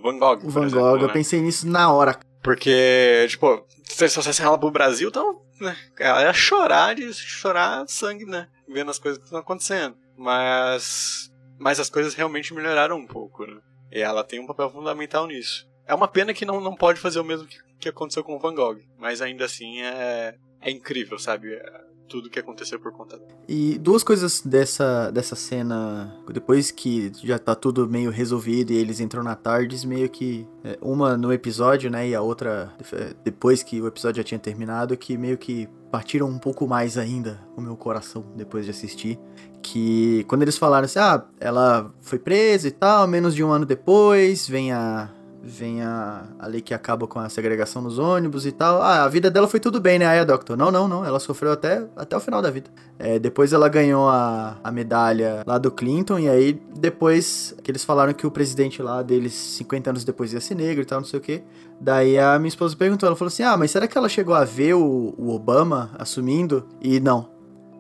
Van 0.04 0.18
Gogh. 0.20 0.46
O 0.46 0.50
Van 0.50 0.66
exemplo, 0.66 0.82
Gogh, 0.82 1.02
eu 1.02 1.08
né? 1.08 1.14
pensei 1.14 1.42
nisso 1.42 1.68
na 1.68 1.92
hora. 1.92 2.20
Porque, 2.44 3.26
tipo, 3.30 3.66
se 3.86 4.10
se 4.10 4.22
fosse 4.22 4.42
ela 4.42 4.58
pro 4.58 4.70
Brasil, 4.70 5.08
então, 5.08 5.42
né, 5.62 5.76
ela 5.98 6.24
ia 6.24 6.34
chorar 6.34 6.94
de 6.94 7.12
chorar 7.14 7.86
sangue, 7.88 8.26
né? 8.26 8.50
Vendo 8.68 8.92
as 8.92 9.00
coisas 9.00 9.18
que 9.18 9.26
estão 9.26 9.40
acontecendo. 9.40 9.96
Mas. 10.18 11.32
Mas 11.58 11.80
as 11.80 11.90
coisas 11.90 12.14
realmente 12.14 12.54
melhoraram 12.54 12.98
um 12.98 13.08
pouco, 13.08 13.46
né? 13.46 13.62
E 13.92 14.02
ela 14.02 14.24
tem 14.24 14.40
um 14.40 14.48
papel 14.48 14.70
fundamental 14.70 15.26
nisso. 15.26 15.66
É 15.88 15.94
uma 15.94 16.08
pena 16.08 16.34
que 16.34 16.46
não, 16.46 16.60
não 16.60 16.76
pode 16.76 17.00
fazer 17.00 17.20
o 17.20 17.24
mesmo 17.24 17.48
que, 17.48 17.58
que 17.80 17.90
aconteceu 17.90 18.24
com 18.24 18.36
o 18.36 18.40
Van 18.40 18.54
Gogh. 18.54 18.80
Mas 18.98 19.22
ainda 19.22 19.46
assim 19.46 19.82
é, 19.82 20.36
é 20.60 20.72
incrível, 20.72 21.18
sabe? 21.18 21.54
É 21.54 21.93
tudo 22.14 22.30
que 22.30 22.38
aconteceu 22.38 22.80
por 22.80 22.92
conta 22.92 23.18
dela. 23.18 23.32
E 23.48 23.76
duas 23.80 24.04
coisas 24.04 24.40
dessa, 24.42 25.10
dessa 25.10 25.36
cena, 25.36 26.16
depois 26.32 26.70
que 26.70 27.12
já 27.24 27.40
tá 27.40 27.56
tudo 27.56 27.90
meio 27.90 28.12
resolvido 28.12 28.72
e 28.72 28.78
eles 28.78 29.00
entram 29.00 29.24
na 29.24 29.36
Tardes, 29.36 29.84
meio 29.84 30.08
que. 30.08 30.48
é, 30.64 30.78
uma 30.80 31.18
no 31.18 31.34
episódio, 31.34 31.90
né? 31.90 32.10
E 32.10 32.14
a 32.14 32.22
outra 32.22 32.72
é, 32.94 33.16
depois 33.24 33.64
que 33.64 33.82
o 33.82 33.88
episódio 33.88 34.18
já 34.18 34.24
tinha 34.24 34.38
terminado, 34.38 34.96
que 34.96 35.18
meio 35.18 35.40
que 35.40 35.68
partiram 35.92 36.28
um 36.28 36.38
pouco 36.38 36.68
mais 36.68 37.00
ainda 37.00 37.40
o 37.58 37.62
meu 37.62 37.76
coração 37.76 38.24
depois 38.36 38.66
de 38.66 38.70
assistir. 38.70 39.18
Que 39.64 40.24
quando 40.26 40.44
eles 40.44 40.56
falaram 40.58 40.86
assim, 40.86 41.00
ah, 41.00 41.26
ela 41.40 41.92
foi 42.00 42.20
presa 42.20 42.68
e 42.68 42.72
tal, 42.72 43.08
menos 43.08 43.34
de 43.34 43.44
um 43.44 43.52
ano 43.52 43.66
depois, 43.66 44.48
vem 44.48 44.72
a. 44.72 45.10
Vem 45.46 45.82
a, 45.82 46.24
a 46.40 46.48
lei 46.48 46.62
que 46.62 46.74
acaba 46.74 47.06
com 47.06 47.20
a 47.20 47.28
segregação 47.28 47.82
nos 47.82 48.00
ônibus 48.00 48.46
e 48.46 48.52
tal. 48.54 48.82
Ah, 48.82 49.04
a 49.04 49.10
vida 49.10 49.30
dela 49.30 49.46
foi 49.46 49.60
tudo 49.60 49.82
bem, 49.82 50.00
né? 50.00 50.06
Aí 50.06 50.20
a 50.20 50.24
Doctor, 50.24 50.56
não, 50.56 50.72
não, 50.72 50.88
não. 50.88 51.04
Ela 51.04 51.20
sofreu 51.20 51.52
até, 51.52 51.86
até 51.98 52.16
o 52.16 52.20
final 52.22 52.42
da 52.42 52.50
vida. 52.50 52.70
É, 52.98 53.20
depois 53.20 53.52
ela 53.52 53.68
ganhou 53.68 54.08
a, 54.08 54.56
a 54.64 54.72
medalha 54.72 55.44
lá 55.46 55.58
do 55.58 55.70
Clinton, 55.70 56.18
e 56.18 56.30
aí 56.30 56.62
depois 56.80 57.54
que 57.62 57.70
eles 57.70 57.84
falaram 57.84 58.14
que 58.14 58.26
o 58.26 58.32
presidente 58.32 58.82
lá 58.82 59.02
deles, 59.02 59.34
50 59.34 59.90
anos 59.90 60.04
depois, 60.06 60.32
ia 60.32 60.40
ser 60.40 60.56
negro 60.56 60.82
e 60.82 60.86
tal, 60.86 61.02
não 61.02 61.08
sei 61.08 61.20
o 61.20 61.22
que. 61.22 61.44
Daí 61.78 62.18
a 62.18 62.40
minha 62.40 62.48
esposa 62.48 62.78
perguntou, 62.78 63.06
ela 63.06 63.16
falou 63.16 63.28
assim: 63.28 63.44
Ah, 63.44 63.58
mas 63.58 63.70
será 63.70 63.86
que 63.86 63.98
ela 63.98 64.08
chegou 64.08 64.34
a 64.34 64.46
ver 64.46 64.76
o, 64.76 65.14
o 65.18 65.30
Obama 65.36 65.92
assumindo? 66.00 66.66
E 66.82 67.02
não. 67.02 67.33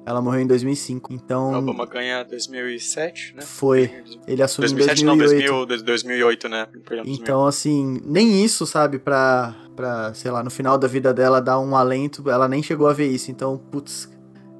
Ela 0.05 0.21
morreu 0.21 0.41
em 0.41 0.47
2005. 0.47 1.13
Então. 1.13 1.53
O 1.53 1.57
Obama 1.57 1.85
ganha 1.85 2.23
2007, 2.23 3.35
né? 3.35 3.41
Foi. 3.41 4.03
Ele 4.27 4.43
assumiu 4.43 4.69
2007 4.69 5.01
em 5.01 5.05
não, 5.05 5.17
2008. 5.17 5.65
2000, 5.65 5.85
2008, 5.85 6.49
né? 6.49 6.65
Perdão, 6.65 7.05
2000. 7.05 7.13
Então, 7.13 7.45
assim, 7.45 8.01
nem 8.05 8.43
isso, 8.43 8.65
sabe, 8.65 8.99
pra, 8.99 9.55
pra, 9.75 10.13
sei 10.13 10.29
lá, 10.31 10.43
no 10.43 10.49
final 10.49 10.77
da 10.77 10.87
vida 10.87 11.13
dela 11.13 11.41
dar 11.41 11.59
um 11.59 11.75
alento, 11.75 12.29
ela 12.29 12.47
nem 12.47 12.61
chegou 12.61 12.87
a 12.87 12.93
ver 12.93 13.07
isso. 13.07 13.31
Então, 13.31 13.57
putz, 13.57 14.09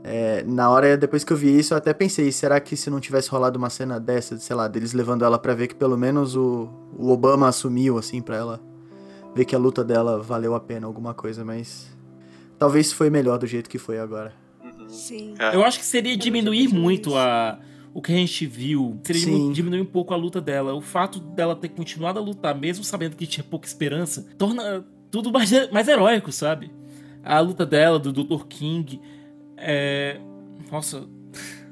é, 0.03 0.43
na 0.43 0.69
hora, 0.69 0.97
depois 0.97 1.23
que 1.23 1.31
eu 1.31 1.37
vi 1.37 1.57
isso, 1.57 1.73
eu 1.73 1.77
até 1.77 1.93
pensei, 1.93 2.31
será 2.31 2.59
que 2.59 2.75
se 2.75 2.89
não 2.89 2.99
tivesse 2.99 3.29
rolado 3.29 3.57
uma 3.57 3.69
cena 3.69 3.99
dessa, 3.99 4.37
sei 4.37 4.55
lá, 4.55 4.67
deles 4.67 4.93
levando 4.93 5.23
ela 5.23 5.39
pra 5.39 5.53
ver 5.53 5.67
que 5.67 5.75
pelo 5.75 5.97
menos 5.97 6.35
o, 6.35 6.69
o 6.97 7.09
Obama 7.09 7.47
assumiu, 7.47 7.97
assim, 7.97 8.21
pra 8.21 8.35
ela 8.35 8.61
ver 9.35 9.45
que 9.45 9.55
a 9.55 9.59
luta 9.59 9.83
dela 9.83 10.21
valeu 10.21 10.55
a 10.55 10.59
pena, 10.59 10.87
alguma 10.87 11.13
coisa, 11.13 11.43
mas 11.43 11.87
talvez 12.57 12.91
foi 12.91 13.09
melhor 13.09 13.37
do 13.37 13.47
jeito 13.47 13.69
que 13.69 13.77
foi 13.77 13.97
agora. 13.97 14.42
Sim. 14.93 15.35
É. 15.39 15.55
Eu 15.55 15.63
acho 15.63 15.79
que 15.79 15.85
seria 15.85 16.15
diminuir 16.15 16.67
muito 16.67 17.15
a, 17.15 17.59
o 17.93 18.01
que 18.01 18.11
a 18.11 18.15
gente 18.15 18.45
viu. 18.45 18.99
Seria 19.03 19.51
diminuir 19.51 19.81
um 19.81 19.85
pouco 19.85 20.13
a 20.13 20.17
luta 20.17 20.39
dela. 20.39 20.73
O 20.73 20.81
fato 20.81 21.19
dela 21.19 21.55
ter 21.55 21.69
continuado 21.69 22.19
a 22.19 22.21
lutar, 22.21 22.55
mesmo 22.57 22.83
sabendo 22.83 23.15
que 23.15 23.27
tinha 23.27 23.43
pouca 23.43 23.67
esperança, 23.67 24.25
torna 24.37 24.85
tudo 25.11 25.31
mais, 25.31 25.51
mais 25.71 25.87
heróico, 25.87 26.31
sabe? 26.31 26.71
A 27.23 27.39
luta 27.39 27.65
dela, 27.65 27.99
do 27.99 28.11
Dr. 28.11 28.45
King, 28.47 28.99
é. 29.57 30.19
Nossa. 30.71 31.07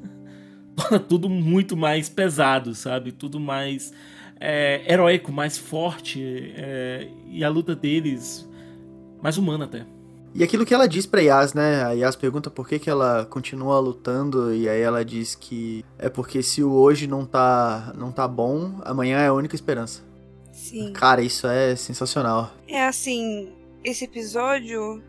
torna 0.75 0.99
tudo 0.99 1.29
muito 1.29 1.77
mais 1.77 2.09
pesado, 2.09 2.73
sabe? 2.73 3.11
Tudo 3.11 3.39
mais 3.39 3.93
é, 4.39 4.81
heróico, 4.91 5.31
mais 5.31 5.57
forte. 5.57 6.21
é, 6.55 7.07
e 7.29 7.43
a 7.43 7.49
luta 7.49 7.75
deles 7.75 8.49
mais 9.21 9.37
humana 9.37 9.65
até. 9.65 9.85
E 10.33 10.43
aquilo 10.43 10.65
que 10.65 10.73
ela 10.73 10.87
diz 10.87 11.05
pra 11.05 11.21
Yas, 11.21 11.53
né? 11.53 11.83
A 11.83 11.91
Yas 11.91 12.15
pergunta 12.15 12.49
por 12.49 12.67
que, 12.67 12.79
que 12.79 12.89
ela 12.89 13.25
continua 13.25 13.79
lutando, 13.79 14.53
e 14.53 14.69
aí 14.69 14.79
ela 14.79 15.03
diz 15.03 15.35
que 15.35 15.83
é 15.97 16.09
porque 16.09 16.41
se 16.41 16.63
o 16.63 16.71
hoje 16.71 17.05
não 17.05 17.25
tá, 17.25 17.93
não 17.97 18.11
tá 18.11 18.27
bom, 18.27 18.79
amanhã 18.85 19.19
é 19.19 19.27
a 19.27 19.33
única 19.33 19.55
esperança. 19.55 20.01
Sim. 20.53 20.93
Cara, 20.93 21.21
isso 21.21 21.47
é 21.47 21.75
sensacional. 21.75 22.53
É 22.67 22.87
assim, 22.87 23.51
esse 23.83 24.05
episódio. 24.05 25.03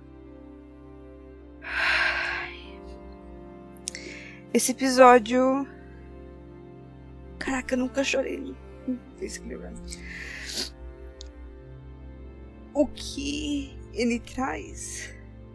Esse 4.52 4.72
episódio. 4.72 5.66
Caraca, 7.38 7.74
eu 7.74 7.78
nunca 7.78 8.02
chorei. 8.02 8.54
O 12.74 12.86
que 12.86 13.81
ele 13.92 14.18
traz? 14.20 15.10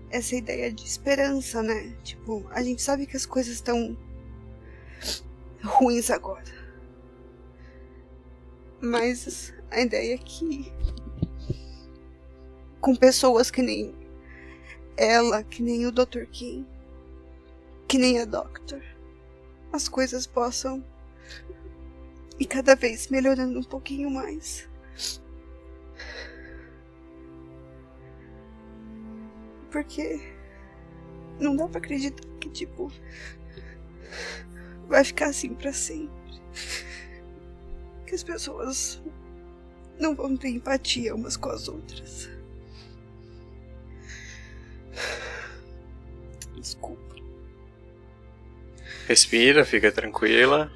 Essa 0.10 0.36
ideia 0.36 0.72
de 0.72 0.86
esperança, 0.86 1.62
né? 1.62 1.94
Tipo, 2.04 2.46
a 2.52 2.64
gente 2.64 2.82
sabe 2.82 3.06
que 3.06 3.18
as 3.18 3.26
coisas 3.26 3.54
estão 3.54 3.98
ruins 5.64 6.10
agora. 6.10 6.46
Mas 8.80 9.54
a 9.70 9.82
ideia 9.82 10.16
é 10.16 10.18
que 10.18 10.72
com 12.80 12.96
pessoas 12.96 13.52
que 13.52 13.62
nem 13.62 13.94
ela, 14.96 15.44
que 15.44 15.62
nem 15.62 15.86
o 15.86 15.92
Dr. 15.92 16.26
King, 16.32 16.66
que 17.88 17.98
nem 17.98 18.20
a 18.20 18.26
Doctor, 18.26 18.82
as 19.72 19.90
coisas 19.90 20.26
possam 20.26 20.84
ir 22.40 22.46
cada 22.46 22.76
vez 22.76 23.08
melhorando 23.10 23.60
um 23.60 23.64
pouquinho 23.64 24.10
mais. 24.10 24.70
Porque 29.78 30.20
não 31.40 31.56
dá 31.56 31.68
pra 31.68 31.78
acreditar 31.78 32.28
que, 32.40 32.50
tipo, 32.50 32.92
vai 34.88 35.04
ficar 35.04 35.28
assim 35.28 35.54
pra 35.54 35.72
sempre. 35.72 36.42
Que 38.08 38.16
as 38.16 38.24
pessoas 38.24 39.00
não 40.00 40.16
vão 40.16 40.36
ter 40.36 40.50
empatia 40.50 41.14
umas 41.14 41.38
com 41.38 41.50
as 41.50 41.68
outras. 41.68 42.28
Desculpa. 46.56 47.16
Respira, 49.08 49.64
fica 49.64 49.92
tranquila. 49.92 50.72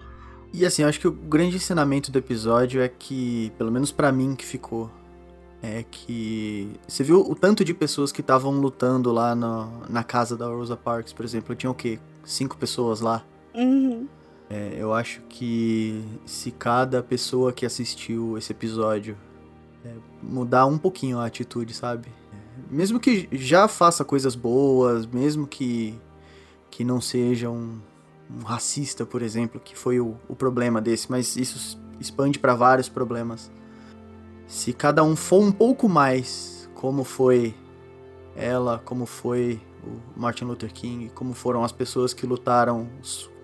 E 0.54 0.64
assim, 0.64 0.84
eu 0.84 0.90
acho 0.90 1.00
que 1.00 1.08
o 1.08 1.12
grande 1.12 1.56
ensinamento 1.56 2.12
do 2.12 2.20
episódio 2.20 2.80
é 2.84 2.88
que, 2.88 3.52
pelo 3.58 3.72
menos 3.72 3.92
pra 3.92 4.12
mim 4.12 4.36
que 4.36 4.46
ficou, 4.46 4.92
é 5.62 5.84
que 5.90 6.72
você 6.88 7.04
viu 7.04 7.20
o 7.22 7.36
tanto 7.36 7.64
de 7.64 7.74
pessoas 7.74 8.12
que 8.12 8.22
estavam 8.22 8.52
lutando 8.60 9.12
lá 9.12 9.36
no- 9.36 9.82
na 9.90 10.04
casa 10.04 10.36
da 10.36 10.48
Rosa 10.48 10.76
Parks, 10.76 11.14
por 11.14 11.24
exemplo, 11.24 11.56
tinha 11.56 11.70
o 11.70 11.76
quê? 11.76 12.00
Cinco 12.26 12.58
pessoas 12.58 13.00
lá. 13.02 13.24
Uhum. 13.54 14.08
É, 14.50 14.76
eu 14.78 14.94
acho 14.94 15.22
que 15.30 16.04
se 16.26 16.52
cada 16.52 17.02
pessoa 17.04 17.54
que 17.54 17.66
assistiu 17.66 18.38
esse 18.38 18.52
episódio 18.52 19.16
é, 19.86 19.94
mudar 20.22 20.66
um 20.66 20.78
pouquinho 20.78 21.20
a 21.20 21.26
atitude, 21.26 21.74
sabe? 21.74 22.08
É, 22.34 22.38
Mesmo 22.76 23.00
que 23.00 23.28
já 23.32 23.68
faça 23.68 24.04
coisas 24.04 24.36
boas, 24.36 25.06
mesmo 25.06 25.48
que, 25.48 25.94
que 26.70 26.84
não 26.84 27.00
seja 27.00 27.50
um, 27.50 27.80
um 28.30 28.44
racista, 28.44 29.06
por 29.06 29.22
exemplo, 29.22 29.60
que 29.64 29.76
foi 29.78 30.00
o, 30.00 30.16
o 30.28 30.36
problema 30.36 30.82
desse, 30.82 31.10
mas 31.10 31.36
isso 31.36 31.80
expande 32.00 32.38
para 32.40 32.54
vários 32.56 32.90
problemas. 32.90 33.50
Se 34.52 34.74
cada 34.74 35.02
um 35.04 35.16
for 35.16 35.42
um 35.42 35.52
pouco 35.52 35.88
mais 35.88 36.70
como 36.76 37.04
foi 37.06 37.56
ela, 38.36 38.82
como 38.84 39.06
foi 39.06 39.62
o 39.84 40.20
Martin 40.20 40.44
Luther 40.44 40.72
King, 40.74 41.10
como 41.16 41.34
foram 41.34 41.64
as 41.64 41.72
pessoas 41.72 42.14
que 42.14 42.26
lutaram 42.26 42.90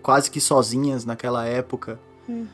quase 0.01 0.29
que 0.29 0.39
sozinhas 0.41 1.05
naquela 1.05 1.45
época, 1.45 1.99
Uhum. 2.27 2.45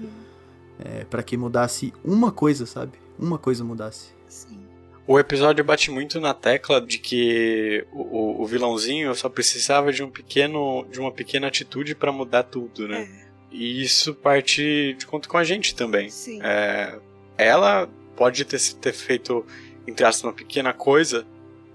É, 0.79 1.03
para 1.05 1.23
que 1.23 1.35
mudasse 1.35 1.91
uma 2.05 2.31
coisa, 2.31 2.67
sabe? 2.67 2.91
Uma 3.17 3.39
coisa 3.39 3.63
mudasse. 3.63 4.09
Sim. 4.27 4.59
O 5.07 5.17
episódio 5.17 5.63
bate 5.63 5.89
muito 5.89 6.19
na 6.19 6.31
tecla 6.31 6.79
de 6.79 6.99
que 6.99 7.83
o, 7.91 8.41
o 8.43 8.45
vilãozinho 8.45 9.13
só 9.15 9.27
precisava 9.29 9.91
de 9.91 10.03
um 10.03 10.09
pequeno, 10.11 10.85
de 10.91 10.99
uma 10.99 11.11
pequena 11.11 11.47
atitude 11.47 11.95
para 11.95 12.11
mudar 12.11 12.43
tudo, 12.43 12.87
né? 12.87 13.01
É, 13.01 13.27
E 13.51 13.81
isso 13.81 14.13
parte 14.13 14.93
de 14.97 15.05
conta 15.07 15.27
com 15.27 15.37
a 15.37 15.43
gente 15.43 15.73
também. 15.73 16.09
sim. 16.09 16.39
É, 16.43 16.99
ela 17.35 17.89
pode 18.15 18.45
ter, 18.45 18.59
ter 18.81 18.93
feito, 18.93 19.45
entre 19.87 20.05
aspas, 20.05 20.23
uma 20.23 20.33
pequena 20.33 20.73
coisa, 20.73 21.25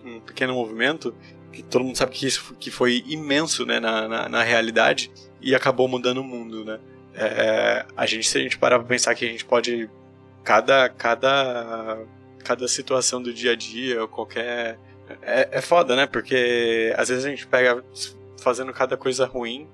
um 0.04 0.20
pequeno 0.20 0.54
movimento, 0.54 1.14
que 1.52 1.62
todo 1.62 1.84
mundo 1.84 1.96
sabe 1.96 2.12
que 2.12 2.26
isso 2.26 2.54
que 2.58 2.70
foi 2.70 3.04
imenso 3.06 3.66
né, 3.66 3.80
na, 3.80 4.08
na, 4.08 4.28
na 4.28 4.42
realidade, 4.42 5.10
e 5.40 5.54
acabou 5.54 5.88
mudando 5.88 6.18
o 6.18 6.24
mundo, 6.24 6.64
né? 6.64 6.78
É, 7.14 7.84
a 7.96 8.06
gente, 8.06 8.28
se 8.28 8.38
a 8.38 8.40
gente 8.40 8.56
parar 8.58 8.78
pra 8.78 8.86
pensar 8.86 9.14
que 9.14 9.24
a 9.24 9.28
gente 9.28 9.44
pode. 9.44 9.90
Cada, 10.44 10.88
cada, 10.88 11.98
cada 12.44 12.66
situação 12.68 13.20
do 13.20 13.34
dia 13.34 13.52
a 13.52 13.56
dia, 13.56 14.00
ou 14.00 14.08
qualquer. 14.08 14.78
É, 15.22 15.48
é 15.52 15.60
foda, 15.60 15.96
né? 15.96 16.06
Porque 16.06 16.94
às 16.96 17.08
vezes 17.08 17.24
a 17.24 17.30
gente 17.30 17.46
pega 17.46 17.82
fazendo 18.40 18.72
cada 18.72 18.96
coisa 18.96 19.26
ruim 19.26 19.68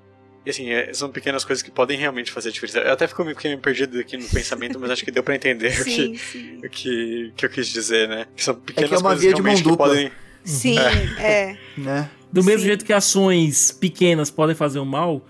e 0.45 0.49
assim, 0.49 0.69
é- 0.69 0.93
são 0.93 1.09
pequenas 1.09 1.43
coisas 1.43 1.61
que 1.63 1.71
podem 1.71 1.97
realmente 1.97 2.31
fazer 2.31 2.51
diferença. 2.51 2.79
Eu 2.79 2.93
até 2.93 3.07
fico 3.07 3.23
meio 3.23 3.37
meio 3.43 3.57
perdido 3.59 3.99
aqui 3.99 4.15
no 4.17 4.27
pensamento, 4.29 4.79
mas 4.79 4.91
acho 4.91 5.03
que 5.03 5.11
deu 5.11 5.23
pra 5.23 5.35
entender 5.35 5.69
o, 5.79 5.83
Sim, 5.83 6.11
que, 6.13 6.17
sim. 6.19 6.57
o 6.63 6.69
que, 6.69 7.33
que 7.35 7.45
eu 7.45 7.49
quis 7.49 7.67
dizer, 7.67 8.07
né? 8.07 8.27
Que 8.35 8.43
são 8.43 8.53
pequenas 8.55 8.91
é 8.91 8.95
uma 8.97 9.01
coisas 9.09 9.21
via 9.23 9.33
de 9.33 9.41
mão 9.41 9.45
realmente 9.51 9.63
que 9.63 9.69
dupla. 9.69 9.87
podem. 9.87 10.11
Sim, 10.43 10.77
é. 11.17 11.57
Né? 11.77 12.09
Do 12.31 12.43
mesmo 12.43 12.59
Sim. 12.61 12.65
jeito 12.67 12.85
que 12.85 12.93
ações 12.93 13.71
pequenas 13.71 14.29
podem 14.29 14.55
fazer 14.55 14.79
o 14.79 14.85
mal, 14.85 15.25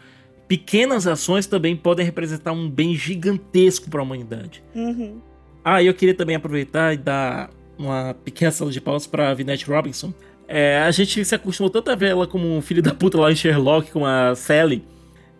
pequenas 0.47 1.07
ações 1.07 1.45
também 1.45 1.75
podem 1.75 2.05
representar 2.05 2.51
um 2.51 2.69
bem 2.69 2.95
gigantesco 2.95 3.89
para 3.89 3.99
a 3.99 4.03
humanidade. 4.03 4.63
Uhum. 4.73 5.19
Ah, 5.63 5.81
e 5.81 5.87
eu 5.87 5.93
queria 5.93 6.13
também 6.13 6.35
aproveitar 6.35 6.93
e 6.93 6.97
dar 6.97 7.49
uma 7.77 8.13
pequena 8.25 8.51
salva 8.51 8.71
de 8.71 8.79
palmas 8.81 9.07
para 9.07 9.33
Vinette 9.33 9.65
Robinson. 9.65 10.13
É, 10.47 10.79
a 10.79 10.91
gente 10.91 11.23
se 11.25 11.33
acostumou 11.33 11.69
tanto 11.71 11.89
a 11.89 11.95
ver 11.95 12.09
ela 12.11 12.27
como 12.27 12.47
um 12.55 12.61
filho 12.61 12.81
da 12.81 12.93
puta 12.93 13.19
lá 13.19 13.31
em 13.31 13.35
Sherlock 13.35 13.91
com 13.91 14.05
a 14.05 14.35
Sally. 14.35 14.83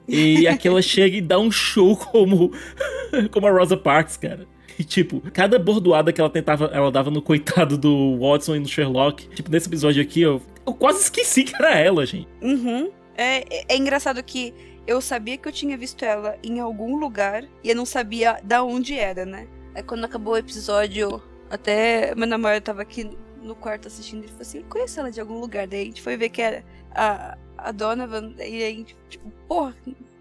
E 0.08 0.48
aqui 0.48 0.68
ela 0.68 0.82
chega 0.82 1.16
e 1.18 1.22
dá 1.22 1.40
um 1.40 1.52
show 1.52 1.96
como, 1.98 2.52
como 3.32 3.48
a 3.48 3.52
Rosa 3.52 3.78
Parks, 3.78 4.18
cara. 4.18 4.48
E, 4.78 4.84
tipo, 4.84 5.22
cada 5.32 5.58
bordoada 5.58 6.12
que 6.12 6.20
ela 6.20 6.30
tentava, 6.30 6.66
ela 6.66 6.92
dava 6.92 7.10
no 7.10 7.22
coitado 7.22 7.78
do 7.78 8.18
Watson 8.20 8.56
e 8.58 8.60
no 8.60 8.68
Sherlock. 8.68 9.28
Tipo, 9.30 9.50
nesse 9.50 9.68
episódio 9.68 10.02
aqui, 10.02 10.22
eu, 10.22 10.42
eu 10.68 10.74
quase 10.74 11.02
esqueci 11.04 11.44
que 11.46 11.56
era 11.56 11.74
ela, 11.80 12.06
gente. 12.06 12.28
Uhum. 12.42 12.92
É, 13.18 13.38
é- 13.50 13.66
é 13.70 13.78
engraçado 13.78 14.22
que 14.22 14.54
eu 14.86 15.00
sabia 15.00 15.38
que 15.38 15.48
eu 15.48 15.52
tinha 15.52 15.78
visto 15.78 16.04
ela 16.04 16.38
em 16.44 16.60
algum 16.60 16.98
lugar 16.98 17.46
e 17.64 17.70
eu 17.70 17.76
não 17.76 17.86
sabia 17.86 18.38
da 18.44 18.64
onde 18.64 18.94
era, 18.98 19.26
né? 19.26 19.48
Aí 19.74 19.82
quando 19.82 20.04
acabou 20.04 20.34
o 20.34 20.38
episódio, 20.38 21.22
até 21.50 22.14
meu 22.14 22.28
namorado 22.28 22.62
tava 22.62 22.82
aqui 22.82 23.10
no 23.42 23.56
quarto 23.56 23.88
assistindo, 23.88 24.20
ele 24.20 24.28
falou 24.28 24.42
assim, 24.42 24.58
eu 24.60 24.66
conheço 24.66 25.00
ela 25.00 25.10
de 25.12 25.22
algum 25.22 25.40
lugar. 25.40 25.68
Daí 25.68 25.82
a 25.82 25.86
gente 25.86 26.02
foi 26.02 26.18
ver 26.18 26.30
que 26.30 26.42
era 26.42 26.64
a, 26.94 27.38
a 27.66 27.72
Donovan, 27.72 28.34
e 28.38 28.64
aí 28.64 28.86
tipo, 29.10 29.30
porra, 29.48 29.76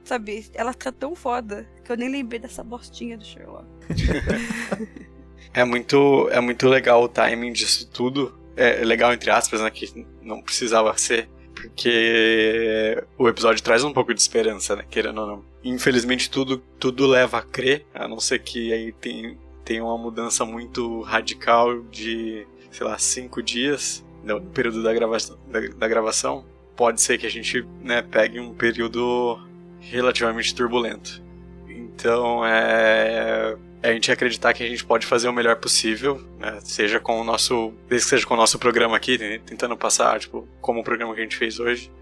sabe, 0.04 0.46
ela 0.54 0.72
tá 0.72 0.90
tão 0.90 1.14
foda 1.14 1.68
que 1.84 1.92
eu 1.92 1.96
nem 1.96 2.08
lembrei 2.08 2.40
dessa 2.40 2.64
bostinha 2.64 3.16
do 3.16 3.24
Sherlock. 3.24 3.66
É 5.54 5.64
muito, 5.64 6.28
é 6.32 6.40
muito 6.40 6.68
legal 6.68 7.04
o 7.04 7.08
timing 7.08 7.52
disso 7.52 7.88
tudo. 7.88 8.36
É 8.56 8.84
legal, 8.84 9.12
entre 9.14 9.30
aspas, 9.30 9.60
né? 9.60 9.70
Que 9.70 10.04
não 10.20 10.42
precisava 10.42 10.96
ser. 10.98 11.28
Porque 11.54 13.00
o 13.16 13.28
episódio 13.28 13.62
traz 13.62 13.84
um 13.84 13.92
pouco 13.92 14.12
de 14.12 14.20
esperança, 14.20 14.74
né? 14.74 14.84
Querendo 14.90 15.20
ou 15.20 15.26
não. 15.28 15.44
Infelizmente, 15.62 16.28
tudo, 16.28 16.58
tudo 16.78 17.06
leva 17.06 17.38
a 17.38 17.42
crer, 17.42 17.86
a 17.94 18.08
não 18.08 18.18
ser 18.18 18.40
que 18.40 18.72
aí 18.72 18.92
tem, 18.92 19.38
tem 19.64 19.80
uma 19.80 19.96
mudança 19.96 20.44
muito 20.44 21.02
radical 21.02 21.82
de, 21.84 22.44
sei 22.72 22.84
lá, 22.84 22.98
cinco 22.98 23.40
dias 23.40 24.04
no 24.24 24.40
período 24.40 24.82
da, 24.82 24.92
da, 24.92 25.68
da 25.78 25.88
gravação. 25.88 26.44
Pode 26.76 27.00
ser 27.00 27.18
que 27.18 27.26
a 27.26 27.30
gente 27.30 27.64
né, 27.82 28.02
pegue 28.02 28.40
um 28.40 28.52
período 28.52 29.38
relativamente 29.80 30.54
turbulento. 30.54 31.22
Então, 31.68 32.44
é 32.44 33.56
a 33.82 33.92
gente 33.92 34.10
acreditar 34.10 34.54
que 34.54 34.62
a 34.62 34.66
gente 34.66 34.82
pode 34.82 35.04
fazer 35.06 35.28
o 35.28 35.32
melhor 35.32 35.56
possível, 35.56 36.18
né? 36.38 36.58
Seja 36.62 36.98
com 36.98 37.20
o 37.20 37.24
nosso. 37.24 37.74
Desde 37.86 38.06
que 38.06 38.10
seja 38.10 38.26
com 38.26 38.32
o 38.32 38.36
nosso 38.36 38.58
programa 38.58 38.96
aqui, 38.96 39.18
né? 39.18 39.38
tentando 39.44 39.76
passar, 39.76 40.18
tipo, 40.18 40.48
como 40.60 40.80
o 40.80 40.84
programa 40.84 41.14
que 41.14 41.20
a 41.20 41.22
gente 41.22 41.36
fez 41.36 41.60
hoje. 41.60 41.92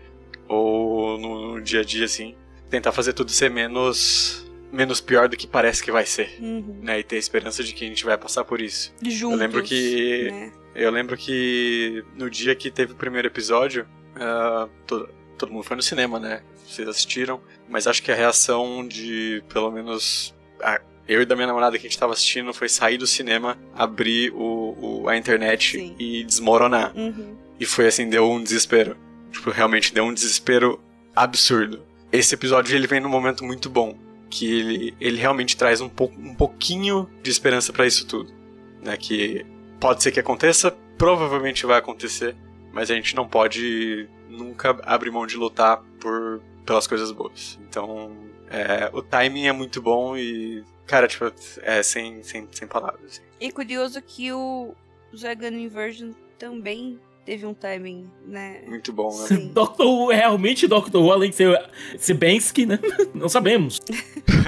Ou 0.47 1.19
no, 1.19 1.55
no 1.55 1.61
dia 1.61 1.81
a 1.81 1.85
dia, 1.85 2.05
assim. 2.05 2.37
Tentar 2.71 2.93
fazer 2.93 3.13
tudo 3.15 3.33
ser 3.33 3.51
menos. 3.51 4.47
menos 4.73 5.01
pior 5.01 5.29
do 5.29 5.37
que 5.37 5.47
parece 5.47 5.83
que 5.83 5.91
vai 5.91 6.07
ser. 6.07 6.37
Uhum. 6.41 6.79
Né? 6.83 7.01
E 7.01 7.03
ter 7.03 7.17
a 7.17 7.19
esperança 7.19 7.65
de 7.65 7.73
que 7.73 7.85
a 7.85 7.89
gente 7.89 8.05
vai 8.05 8.17
passar 8.17 8.45
por 8.45 8.61
isso. 8.61 8.95
Juntos, 9.03 9.41
lembro 9.41 9.63
que- 9.63 10.31
né? 10.31 10.53
Eu 10.75 10.91
lembro 10.91 11.17
que 11.17 12.03
no 12.17 12.31
dia 12.31 12.55
que 12.55 12.71
teve 12.71 12.93
o 12.93 12.97
primeiro 12.97 13.27
episódio, 13.29 13.87
ah, 14.17 14.69
todo, 14.87 15.09
todo 15.39 15.53
mundo 15.53 15.65
foi 15.65 15.77
no 15.77 15.83
cinema, 15.83 16.19
né? 16.19 16.43
Vocês 16.67 16.87
assistiram. 16.89 17.41
Mas 17.69 17.87
acho 17.87 18.03
que 18.03 18.11
a 18.13 18.15
reação 18.15 18.87
de, 18.87 19.43
pelo 19.53 19.71
menos, 19.71 20.35
a- 20.63 20.81
eu 21.09 21.23
e 21.23 21.27
da 21.27 21.35
minha 21.35 21.47
namorada 21.47 21.79
que 21.79 21.87
a 21.87 21.89
gente 21.91 21.99
tava 21.99 22.13
assistindo 22.13 22.53
foi 22.55 22.69
sair 22.69 22.97
do 22.99 23.07
cinema, 23.07 23.59
abrir 23.75 24.33
o, 24.33 25.03
o- 25.03 25.09
a 25.09 25.17
internet 25.17 25.79
Sim. 25.79 25.95
e 25.99 26.25
desmoronar. 26.25 26.93
Uhum. 26.97 27.37
E 27.59 27.67
foi 27.67 27.87
assim, 27.87 28.09
deu 28.09 28.31
um 28.31 28.43
desespero. 28.43 28.97
Tipo, 29.31 29.51
realmente 29.51 29.93
deu 29.95 30.05
um 30.05 30.13
desespero 30.15 30.81
absurdo. 31.15 31.83
Esse 32.11 32.35
episódio 32.35 32.75
ele 32.77 32.87
vem 32.87 33.01
num 33.01 33.09
momento 33.09 33.45
muito 33.45 33.69
bom. 33.71 33.97
Que 34.31 34.47
ele, 34.61 34.95
ele 35.01 35.17
realmente 35.19 35.57
traz 35.57 35.81
um, 35.83 35.89
pouco, 35.89 36.19
um 36.19 36.35
pouquinho 36.35 37.09
de 37.23 37.31
esperança 37.31 37.73
pra 37.73 37.87
isso 37.87 38.07
tudo. 38.07 38.33
Né? 38.83 38.97
Que 38.97 39.45
pode 39.79 40.03
ser 40.03 40.11
que 40.13 40.21
aconteça, 40.21 40.71
provavelmente 40.97 41.67
vai 41.67 41.79
acontecer, 41.79 42.35
mas 42.73 42.91
a 42.91 42.95
gente 42.95 43.15
não 43.15 43.29
pode 43.29 44.09
nunca 44.29 44.79
abrir 44.85 45.11
mão 45.11 45.27
de 45.27 45.37
lutar 45.37 45.83
por, 46.01 46.43
pelas 46.65 46.87
coisas 46.87 47.11
boas. 47.13 47.59
Então, 47.69 48.17
é, 48.51 48.91
o 48.93 49.03
timing 49.03 49.47
é 49.47 49.53
muito 49.53 49.81
bom 49.81 50.17
e, 50.17 50.65
cara, 50.87 51.07
tipo, 51.07 51.33
é 51.63 51.83
sem, 51.83 52.23
sem, 52.23 52.49
sem 52.51 52.67
palavras. 52.67 53.23
E 53.41 53.51
curioso 53.53 54.01
que 54.01 54.33
o 54.33 54.75
Dragon 55.13 55.49
Inversion 55.49 56.13
também 56.39 56.99
teve 57.25 57.47
um 57.47 57.55
timing, 57.55 58.11
né? 58.27 58.63
Muito 58.67 58.93
bom, 58.93 59.09
né? 59.09 59.27
Sim. 59.27 59.49
Doctor 59.49 59.87
Who 59.87 60.13
é 60.13 60.17
realmente 60.17 60.67
Doctor 60.67 61.03
Who, 61.03 61.13
além 61.13 61.31
de 61.31 61.37
ser 61.37 61.71
Sibensky, 61.99 62.67
né? 62.67 62.79
Não 63.15 63.29
sabemos. 63.29 63.81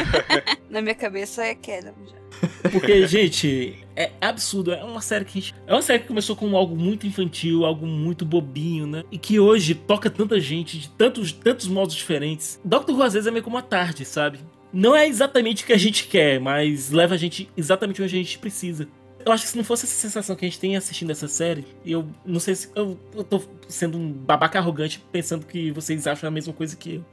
Na 0.69 0.83
minha 0.83 0.95
cabeça 0.95 1.45
é 1.45 1.55
Canon 1.55 1.95
já. 2.07 2.25
Porque, 2.71 3.07
gente, 3.07 3.77
é 3.95 4.11
absurdo. 4.21 4.73
É 4.73 4.83
uma 4.83 5.01
série 5.01 5.25
que 5.25 5.39
a 5.39 5.41
gente... 5.41 5.55
É 5.67 5.73
uma 5.73 5.83
série 5.83 6.01
que 6.01 6.09
começou 6.09 6.35
com 6.35 6.57
algo 6.57 6.75
muito 6.75 7.07
infantil, 7.07 7.65
algo 7.65 7.87
muito 7.87 8.25
bobinho, 8.25 8.87
né? 8.87 9.05
E 9.11 9.19
que 9.19 9.39
hoje 9.39 9.75
toca 9.75 10.11
tanta 10.11 10.41
gente 10.41 10.79
de 10.79 10.91
tantos, 10.91 11.33
tantos 11.33 11.69
modos 11.69 11.95
diferentes. 11.95 12.61
Doctor 12.65 12.95
Who 12.95 13.03
às 13.03 13.13
vezes 13.13 13.27
é 13.27 13.31
meio 13.31 13.45
como 13.45 13.57
uma 13.57 13.63
tarde, 13.63 14.05
sabe? 14.05 14.41
Não 14.73 14.97
é 14.97 15.07
exatamente 15.07 15.63
o 15.63 15.67
que 15.67 15.73
a 15.73 15.79
gente 15.79 16.09
quer, 16.09 16.41
mas 16.41 16.91
leva 16.91 17.15
a 17.15 17.19
gente 17.19 17.49
exatamente 17.57 18.03
onde 18.03 18.15
a 18.15 18.19
gente 18.19 18.39
precisa. 18.39 18.89
Eu 19.25 19.33
acho 19.33 19.45
que 19.45 19.51
se 19.51 19.57
não 19.57 19.65
fosse 19.65 19.87
essa 19.87 19.95
sensação 19.95 20.37
que 20.37 20.45
a 20.45 20.49
gente 20.49 20.61
tem 20.61 20.77
assistindo 20.77 21.11
essa 21.11 21.27
série, 21.29 21.65
eu 21.85 22.07
não 22.27 22.39
sei 22.39 22.55
se 22.55 22.69
eu, 22.75 22.99
eu 23.15 23.25
tô 23.25 23.43
sendo 23.69 23.97
um 23.97 24.13
babaca 24.13 24.59
arrogante 24.59 25.03
pensando 25.11 25.47
que 25.47 25.71
vocês 25.71 26.07
acham 26.07 26.29
a 26.29 26.31
mesma 26.31 26.53
coisa 26.53 26.77
que 26.77 26.97
eu. 26.97 27.05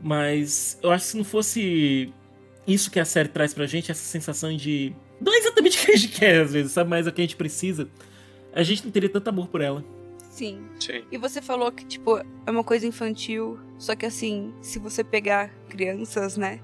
Mas 0.00 0.78
eu 0.82 0.90
acho 0.90 1.04
que 1.04 1.10
se 1.10 1.16
não 1.16 1.24
fosse 1.24 2.12
isso 2.66 2.90
que 2.90 2.98
a 2.98 3.04
série 3.04 3.28
traz 3.28 3.52
pra 3.52 3.66
gente, 3.66 3.90
essa 3.90 4.02
sensação 4.02 4.54
de. 4.56 4.94
Não 5.20 5.32
é 5.34 5.38
exatamente 5.38 5.78
o 5.78 5.84
que 5.86 5.92
a 5.92 5.96
gente 5.96 6.18
quer, 6.18 6.40
às 6.42 6.52
vezes, 6.52 6.72
sabe? 6.72 6.88
Mas 6.90 7.06
é 7.06 7.10
o 7.10 7.12
que 7.12 7.20
a 7.20 7.24
gente 7.24 7.36
precisa. 7.36 7.88
A 8.52 8.62
gente 8.62 8.84
não 8.84 8.90
teria 8.90 9.08
tanto 9.08 9.28
amor 9.28 9.48
por 9.48 9.60
ela. 9.60 9.84
Sim. 10.30 10.64
Sim. 10.80 11.04
E 11.12 11.18
você 11.18 11.40
falou 11.42 11.70
que, 11.70 11.84
tipo, 11.84 12.16
é 12.18 12.50
uma 12.50 12.64
coisa 12.64 12.86
infantil. 12.86 13.58
Só 13.78 13.94
que, 13.94 14.06
assim, 14.06 14.52
se 14.62 14.78
você 14.78 15.04
pegar 15.04 15.50
crianças, 15.68 16.36
né? 16.36 16.60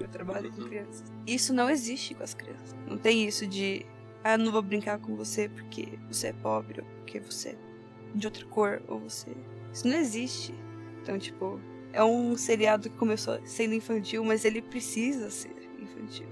Eu 0.00 0.08
trabalho 0.08 0.50
com 0.52 0.62
Uhum. 0.62 0.68
crianças. 0.68 1.04
Isso 1.26 1.54
não 1.54 1.70
existe 1.70 2.14
com 2.14 2.24
as 2.24 2.34
crianças. 2.34 2.74
Não 2.88 2.98
tem 2.98 3.26
isso 3.26 3.46
de. 3.46 3.86
Ah, 4.24 4.38
não 4.38 4.52
vou 4.52 4.62
brincar 4.62 4.98
com 4.98 5.16
você 5.16 5.48
porque 5.48 5.98
você 6.08 6.28
é 6.28 6.32
pobre, 6.32 6.80
ou 6.80 6.86
porque 6.98 7.20
você 7.20 7.50
é 7.50 7.56
de 8.14 8.26
outra 8.26 8.44
cor, 8.46 8.82
ou 8.88 9.00
você. 9.00 9.30
Isso 9.72 9.88
não 9.88 9.96
existe. 9.96 10.54
Então, 11.02 11.18
tipo, 11.18 11.60
é 11.92 12.02
um 12.04 12.36
seriado 12.36 12.88
que 12.88 12.96
começou 12.96 13.40
sendo 13.44 13.74
infantil, 13.74 14.24
mas 14.24 14.44
ele 14.44 14.62
precisa 14.62 15.30
ser 15.30 15.50
infantil 15.80 16.26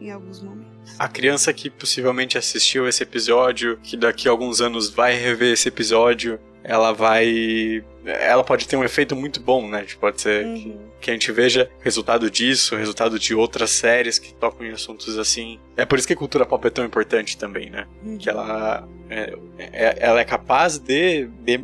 em 0.00 0.10
alguns 0.10 0.42
momentos. 0.42 0.94
A 0.98 1.08
criança 1.08 1.52
que 1.52 1.68
possivelmente 1.70 2.38
assistiu 2.38 2.88
esse 2.88 3.02
episódio, 3.02 3.78
que 3.82 3.96
daqui 3.96 4.28
a 4.28 4.30
alguns 4.30 4.60
anos 4.60 4.90
vai 4.90 5.14
rever 5.14 5.52
esse 5.52 5.68
episódio, 5.68 6.38
ela 6.62 6.92
vai. 6.92 7.84
Ela 8.12 8.42
pode 8.44 8.66
ter 8.66 8.76
um 8.76 8.84
efeito 8.84 9.14
muito 9.16 9.40
bom, 9.40 9.68
né? 9.68 9.82
Tipo, 9.84 10.00
Pode 10.00 10.20
ser 10.20 10.44
que, 10.44 10.68
Uhum. 10.68 10.88
que 11.00 11.10
a 11.10 11.12
gente 11.12 11.30
veja 11.32 11.70
resultado 11.80 12.30
disso, 12.30 12.74
resultado 12.76 13.18
de 13.18 13.34
outras 13.34 13.70
séries 13.70 14.18
que 14.18 14.32
tocam 14.32 14.64
em 14.66 14.70
assuntos 14.70 15.18
assim. 15.18 15.58
É 15.76 15.84
por 15.84 15.98
isso 15.98 16.06
que 16.06 16.14
a 16.14 16.16
cultura 16.16 16.46
pop 16.46 16.66
é 16.66 16.70
tão 16.70 16.84
importante 16.84 17.36
também, 17.36 17.68
né? 17.68 17.86
Uhum. 18.02 18.16
Que 18.16 18.30
ela, 18.30 18.88
é, 19.10 19.34
é- 19.58 19.96
ela 20.00 20.20
é 20.20 20.24
capaz 20.24 20.78
de, 20.78 21.26
de, 21.26 21.58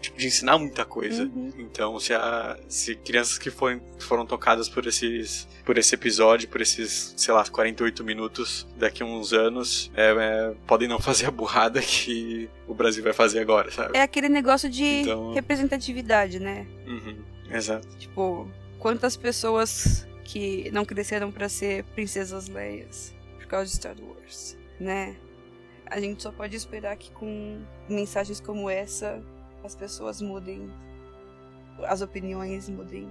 tipo, 0.00 0.18
de 0.18 0.26
ensinar 0.26 0.58
muita 0.58 0.84
coisa. 0.84 1.24
Uhum. 1.24 1.52
Então, 1.58 1.98
se, 2.00 2.12
a, 2.14 2.58
se 2.68 2.94
crianças 2.96 3.38
que 3.38 3.50
foram, 3.50 3.80
foram 3.98 4.26
tocadas 4.26 4.68
por 4.68 4.86
esses 4.86 5.48
por 5.64 5.78
esse 5.78 5.94
episódio, 5.94 6.48
por 6.48 6.60
esses, 6.60 7.14
sei 7.16 7.32
lá, 7.32 7.44
48 7.46 8.02
minutos, 8.02 8.66
daqui 8.76 9.02
a 9.04 9.06
uns 9.06 9.32
anos, 9.32 9.90
é, 9.94 10.10
é, 10.10 10.54
podem 10.66 10.88
não 10.88 10.98
fazer 10.98 11.26
a 11.26 11.30
burrada 11.30 11.80
que 11.80 12.48
o 12.66 12.74
Brasil 12.74 13.04
vai 13.04 13.12
fazer 13.12 13.38
agora, 13.38 13.70
sabe? 13.70 13.96
É 13.96 14.02
aquele 14.02 14.28
negócio 14.28 14.68
de 14.68 14.82
Então- 14.82 15.32
representatividade, 15.32 16.40
né? 16.40 16.66
Uhum, 16.86 17.18
exato. 17.52 17.86
Tipo, 17.98 18.50
quantas 18.80 19.16
pessoas 19.16 20.06
que 20.24 20.70
não 20.72 20.84
cresceram 20.84 21.30
pra 21.30 21.48
ser 21.48 21.84
princesas 21.94 22.48
Leias 22.48 23.14
por 23.38 23.46
causa 23.46 23.66
de 23.66 23.76
Star 23.76 23.94
Wars, 24.00 24.56
né? 24.80 25.14
A 25.90 26.00
gente 26.00 26.22
só 26.22 26.30
pode 26.30 26.56
esperar 26.56 26.96
que 26.96 27.10
com 27.12 27.60
mensagens 27.88 28.40
como 28.40 28.70
essa 28.70 29.20
as 29.64 29.74
pessoas 29.74 30.22
mudem 30.22 30.70
as 31.82 32.00
opiniões, 32.00 32.68
mudem 32.68 33.08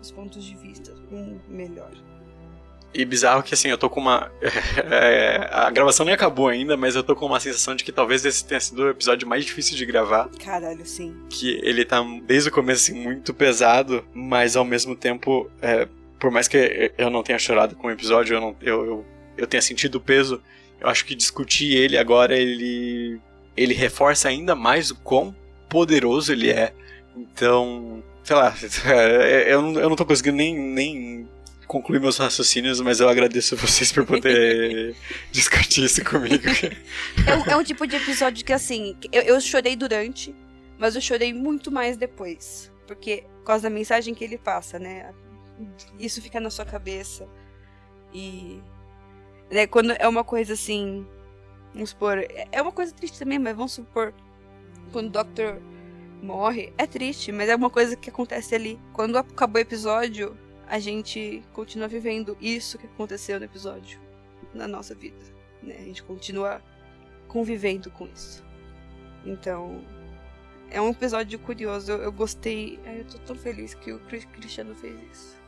os 0.00 0.10
pontos 0.10 0.44
de 0.44 0.54
vista 0.56 0.94
um 1.12 1.38
melhor. 1.48 1.92
E 2.92 3.04
bizarro 3.04 3.42
que 3.42 3.54
assim, 3.54 3.68
eu 3.68 3.78
tô 3.78 3.88
com 3.88 4.00
uma. 4.00 4.32
é, 4.90 5.48
a 5.52 5.70
gravação 5.70 6.04
nem 6.04 6.12
acabou 6.14 6.48
ainda, 6.48 6.76
mas 6.76 6.96
eu 6.96 7.04
tô 7.04 7.14
com 7.14 7.26
uma 7.26 7.38
sensação 7.38 7.76
de 7.76 7.84
que 7.84 7.92
talvez 7.92 8.24
esse 8.24 8.44
tenha 8.44 8.60
sido 8.60 8.82
o 8.82 8.88
episódio 8.88 9.28
mais 9.28 9.44
difícil 9.44 9.76
de 9.76 9.86
gravar. 9.86 10.28
Caralho, 10.42 10.84
sim. 10.84 11.14
que 11.28 11.60
ele 11.62 11.84
tá 11.84 12.04
desde 12.26 12.48
o 12.48 12.52
começo 12.52 12.90
assim, 12.90 13.00
muito 13.00 13.32
pesado, 13.32 14.04
mas 14.12 14.56
ao 14.56 14.64
mesmo 14.64 14.96
tempo, 14.96 15.48
é, 15.62 15.86
por 16.18 16.32
mais 16.32 16.48
que 16.48 16.92
eu 16.98 17.10
não 17.10 17.22
tenha 17.22 17.38
chorado 17.38 17.76
com 17.76 17.86
o 17.86 17.90
episódio, 17.92 18.34
eu, 18.34 18.40
não, 18.40 18.56
eu, 18.60 18.84
eu, 18.84 19.06
eu 19.36 19.46
tenha 19.46 19.62
sentido 19.62 19.96
o 19.96 20.00
peso, 20.00 20.42
eu 20.80 20.88
acho 20.88 21.04
que 21.04 21.14
discutir 21.14 21.74
ele 21.76 21.96
agora, 21.98 22.36
ele, 22.36 23.20
ele 23.56 23.74
reforça 23.74 24.28
ainda 24.28 24.54
mais 24.54 24.90
o 24.90 24.96
quão 24.96 25.34
poderoso 25.68 26.32
ele 26.32 26.50
é. 26.50 26.72
Então, 27.16 28.02
sei 28.22 28.36
lá, 28.36 28.54
eu, 29.46 29.62
não- 29.62 29.80
eu 29.80 29.88
não 29.88 29.96
tô 29.96 30.06
conseguindo 30.06 30.36
nem, 30.36 30.56
nem 30.58 31.28
concluir 31.66 32.00
meus 32.00 32.16
raciocínios, 32.16 32.80
mas 32.80 32.98
eu 33.00 33.08
agradeço 33.08 33.56
vocês 33.56 33.92
por 33.92 34.04
poder 34.06 34.94
discutir 35.30 35.84
isso 35.84 36.04
comigo. 36.04 36.42
É 37.26 37.36
um, 37.36 37.44
é 37.52 37.56
um 37.56 37.62
tipo 37.64 37.86
de 37.86 37.96
episódio 37.96 38.44
que, 38.44 38.52
assim, 38.52 38.96
eu, 39.12 39.22
eu 39.22 39.40
chorei 39.40 39.76
durante, 39.76 40.34
mas 40.78 40.94
eu 40.96 41.00
chorei 41.00 41.32
muito 41.32 41.70
mais 41.70 41.96
depois. 41.96 42.72
Porque, 42.86 43.22
por 43.38 43.44
causa 43.44 43.64
da 43.64 43.70
mensagem 43.70 44.14
que 44.14 44.24
ele 44.24 44.36
passa, 44.38 44.78
né? 44.78 45.12
Isso 45.98 46.20
fica 46.20 46.40
na 46.40 46.50
sua 46.50 46.64
cabeça. 46.64 47.28
E. 48.12 48.60
Né, 49.50 49.66
quando 49.66 49.92
é 49.92 50.06
uma 50.08 50.22
coisa 50.24 50.52
assim. 50.54 51.06
Vamos 51.74 51.90
supor. 51.90 52.18
é- 52.18 52.48
É 52.52 52.62
uma 52.62 52.72
coisa 52.72 52.92
triste 52.94 53.18
também, 53.18 53.38
mas 53.38 53.56
vamos 53.56 53.72
supor. 53.72 54.12
Quando 54.92 55.06
o 55.06 55.10
Doctor 55.10 55.60
morre, 56.22 56.72
é 56.78 56.86
triste, 56.86 57.32
mas 57.32 57.48
é 57.48 57.56
uma 57.56 57.70
coisa 57.70 57.96
que 57.96 58.10
acontece 58.10 58.54
ali. 58.54 58.78
Quando 58.92 59.16
acabou 59.16 59.58
o 59.58 59.62
episódio, 59.62 60.36
a 60.66 60.78
gente 60.78 61.42
continua 61.52 61.88
vivendo 61.88 62.36
isso 62.40 62.78
que 62.78 62.86
aconteceu 62.86 63.38
no 63.38 63.44
episódio 63.44 63.98
na 64.54 64.66
nossa 64.68 64.94
vida. 64.94 65.16
Né? 65.62 65.76
A 65.78 65.82
gente 65.82 66.02
continua 66.02 66.62
convivendo 67.28 67.90
com 67.90 68.06
isso. 68.06 68.44
Então, 69.24 69.84
é 70.70 70.80
um 70.80 70.90
episódio 70.90 71.38
curioso. 71.38 71.92
Eu, 71.92 71.98
eu 72.02 72.12
gostei. 72.12 72.78
Eu 72.84 73.04
tô 73.04 73.18
tão 73.18 73.36
feliz 73.36 73.74
que 73.74 73.92
o 73.92 73.98
Cris- 74.00 74.24
Cristiano 74.26 74.74
fez 74.74 74.94
isso. 75.12 75.39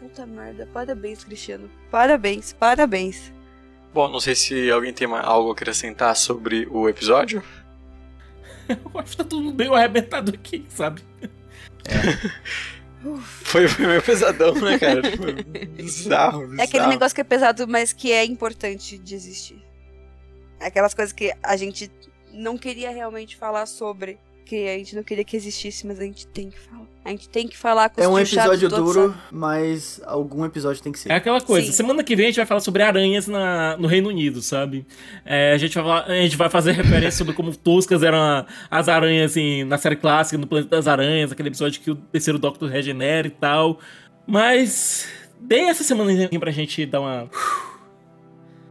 Puta 0.00 0.26
merda. 0.26 0.68
Parabéns, 0.72 1.24
Cristiano. 1.24 1.70
Parabéns, 1.90 2.52
parabéns. 2.52 3.32
Bom, 3.92 4.08
não 4.08 4.20
sei 4.20 4.34
se 4.34 4.70
alguém 4.70 4.92
tem 4.92 5.08
algo 5.10 5.50
a 5.50 5.52
acrescentar 5.52 6.14
sobre 6.16 6.66
o 6.70 6.88
episódio. 6.88 7.42
Eu 8.68 9.00
acho 9.00 9.12
que 9.12 9.16
tá 9.16 9.24
tudo 9.24 9.52
bem 9.52 9.74
arrebentado 9.74 10.32
aqui, 10.34 10.66
sabe? 10.68 11.02
Foi, 13.44 13.68
foi 13.68 13.86
meio 13.86 14.02
pesadão, 14.02 14.54
né, 14.54 14.78
cara? 14.78 15.02
Tipo, 15.02 15.24
bizarro, 15.76 16.46
bizarro. 16.48 16.60
É 16.60 16.64
aquele 16.64 16.86
negócio 16.88 17.14
que 17.14 17.20
é 17.20 17.24
pesado, 17.24 17.68
mas 17.68 17.92
que 17.92 18.10
é 18.12 18.24
importante 18.24 18.98
de 18.98 19.14
existir. 19.14 19.64
É 20.58 20.66
aquelas 20.66 20.94
coisas 20.94 21.12
que 21.12 21.32
a 21.42 21.56
gente 21.56 21.90
não 22.32 22.58
queria 22.58 22.90
realmente 22.90 23.36
falar 23.36 23.66
sobre. 23.66 24.18
Que 24.46 24.68
a 24.68 24.78
gente 24.78 24.94
não 24.94 25.02
queria 25.02 25.24
que 25.24 25.36
existisse, 25.36 25.84
mas 25.86 25.98
a 25.98 26.04
gente 26.04 26.26
tem 26.28 26.48
que 26.50 26.58
falar. 26.58 26.86
A 27.04 27.10
gente 27.10 27.28
tem 27.28 27.46
que 27.48 27.56
falar 27.56 27.88
com 27.90 28.00
É 28.00 28.06
os 28.06 28.12
um 28.12 28.18
episódio 28.18 28.68
duro, 28.68 29.08
sabe? 29.10 29.14
mas 29.30 30.00
algum 30.04 30.44
episódio 30.44 30.82
tem 30.82 30.92
que 30.92 30.98
ser. 30.98 31.10
É 31.10 31.16
aquela 31.16 31.40
coisa. 31.40 31.66
Sim. 31.66 31.72
Semana 31.72 32.02
que 32.02 32.14
vem 32.16 32.26
a 32.26 32.28
gente 32.28 32.36
vai 32.36 32.46
falar 32.46 32.60
sobre 32.60 32.82
aranhas 32.82 33.26
na- 33.28 33.76
no 33.76 33.86
Reino 33.86 34.08
Unido, 34.08 34.40
sabe? 34.42 34.86
É, 35.24 35.52
a, 35.52 35.58
gente 35.58 35.74
vai 35.74 35.84
falar- 35.84 36.04
a 36.06 36.14
gente 36.22 36.36
vai 36.36 36.48
fazer 36.48 36.72
referência 36.72 37.12
sobre 37.18 37.32
como 37.34 37.54
toscas 37.56 38.02
eram 38.02 38.18
a- 38.18 38.46
as 38.70 38.88
aranhas 38.88 39.32
assim, 39.32 39.62
na 39.64 39.78
série 39.78 39.96
clássica, 39.96 40.38
no 40.38 40.46
Planeta 40.46 40.70
das 40.76 40.86
Aranhas, 40.88 41.30
aquele 41.32 41.48
episódio 41.48 41.80
que 41.80 41.90
o 41.90 41.96
terceiro 41.96 42.38
Doctor 42.38 42.68
regenera 42.70 43.26
e 43.26 43.30
tal. 43.30 43.78
Mas. 44.26 45.06
Dê 45.40 45.60
essa 45.60 45.84
semana 45.84 46.28
pra 46.40 46.50
gente 46.50 46.86
dar 46.86 47.00
uma. 47.00 47.28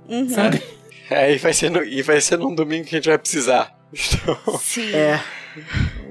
Uhum. 0.10 0.30
Sabe? 0.30 0.62
É, 1.10 1.34
e 1.34 1.38
vai, 1.38 1.54
ser 1.54 1.70
no, 1.70 1.84
e 1.84 2.02
vai 2.02 2.20
ser 2.20 2.38
num 2.38 2.54
domingo 2.56 2.86
que 2.86 2.96
a 2.96 2.98
gente 2.98 3.10
vai 3.10 3.18
precisar. 3.18 3.74
Então, 3.94 4.58
Sim. 4.60 4.92
É. 4.94 5.22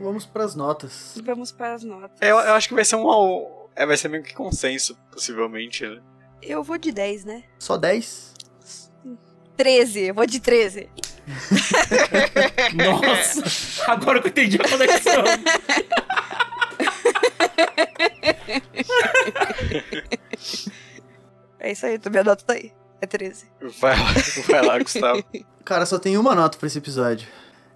Vamos 0.00 0.26
pras 0.26 0.54
notas. 0.54 1.18
Vamos 1.24 1.52
para 1.52 1.74
as 1.74 1.84
notas. 1.84 2.16
eu, 2.20 2.36
eu 2.36 2.54
acho 2.54 2.68
que 2.68 2.74
vai 2.74 2.84
ser 2.84 2.96
um. 2.96 3.64
É, 3.76 3.84
vai 3.84 3.96
ser 3.96 4.08
meio 4.08 4.22
que 4.22 4.34
consenso, 4.34 4.96
possivelmente, 5.10 5.86
né? 5.86 6.00
Eu 6.42 6.62
vou 6.62 6.78
de 6.78 6.92
10, 6.92 7.24
né? 7.24 7.44
Só 7.58 7.76
10? 7.76 8.34
13, 9.56 10.00
eu 10.00 10.14
vou 10.14 10.26
de 10.26 10.40
13. 10.40 10.88
Nossa! 12.74 13.90
Agora 13.90 14.20
que 14.20 14.26
eu 14.26 14.30
entendi 14.30 14.58
a 14.60 14.68
conexão. 14.68 15.24
É 21.58 21.72
isso 21.72 21.86
aí, 21.86 21.98
minha 22.10 22.24
nota 22.24 22.44
tá 22.44 22.52
aí. 22.54 22.72
É 23.00 23.06
13. 23.06 23.46
Vai 23.80 23.96
lá, 23.96 24.12
vai 24.48 24.62
lá, 24.66 24.78
Gustavo. 24.78 25.24
Cara, 25.64 25.86
só 25.86 25.98
tem 25.98 26.16
uma 26.16 26.34
nota 26.34 26.58
pra 26.58 26.66
esse 26.66 26.78
episódio. 26.78 27.26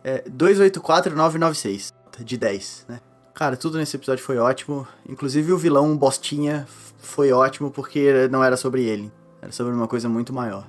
É 0.09 0.24
284996. 0.28 1.92
De 2.20 2.36
10, 2.36 2.86
né? 2.88 3.00
Cara, 3.34 3.56
tudo 3.56 3.78
nesse 3.78 3.94
episódio 3.94 4.24
foi 4.24 4.38
ótimo. 4.38 4.88
Inclusive 5.09 5.52
o 5.52 5.59
vilão 5.59 5.96
Bostinha 5.96 6.66
foi 6.98 7.30
ótimo 7.30 7.70
porque 7.70 8.26
não 8.28 8.42
era 8.42 8.56
sobre 8.56 8.84
ele. 8.84 9.12
Era 9.40 9.52
sobre 9.52 9.72
uma 9.72 9.86
coisa 9.86 10.09
muito 10.09 10.32
maior. 10.32 10.66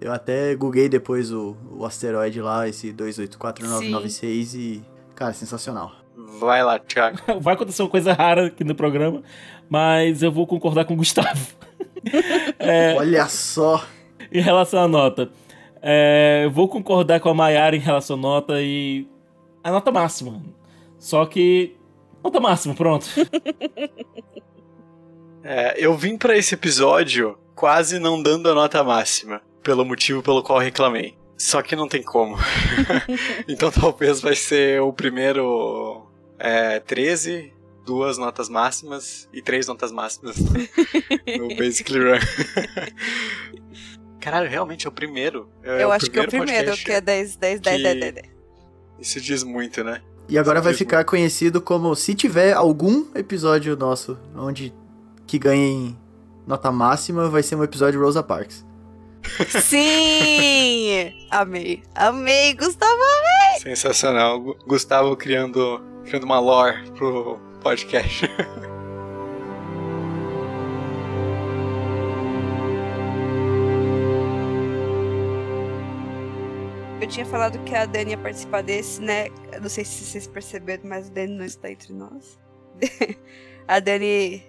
Eu 0.00 0.12
até 0.12 0.54
googlei 0.56 0.88
depois 0.88 1.30
o, 1.30 1.56
o 1.70 1.84
asteroide 1.84 2.40
lá, 2.40 2.66
esse 2.66 2.92
284996 2.92 4.54
e... 4.54 4.84
Cara, 5.14 5.32
sensacional. 5.32 5.92
Vai 6.40 6.64
lá, 6.64 6.78
Thiago. 6.78 7.18
Vai 7.40 7.54
acontecer 7.54 7.82
uma 7.82 7.90
coisa 7.90 8.12
rara 8.12 8.46
aqui 8.46 8.64
no 8.64 8.74
programa, 8.74 9.22
mas 9.68 10.22
eu 10.22 10.32
vou 10.32 10.46
concordar 10.46 10.84
com 10.84 10.94
o 10.94 10.96
Gustavo. 10.96 11.46
Olha 12.98 13.26
só! 13.28 13.84
em 14.32 14.40
relação 14.40 14.80
à 14.80 14.88
nota. 14.88 15.30
É, 15.82 16.42
eu 16.44 16.50
vou 16.50 16.68
concordar 16.68 17.20
com 17.20 17.28
a 17.28 17.34
Mayara 17.34 17.76
em 17.76 17.80
relação 17.80 18.16
à 18.16 18.20
nota 18.20 18.62
e. 18.62 19.06
A 19.62 19.70
nota 19.70 19.90
máxima. 19.90 20.42
Só 20.98 21.24
que. 21.26 21.76
Nota 22.22 22.40
máxima, 22.40 22.74
pronto. 22.74 23.06
É, 25.50 25.74
eu 25.78 25.96
vim 25.96 26.18
pra 26.18 26.36
esse 26.36 26.52
episódio 26.52 27.38
quase 27.54 27.98
não 27.98 28.22
dando 28.22 28.50
a 28.50 28.54
nota 28.54 28.84
máxima, 28.84 29.40
pelo 29.62 29.82
motivo 29.82 30.22
pelo 30.22 30.42
qual 30.42 30.58
reclamei. 30.58 31.16
Só 31.38 31.62
que 31.62 31.74
não 31.74 31.88
tem 31.88 32.02
como. 32.02 32.36
então 33.48 33.70
talvez 33.70 34.20
vai 34.20 34.34
ser 34.34 34.82
o 34.82 34.92
primeiro 34.92 36.06
é, 36.38 36.80
13, 36.80 37.52
duas 37.86 38.18
notas 38.18 38.50
máximas 38.50 39.26
e 39.32 39.40
três 39.40 39.66
notas 39.66 39.90
máximas 39.90 40.36
no 40.36 41.48
Basically 41.56 41.98
Run. 41.98 42.18
Caralho, 44.30 44.48
realmente 44.50 44.86
é 44.86 44.88
o 44.90 44.92
primeiro. 44.92 45.48
É 45.62 45.82
eu 45.82 45.88
o 45.88 45.92
acho 45.92 46.10
que 46.10 46.18
é 46.18 46.22
o 46.22 46.28
primeiro, 46.28 46.76
que 46.76 46.92
é 46.92 47.00
10, 47.00 47.36
10, 47.36 47.60
10, 47.60 47.76
que- 47.76 47.82
10, 47.82 48.00
10, 48.00 48.14
10. 48.14 48.26
Isso 49.00 49.20
diz 49.20 49.42
muito, 49.42 49.82
né? 49.84 50.00
E 50.28 50.36
agora 50.38 50.60
vai 50.60 50.72
Mesmo. 50.72 50.78
ficar 50.78 51.04
conhecido 51.04 51.60
como 51.60 51.94
se 51.96 52.14
tiver 52.14 52.52
algum 52.52 53.06
episódio 53.14 53.74
nosso 53.76 54.18
onde 54.36 54.74
que 55.26 55.38
ganhe 55.38 55.96
nota 56.46 56.70
máxima, 56.70 57.28
vai 57.28 57.42
ser 57.42 57.54
um 57.56 57.64
episódio 57.64 58.00
Rosa 58.00 58.22
Parks. 58.22 58.64
Sim! 59.62 61.12
Amei. 61.30 61.82
Amei, 61.94 62.54
Gustavo. 62.54 63.02
Sensacional. 63.62 64.40
Gu- 64.40 64.58
Gustavo 64.66 65.16
criando, 65.16 65.82
criando 66.04 66.24
uma 66.24 66.38
lore 66.38 66.90
pro 66.92 67.38
podcast. 67.62 68.26
Eu 77.08 77.12
tinha 77.12 77.24
falado 77.24 77.58
que 77.64 77.74
a 77.74 77.86
Dani 77.86 78.10
ia 78.10 78.18
participar 78.18 78.62
desse, 78.62 79.00
né? 79.00 79.28
Eu 79.50 79.62
não 79.62 79.68
sei 79.70 79.82
se 79.82 80.04
vocês 80.04 80.26
perceberam, 80.26 80.82
mas 80.84 81.06
a 81.06 81.10
Dani 81.10 81.38
não 81.38 81.44
está 81.46 81.70
entre 81.70 81.90
nós. 81.94 82.38
a 83.66 83.80
Dani 83.80 84.44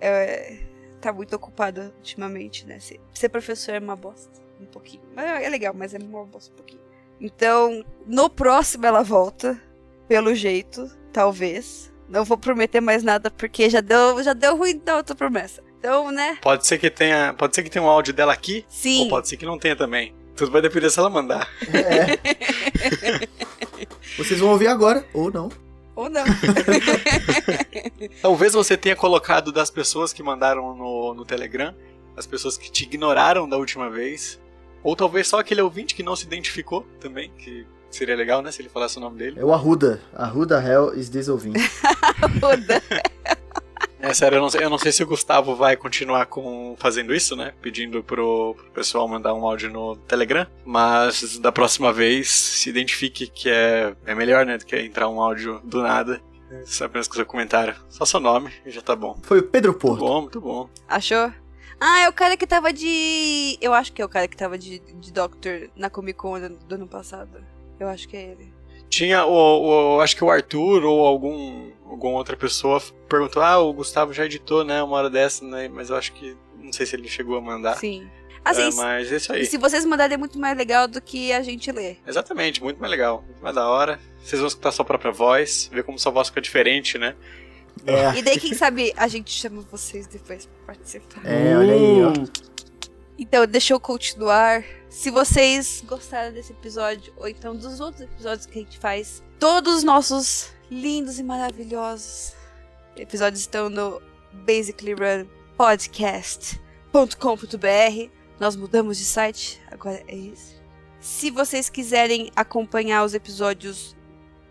é, 0.00 0.58
tá 1.00 1.12
muito 1.12 1.34
ocupada 1.34 1.92
ultimamente, 1.96 2.68
né? 2.68 2.78
Ser, 2.78 3.28
professor 3.28 3.74
é 3.74 3.80
uma 3.80 3.96
bosta. 3.96 4.30
Um 4.60 4.64
pouquinho. 4.64 5.02
Mas 5.12 5.42
É 5.42 5.48
legal, 5.48 5.74
mas 5.76 5.92
é 5.92 5.98
uma 5.98 6.24
bosta 6.24 6.52
um 6.52 6.56
pouquinho. 6.56 6.80
Então, 7.20 7.84
no 8.06 8.30
próximo 8.30 8.86
ela 8.86 9.02
volta, 9.02 9.60
pelo 10.06 10.36
jeito, 10.36 10.88
talvez. 11.12 11.92
Não 12.08 12.24
vou 12.24 12.38
prometer 12.38 12.80
mais 12.80 13.02
nada 13.02 13.28
porque 13.28 13.68
já 13.68 13.80
deu, 13.80 14.22
já 14.22 14.34
deu 14.34 14.56
ruim 14.56 14.78
da 14.78 14.98
outra 14.98 15.16
promessa. 15.16 15.64
Então, 15.80 16.12
né? 16.12 16.38
Pode 16.40 16.64
ser 16.64 16.78
que 16.78 16.88
tenha, 16.88 17.34
pode 17.36 17.56
ser 17.56 17.64
que 17.64 17.70
tenha 17.70 17.84
um 17.84 17.88
áudio 17.88 18.14
dela 18.14 18.32
aqui, 18.32 18.64
Sim. 18.68 19.02
ou 19.02 19.08
pode 19.08 19.28
ser 19.28 19.36
que 19.36 19.44
não 19.44 19.58
tenha 19.58 19.74
também. 19.74 20.14
Tudo 20.36 20.50
vai 20.50 20.60
depender 20.60 20.90
se 20.90 20.98
ela 20.98 21.08
mandar. 21.10 21.48
Vocês 24.18 24.40
vão 24.40 24.50
ouvir 24.50 24.66
agora, 24.66 25.06
ou 25.12 25.30
não. 25.30 25.48
Ou 25.94 26.08
não. 26.08 26.24
Talvez 28.20 28.52
você 28.52 28.76
tenha 28.76 28.96
colocado 28.96 29.52
das 29.52 29.70
pessoas 29.70 30.12
que 30.12 30.22
mandaram 30.22 30.74
no, 30.76 31.14
no 31.14 31.24
Telegram, 31.24 31.74
as 32.16 32.26
pessoas 32.26 32.56
que 32.56 32.70
te 32.70 32.84
ignoraram 32.84 33.48
da 33.48 33.56
última 33.56 33.88
vez, 33.88 34.40
ou 34.82 34.96
talvez 34.96 35.28
só 35.28 35.38
aquele 35.38 35.60
ouvinte 35.60 35.94
que 35.94 36.02
não 36.02 36.16
se 36.16 36.24
identificou 36.24 36.86
também, 37.00 37.30
que 37.38 37.66
seria 37.90 38.16
legal, 38.16 38.42
né, 38.42 38.50
se 38.50 38.60
ele 38.60 38.68
falasse 38.68 38.98
o 38.98 39.00
nome 39.00 39.18
dele. 39.18 39.38
É 39.38 39.44
o 39.44 39.52
Arruda. 39.52 40.00
Arruda 40.12 40.60
Hell 40.60 40.98
is 40.98 41.08
this 41.08 41.28
ouvinte. 41.28 41.60
Muda. 42.42 42.82
É 44.04 44.12
sério, 44.12 44.36
eu 44.36 44.42
não, 44.42 44.50
sei, 44.50 44.64
eu 44.64 44.70
não 44.70 44.78
sei 44.78 44.92
se 44.92 45.02
o 45.02 45.06
Gustavo 45.06 45.56
vai 45.56 45.76
continuar 45.76 46.26
com 46.26 46.76
fazendo 46.78 47.14
isso, 47.14 47.34
né? 47.34 47.54
Pedindo 47.62 48.02
pro, 48.04 48.54
pro 48.54 48.70
pessoal 48.70 49.08
mandar 49.08 49.32
um 49.32 49.46
áudio 49.46 49.70
no 49.70 49.96
Telegram. 49.96 50.46
Mas 50.64 51.38
da 51.38 51.50
próxima 51.50 51.90
vez, 51.90 52.30
se 52.30 52.68
identifique 52.68 53.26
que 53.26 53.48
é, 53.48 53.96
é 54.04 54.14
melhor, 54.14 54.44
né? 54.44 54.58
Do 54.58 54.66
que 54.66 54.76
entrar 54.76 55.08
um 55.08 55.20
áudio 55.20 55.60
do 55.64 55.82
nada. 55.82 56.20
Só 56.66 56.84
apenas 56.84 57.08
com 57.08 57.14
seu 57.14 57.26
comentário. 57.26 57.74
Só 57.88 58.04
seu 58.04 58.20
nome 58.20 58.52
e 58.64 58.70
já 58.70 58.82
tá 58.82 58.94
bom. 58.94 59.18
Foi 59.22 59.40
o 59.40 59.42
Pedro 59.42 59.72
Muito 59.72 59.80
Porto. 59.80 60.00
bom, 60.00 60.20
muito 60.20 60.40
bom. 60.40 60.68
Achou? 60.86 61.32
Ah, 61.80 62.00
é 62.00 62.08
o 62.08 62.12
cara 62.12 62.36
que 62.36 62.46
tava 62.46 62.72
de. 62.72 63.58
Eu 63.60 63.72
acho 63.72 63.92
que 63.92 64.00
é 64.00 64.04
o 64.04 64.08
cara 64.08 64.28
que 64.28 64.36
tava 64.36 64.56
de, 64.56 64.78
de 64.78 65.12
Doctor 65.12 65.70
na 65.74 65.90
Comic 65.90 66.18
Con 66.18 66.38
do, 66.40 66.50
do 66.50 66.74
ano 66.74 66.86
passado. 66.86 67.44
Eu 67.80 67.88
acho 67.88 68.08
que 68.08 68.16
é 68.16 68.22
ele. 68.22 68.53
Tinha 68.96 69.24
o, 69.26 69.96
o- 69.96 70.00
Acho 70.00 70.16
que 70.16 70.24
o 70.24 70.30
Arthur 70.30 70.84
ou 70.84 71.04
algum. 71.06 71.72
Alguma 71.86 72.18
outra 72.18 72.36
pessoa 72.36 72.82
perguntou: 73.08 73.42
Ah, 73.42 73.58
o 73.58 73.72
Gustavo 73.72 74.12
já 74.12 74.24
editou, 74.24 74.64
né? 74.64 74.82
Uma 74.82 74.96
hora 74.96 75.10
dessa, 75.10 75.44
né? 75.44 75.68
Mas 75.68 75.90
eu 75.90 75.96
acho 75.96 76.12
que. 76.12 76.36
Não 76.58 76.72
sei 76.72 76.86
se 76.86 76.96
ele 76.96 77.08
chegou 77.08 77.36
a 77.36 77.40
mandar. 77.40 77.76
Sim. 77.76 78.08
Assim, 78.44 78.68
É, 78.68 78.74
mas 78.74 79.10
é 79.12 79.16
isso 79.16 79.32
aí. 79.32 79.46
se 79.46 79.56
vocês 79.56 79.84
mandarem 79.86 80.14
é 80.14 80.18
muito 80.18 80.38
mais 80.38 80.56
legal 80.56 80.86
do 80.86 81.00
que 81.00 81.32
a 81.32 81.40
gente 81.42 81.70
ler. 81.72 81.98
Exatamente, 82.06 82.62
muito 82.62 82.78
mais 82.78 82.90
legal. 82.90 83.22
Muito 83.26 83.42
mais 83.42 83.54
da 83.54 83.68
hora. 83.68 83.98
Vocês 84.22 84.38
vão 84.40 84.48
escutar 84.48 84.70
sua 84.70 84.84
própria 84.84 85.10
voz, 85.12 85.70
ver 85.72 85.82
como 85.82 85.98
sua 85.98 86.12
voz 86.12 86.28
fica 86.28 86.40
diferente, 86.42 86.98
né? 86.98 87.14
É, 87.86 88.18
E 88.18 88.22
daí, 88.22 88.38
quem 88.38 88.52
sabe, 88.54 88.92
a 88.96 89.08
gente 89.08 89.30
chama 89.30 89.62
vocês 89.70 90.06
depois 90.06 90.46
pra 90.46 90.74
participar. 90.74 91.20
é, 91.24 91.56
olha 91.56 91.72
aí, 91.74 92.02
ó. 92.02 92.12
Então, 93.18 93.46
deixa 93.46 93.72
eu 93.72 93.80
continuar. 93.80 94.64
Se 94.88 95.10
vocês 95.10 95.82
gostaram 95.86 96.32
desse 96.32 96.52
episódio, 96.52 97.12
ou 97.16 97.28
então 97.28 97.54
dos 97.54 97.80
outros 97.80 98.02
episódios 98.02 98.46
que 98.46 98.58
a 98.58 98.62
gente 98.62 98.78
faz, 98.78 99.22
todos 99.38 99.76
os 99.76 99.82
nossos 99.82 100.50
lindos 100.70 101.18
e 101.18 101.22
maravilhosos 101.22 102.32
episódios 102.96 103.40
estão 103.40 103.68
no 103.68 104.00
Basically 104.32 104.94
Run 104.94 105.26
podcast.com.br. 105.56 108.10
Nós 108.38 108.56
mudamos 108.56 108.98
de 108.98 109.04
site, 109.04 109.60
agora 109.70 110.02
é 110.08 110.14
isso. 110.14 110.54
Se 111.00 111.30
vocês 111.30 111.68
quiserem 111.68 112.30
acompanhar 112.34 113.04
os 113.04 113.14
episódios 113.14 113.96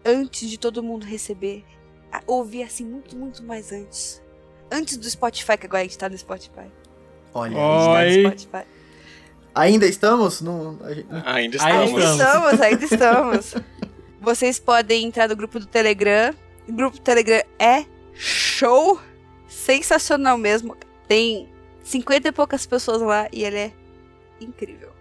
antes 0.05 0.49
de 0.49 0.57
todo 0.57 0.83
mundo 0.83 1.05
receber, 1.05 1.65
ouvir 2.27 2.63
assim 2.63 2.85
muito, 2.85 3.17
muito 3.17 3.43
mais 3.43 3.71
antes. 3.71 4.21
Antes 4.71 4.97
do 4.97 5.09
Spotify, 5.09 5.57
que 5.57 5.65
agora 5.65 5.81
a 5.81 5.83
gente 5.83 5.97
tá 5.97 6.07
no 6.07 6.17
Spotify. 6.17 6.71
Olha 7.33 7.51
no 7.51 7.91
Oi. 7.93 8.21
Spotify. 8.21 8.67
Ainda 9.55 9.85
estamos? 9.85 10.39
Gente- 10.39 11.05
Ainda 11.25 11.55
estamos. 11.57 11.93
Ainda 11.93 11.97
estamos. 11.97 12.19
estamos, 12.19 12.61
ainda 12.61 12.85
estamos. 12.85 13.55
Vocês 14.21 14.59
podem 14.59 15.05
entrar 15.05 15.27
no 15.29 15.35
grupo 15.35 15.59
do 15.59 15.65
Telegram. 15.65 16.33
O 16.67 16.71
grupo 16.73 16.97
do 16.97 17.01
Telegram 17.03 17.43
é 17.59 17.85
show. 18.13 18.99
Sensacional 19.47 20.37
mesmo. 20.37 20.75
Tem 21.07 21.49
50 21.83 22.29
e 22.29 22.31
poucas 22.31 22.65
pessoas 22.65 23.01
lá 23.01 23.27
e 23.31 23.43
ele 23.43 23.57
é 23.57 23.73
incrível. 24.41 24.91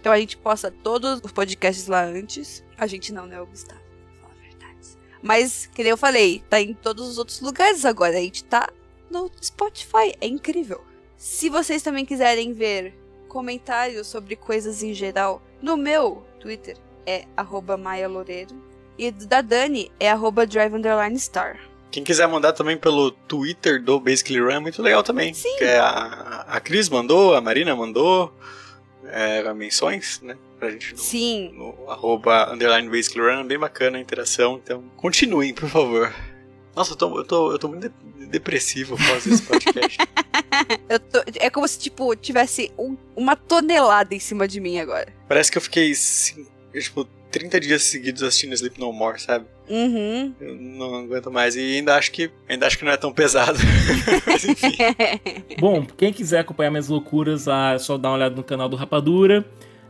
Então 0.00 0.12
a 0.12 0.18
gente 0.18 0.36
posta 0.36 0.70
todos 0.70 1.20
os 1.22 1.32
podcasts 1.32 1.86
lá 1.86 2.02
antes. 2.04 2.64
A 2.78 2.86
gente 2.86 3.12
não, 3.12 3.26
né, 3.26 3.40
o 3.40 3.46
Gustavo? 3.46 3.80
Fala 4.22 4.32
a 4.32 4.42
verdade. 4.48 4.88
Mas, 5.22 5.66
que 5.74 5.82
nem 5.82 5.90
eu 5.90 5.96
falei, 5.96 6.42
tá 6.48 6.60
em 6.60 6.72
todos 6.72 7.06
os 7.08 7.18
outros 7.18 7.40
lugares 7.40 7.84
agora. 7.84 8.16
A 8.16 8.20
gente 8.20 8.44
tá 8.44 8.68
no 9.10 9.30
Spotify. 9.42 10.14
É 10.20 10.26
incrível. 10.26 10.80
Se 11.18 11.50
vocês 11.50 11.82
também 11.82 12.06
quiserem 12.06 12.52
ver 12.52 12.94
comentários 13.26 14.06
sobre 14.06 14.36
coisas 14.36 14.84
em 14.84 14.94
geral, 14.94 15.42
no 15.60 15.76
meu 15.76 16.24
Twitter 16.38 16.76
é 17.04 17.24
arroba 17.36 17.76
Maia 17.76 18.08
Loureiro. 18.08 18.54
E 18.96 19.10
da 19.10 19.40
Dani 19.40 19.90
é 19.98 20.08
arroba 20.08 20.46
drive 20.46 20.74
underline 20.74 21.18
star. 21.18 21.58
Quem 21.90 22.04
quiser 22.04 22.28
mandar 22.28 22.52
também 22.52 22.76
pelo 22.76 23.10
Twitter 23.10 23.82
do 23.82 23.98
Basically 23.98 24.40
Run 24.40 24.50
é 24.50 24.58
muito 24.60 24.80
legal 24.80 25.02
também. 25.02 25.34
Sim. 25.34 25.56
Que 25.58 25.64
é 25.64 25.78
a, 25.78 26.44
a 26.46 26.60
Cris 26.60 26.88
mandou, 26.88 27.34
a 27.34 27.40
Marina 27.40 27.74
mandou 27.74 28.32
é, 29.06 29.52
menções, 29.54 30.20
né? 30.22 30.36
Pra 30.58 30.70
gente 30.70 30.92
no, 30.92 30.98
Sim. 30.98 31.52
no 31.52 31.90
arroba 31.90 32.52
underline 32.52 32.88
Basically 32.88 33.28
Run, 33.28 33.44
bem 33.44 33.58
bacana 33.58 33.98
a 33.98 34.00
interação. 34.00 34.60
Então, 34.62 34.84
continuem, 34.96 35.52
por 35.52 35.68
favor. 35.68 36.14
Nossa, 36.78 36.92
eu 36.92 36.96
tô, 36.96 37.18
eu 37.18 37.24
tô, 37.24 37.52
eu 37.52 37.58
tô 37.58 37.68
muito 37.68 37.88
de- 38.18 38.26
depressivo 38.26 38.94
após 38.94 39.26
esse 39.26 39.42
podcast. 39.42 39.98
Eu 40.88 40.98
tô- 40.98 41.22
é 41.40 41.50
como 41.50 41.66
se, 41.68 41.78
tipo, 41.78 42.14
tivesse 42.16 42.70
um- 42.78 42.96
uma 43.16 43.36
tonelada 43.36 44.14
em 44.14 44.18
cima 44.18 44.46
de 44.48 44.60
mim 44.60 44.78
agora. 44.78 45.12
Parece 45.28 45.50
que 45.52 45.58
eu 45.58 45.62
fiquei, 45.62 45.92
tipo, 46.72 47.04
30 47.30 47.60
dias 47.60 47.82
seguidos 47.82 48.22
assistindo 48.22 48.52
Sleep 48.54 48.78
No 48.80 48.92
More, 48.92 49.20
sabe? 49.20 49.46
Uhum. 49.68 50.34
Eu 50.40 50.54
não 50.56 50.94
aguento 50.96 51.30
mais. 51.30 51.54
E 51.56 51.60
ainda 51.76 51.94
acho 51.96 52.10
que, 52.12 52.30
ainda 52.48 52.66
acho 52.66 52.78
que 52.78 52.84
não 52.84 52.92
é 52.92 52.96
tão 52.96 53.12
pesado. 53.12 53.58
Mas 54.26 54.44
enfim. 54.44 54.76
Bom, 55.60 55.84
quem 55.96 56.12
quiser 56.12 56.40
acompanhar 56.40 56.70
minhas 56.70 56.88
loucuras, 56.88 57.46
ah, 57.48 57.72
é 57.74 57.78
só 57.78 57.96
dar 57.98 58.08
uma 58.10 58.16
olhada 58.16 58.34
no 58.34 58.42
canal 58.44 58.68
do 58.68 58.76
Rapadura, 58.76 59.44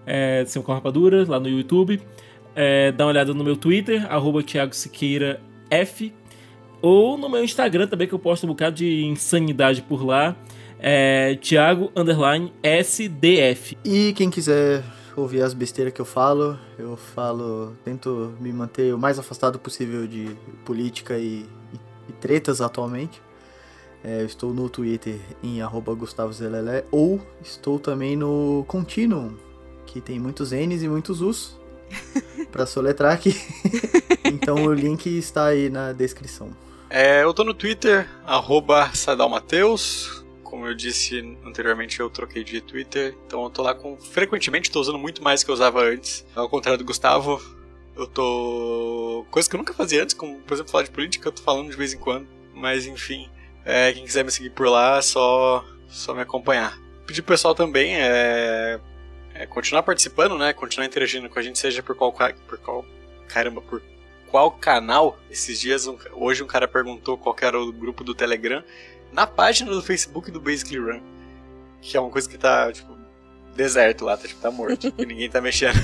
é, 0.07 0.45
Sim 0.47 0.61
com 0.63 0.73
Rapadura, 0.73 1.25
lá 1.29 1.39
no 1.41 1.49
YouTube. 1.49 2.01
É, 2.55 2.93
dá 2.93 3.05
uma 3.05 3.11
olhada 3.11 3.33
no 3.33 3.45
meu 3.45 3.57
Twitter, 3.57 4.05
arroba 4.13 4.43
Thiago 4.43 4.75
Siqueira 4.75 5.41
F. 5.71 6.13
Ou 6.81 7.17
no 7.19 7.29
meu 7.29 7.43
Instagram 7.43 7.87
também, 7.87 8.07
que 8.07 8.15
eu 8.15 8.19
posto 8.19 8.45
um 8.45 8.49
bocado 8.51 8.77
de 8.77 9.05
insanidade 9.05 9.83
por 9.83 10.05
lá. 10.05 10.37
É 10.81 11.35
Thiago 11.37 11.91
Underline 11.97 12.53
SDF. 12.63 13.77
E 13.85 14.13
quem 14.15 14.31
quiser 14.31 14.85
ouvir 15.17 15.43
as 15.43 15.53
besteiras 15.53 15.93
que 15.93 16.01
eu 16.01 16.05
falo, 16.05 16.57
eu 16.79 16.97
falo, 16.97 17.75
tento 17.85 18.33
me 18.41 18.53
manter 18.53 18.95
o 18.95 18.99
mais 18.99 19.19
afastado 19.19 19.59
possível 19.59 20.07
de 20.07 20.29
política 20.65 21.19
e, 21.19 21.45
e- 21.75 21.81
e 22.09 22.13
tretas 22.21 22.61
atualmente. 22.61 23.21
É, 24.05 24.21
eu 24.23 24.27
estou 24.27 24.55
no 24.55 24.69
Twitter 24.71 25.19
em 25.43 25.61
arroba 25.61 25.93
Gustavo 25.93 26.33
Zelelé, 26.33 26.85
ou 26.93 27.21
estou 27.43 27.81
também 27.81 28.17
no 28.17 28.65
Continuum, 28.69 29.33
que 29.85 30.01
tem 30.01 30.21
muitos 30.21 30.53
N's 30.53 30.85
e 30.85 30.89
muitos 30.89 31.21
U's, 31.21 31.59
pra 32.53 32.65
soletrar 32.65 33.13
aqui. 33.13 33.35
então 34.25 34.65
o 34.65 34.73
link 34.73 35.07
está 35.09 35.47
aí 35.47 35.69
na 35.69 35.93
descrição. 35.93 36.51
É, 36.91 37.23
eu 37.23 37.35
tô 37.35 37.45
no 37.45 37.53
Twitter, 37.53 38.09
arroba 38.25 38.91
Sadalmateus. 38.95 40.25
Como 40.43 40.67
eu 40.67 40.75
disse 40.75 41.37
anteriormente, 41.45 42.01
eu 42.01 42.09
troquei 42.09 42.43
de 42.43 42.61
Twitter. 42.61 43.15
Então 43.27 43.45
eu 43.45 43.51
tô 43.51 43.63
lá 43.63 43.75
com. 43.75 43.97
Frequentemente 43.99 44.71
tô 44.71 44.81
usando 44.81 44.99
muito 44.99 45.23
mais 45.23 45.45
que 45.45 45.51
eu 45.51 45.55
usava 45.55 45.83
antes. 45.83 46.27
Ao 46.35 46.49
contrário 46.49 46.79
do 46.79 46.85
Gustavo, 46.85 47.41
eu 47.95 48.07
tô. 48.07 49.27
Coisa 49.31 49.49
que 49.49 49.55
eu 49.55 49.59
nunca 49.59 49.75
fazia 49.75 50.03
antes, 50.03 50.15
como 50.15 50.41
por 50.41 50.55
exemplo 50.55 50.73
falar 50.73 50.85
de 50.85 50.91
política, 50.91 51.29
eu 51.29 51.33
tô 51.33 51.43
falando 51.43 51.71
de 51.71 51.77
vez 51.77 51.93
em 51.93 51.99
quando. 51.99 52.27
Mas 52.55 52.87
enfim. 52.87 53.29
é, 53.65 53.93
quem 53.93 54.05
quiser 54.05 54.25
me 54.25 54.31
seguir 54.31 54.51
por 54.51 54.69
lá, 54.69 54.99
é 54.99 55.03
só, 55.03 55.65
só 55.89 56.15
me 56.15 56.23
acompanhar. 56.23 56.79
Pedir 57.07 57.23
pro 57.23 57.35
pessoal 57.35 57.55
também 57.55 57.97
é, 57.97 58.81
é 59.35 59.47
continuar 59.47 59.83
participando, 59.83 60.39
né? 60.39 60.55
Continuar 60.55 60.87
interagindo 60.87 61.29
com 61.29 61.39
a 61.39 61.43
gente, 61.43 61.59
seja 61.59 61.83
por 61.83 61.95
qual, 61.95 62.13
por 62.13 62.59
qual 62.59 62.85
caramba, 63.29 63.61
por 63.61 63.83
qual 64.31 64.51
canal. 64.51 65.19
Esses 65.31 65.61
dias, 65.61 65.87
um- 65.87 65.99
hoje 66.13 66.43
um 66.43 66.47
cara 66.47 66.69
perguntou 66.69 67.17
qual 67.19 67.37
era 67.41 67.61
o 67.61 67.73
grupo 67.73 68.05
do 68.05 68.15
Telegram 68.15 68.63
na 69.13 69.27
página 69.27 69.71
do 69.71 69.83
Facebook 69.83 70.31
do 70.31 70.41
Basically 70.41 70.79
Run. 70.79 71.01
Que 71.81 71.97
é 71.97 72.01
uma 72.01 72.11
coisa 72.11 72.29
que 72.29 72.37
tá, 72.37 72.73
tipo, 72.73 72.97
deserto 73.55 74.05
lá, 74.05 74.17
tá, 74.17 74.29
tipo, 74.29 74.41
tá 74.41 74.51
morto. 74.51 74.93
e 74.99 75.07
ninguém 75.07 75.31
tá 75.31 75.41
mexendo. 75.41 75.79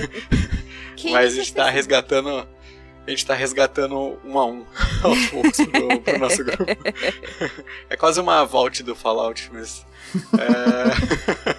Mas 1.05 1.15
a 1.15 1.21
é 1.23 1.31
gente 1.31 1.55
tá 1.55 1.69
resgatando. 1.71 2.47
A 3.07 3.11
gente 3.11 3.27
tá 3.27 3.35
resgatando 3.35 4.19
um 4.25 4.39
a 4.39 4.47
um 4.47 4.65
aos 5.05 5.27
poucos 5.27 5.57
pro, 5.67 6.01
pro 6.01 6.19
nosso 6.19 6.43
grupo. 6.45 6.65
É 7.91 7.97
quase 7.97 8.19
uma 8.21 8.45
vault 8.45 8.83
do 8.83 8.95
Fallout, 8.95 9.51
mas. 9.53 9.85
É... 10.39 11.55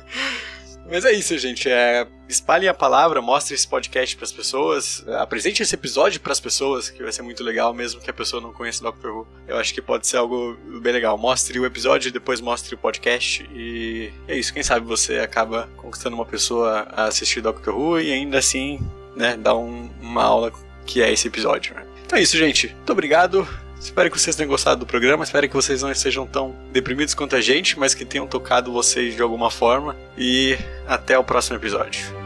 Mas 0.89 1.03
é 1.05 1.11
isso, 1.11 1.37
gente. 1.37 1.69
É... 1.69 2.07
Espalhem 2.27 2.67
a 2.69 2.73
palavra, 2.73 3.21
mostre 3.21 3.53
esse 3.53 3.67
podcast 3.67 4.15
pras 4.17 4.31
pessoas, 4.31 5.03
apresente 5.19 5.61
esse 5.61 5.75
episódio 5.75 6.19
pras 6.19 6.39
pessoas, 6.39 6.89
que 6.89 7.03
vai 7.03 7.11
ser 7.11 7.21
muito 7.21 7.43
legal, 7.43 7.71
mesmo 7.73 8.01
que 8.01 8.09
a 8.09 8.13
pessoa 8.13 8.41
não 8.41 8.51
conheça 8.51 8.81
Doctor 8.83 9.11
Who. 9.11 9.27
Eu 9.47 9.57
acho 9.57 9.73
que 9.73 9.81
pode 9.81 10.07
ser 10.07 10.17
algo 10.17 10.57
bem 10.81 10.91
legal. 10.93 11.17
Mostre 11.17 11.59
o 11.59 11.65
episódio 11.65 12.11
depois 12.11 12.41
mostre 12.41 12.73
o 12.73 12.77
podcast. 12.77 13.47
E 13.53 14.11
é 14.27 14.37
isso. 14.37 14.53
Quem 14.53 14.63
sabe 14.63 14.85
você 14.87 15.19
acaba 15.19 15.69
conquistando 15.77 16.15
uma 16.15 16.25
pessoa 16.25 16.87
a 16.91 17.05
assistir 17.05 17.41
Doctor 17.41 17.75
Who 17.75 17.99
e 18.01 18.11
ainda 18.11 18.39
assim 18.39 18.79
né, 19.15 19.37
dar 19.37 19.55
um- 19.55 19.89
uma 20.01 20.23
aula 20.23 20.51
que 20.85 21.01
é 21.01 21.11
esse 21.11 21.27
episódio. 21.27 21.75
né? 21.75 21.85
Então 22.05 22.17
é 22.17 22.21
isso, 22.21 22.37
gente. 22.37 22.67
Muito 22.73 22.91
obrigado. 22.91 23.47
Espero 23.85 24.09
que 24.09 24.19
vocês 24.19 24.35
tenham 24.35 24.49
gostado 24.49 24.79
do 24.79 24.85
programa. 24.85 25.23
Espero 25.23 25.47
que 25.47 25.53
vocês 25.53 25.83
não 25.83 25.91
estejam 25.91 26.25
tão 26.25 26.55
deprimidos 26.71 27.13
quanto 27.13 27.35
a 27.35 27.41
gente, 27.41 27.77
mas 27.77 27.93
que 27.93 28.03
tenham 28.03 28.25
tocado 28.25 28.71
vocês 28.71 29.15
de 29.15 29.21
alguma 29.21 29.51
forma. 29.51 29.95
E 30.17 30.57
até 30.87 31.17
o 31.17 31.23
próximo 31.23 31.57
episódio. 31.57 32.24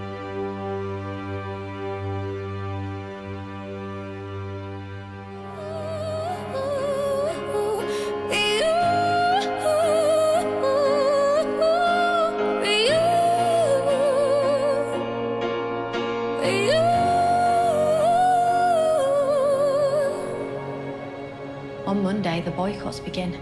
Monday, 22.40 22.52
the 22.52 22.56
boycotts 22.56 23.02
begin. 23.02 23.38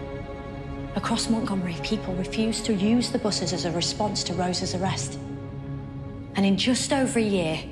Across 0.96 1.30
Montgomery, 1.30 1.76
people 1.84 2.14
refuse 2.14 2.60
to 2.62 2.74
use 2.74 3.10
the 3.10 3.18
buses 3.18 3.52
as 3.52 3.64
a 3.64 3.70
response 3.70 4.24
to 4.24 4.34
Rosa's 4.34 4.74
arrest. 4.74 5.20
And 6.34 6.44
in 6.44 6.56
just 6.56 6.92
over 6.92 7.20
a 7.20 7.22
year, 7.22 7.62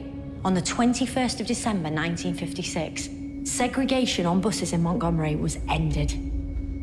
on 0.44 0.54
the 0.54 0.62
21st 0.62 1.40
of 1.40 1.46
December 1.48 1.90
1956, 1.90 3.08
segregation 3.42 4.24
on 4.24 4.40
buses 4.40 4.72
in 4.72 4.84
Montgomery 4.84 5.34
was 5.34 5.58
ended. 5.68 6.12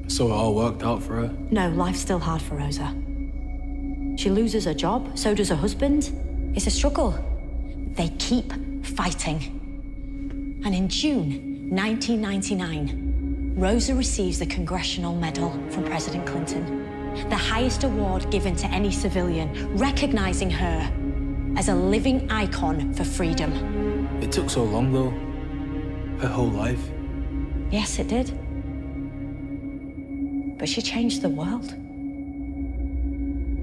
So 0.08 0.28
it 0.28 0.32
all 0.32 0.54
worked 0.54 0.84
out 0.84 1.02
for 1.02 1.22
her. 1.22 1.34
No, 1.50 1.70
life's 1.70 2.00
still 2.00 2.20
hard 2.20 2.42
for 2.42 2.56
Rosa. 2.56 2.94
She 4.18 4.30
loses 4.30 4.66
her 4.66 4.74
job, 4.74 5.18
so 5.18 5.34
does 5.34 5.50
her 5.50 5.56
husband. 5.56 6.12
It's 6.54 6.68
a 6.68 6.72
struggle. 6.72 7.18
They 7.96 8.10
keep 8.20 8.52
fighting. 8.86 10.62
And 10.66 10.76
in 10.76 10.90
June 10.90 11.70
1999, 11.70 13.03
Rosa 13.56 13.94
receives 13.94 14.40
the 14.40 14.48
Congressional 14.48 15.14
Medal 15.14 15.52
from 15.70 15.84
President 15.84 16.26
Clinton, 16.26 17.30
the 17.30 17.36
highest 17.36 17.84
award 17.84 18.30
given 18.32 18.56
to 18.56 18.66
any 18.68 18.92
civilian, 18.92 19.78
recognizing 19.78 20.50
her 20.50 20.92
as 21.56 21.70
a 21.70 21.76
living 21.76 22.32
icon 22.32 22.92
for 22.96 23.04
freedom. 23.04 23.54
It 24.24 24.32
took 24.32 24.50
so 24.50 24.64
long, 24.64 24.92
though. 24.92 25.12
Her 26.20 26.28
whole 26.34 26.50
life. 26.50 26.80
Yes, 27.70 28.00
it 28.00 28.08
did. 28.08 28.32
But 30.58 30.68
she 30.68 30.82
changed 30.82 31.22
the 31.22 31.30
world. 31.30 31.72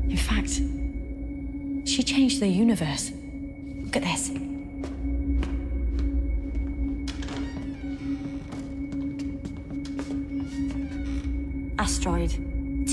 In 0.09 0.16
fact, 0.16 0.51
she 1.88 2.05
changed 2.05 2.38
the 2.38 2.47
universe. 2.47 3.11
Look 3.82 3.97
at 3.97 4.03
this. 4.03 4.30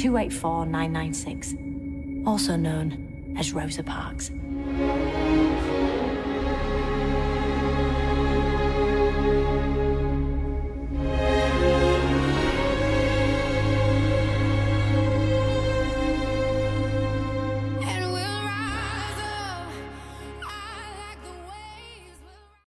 284996, 0.07 2.25
also 2.25 2.55
known 2.55 3.35
as 3.37 3.53
Rosa 3.53 3.83
Parks. 3.83 4.31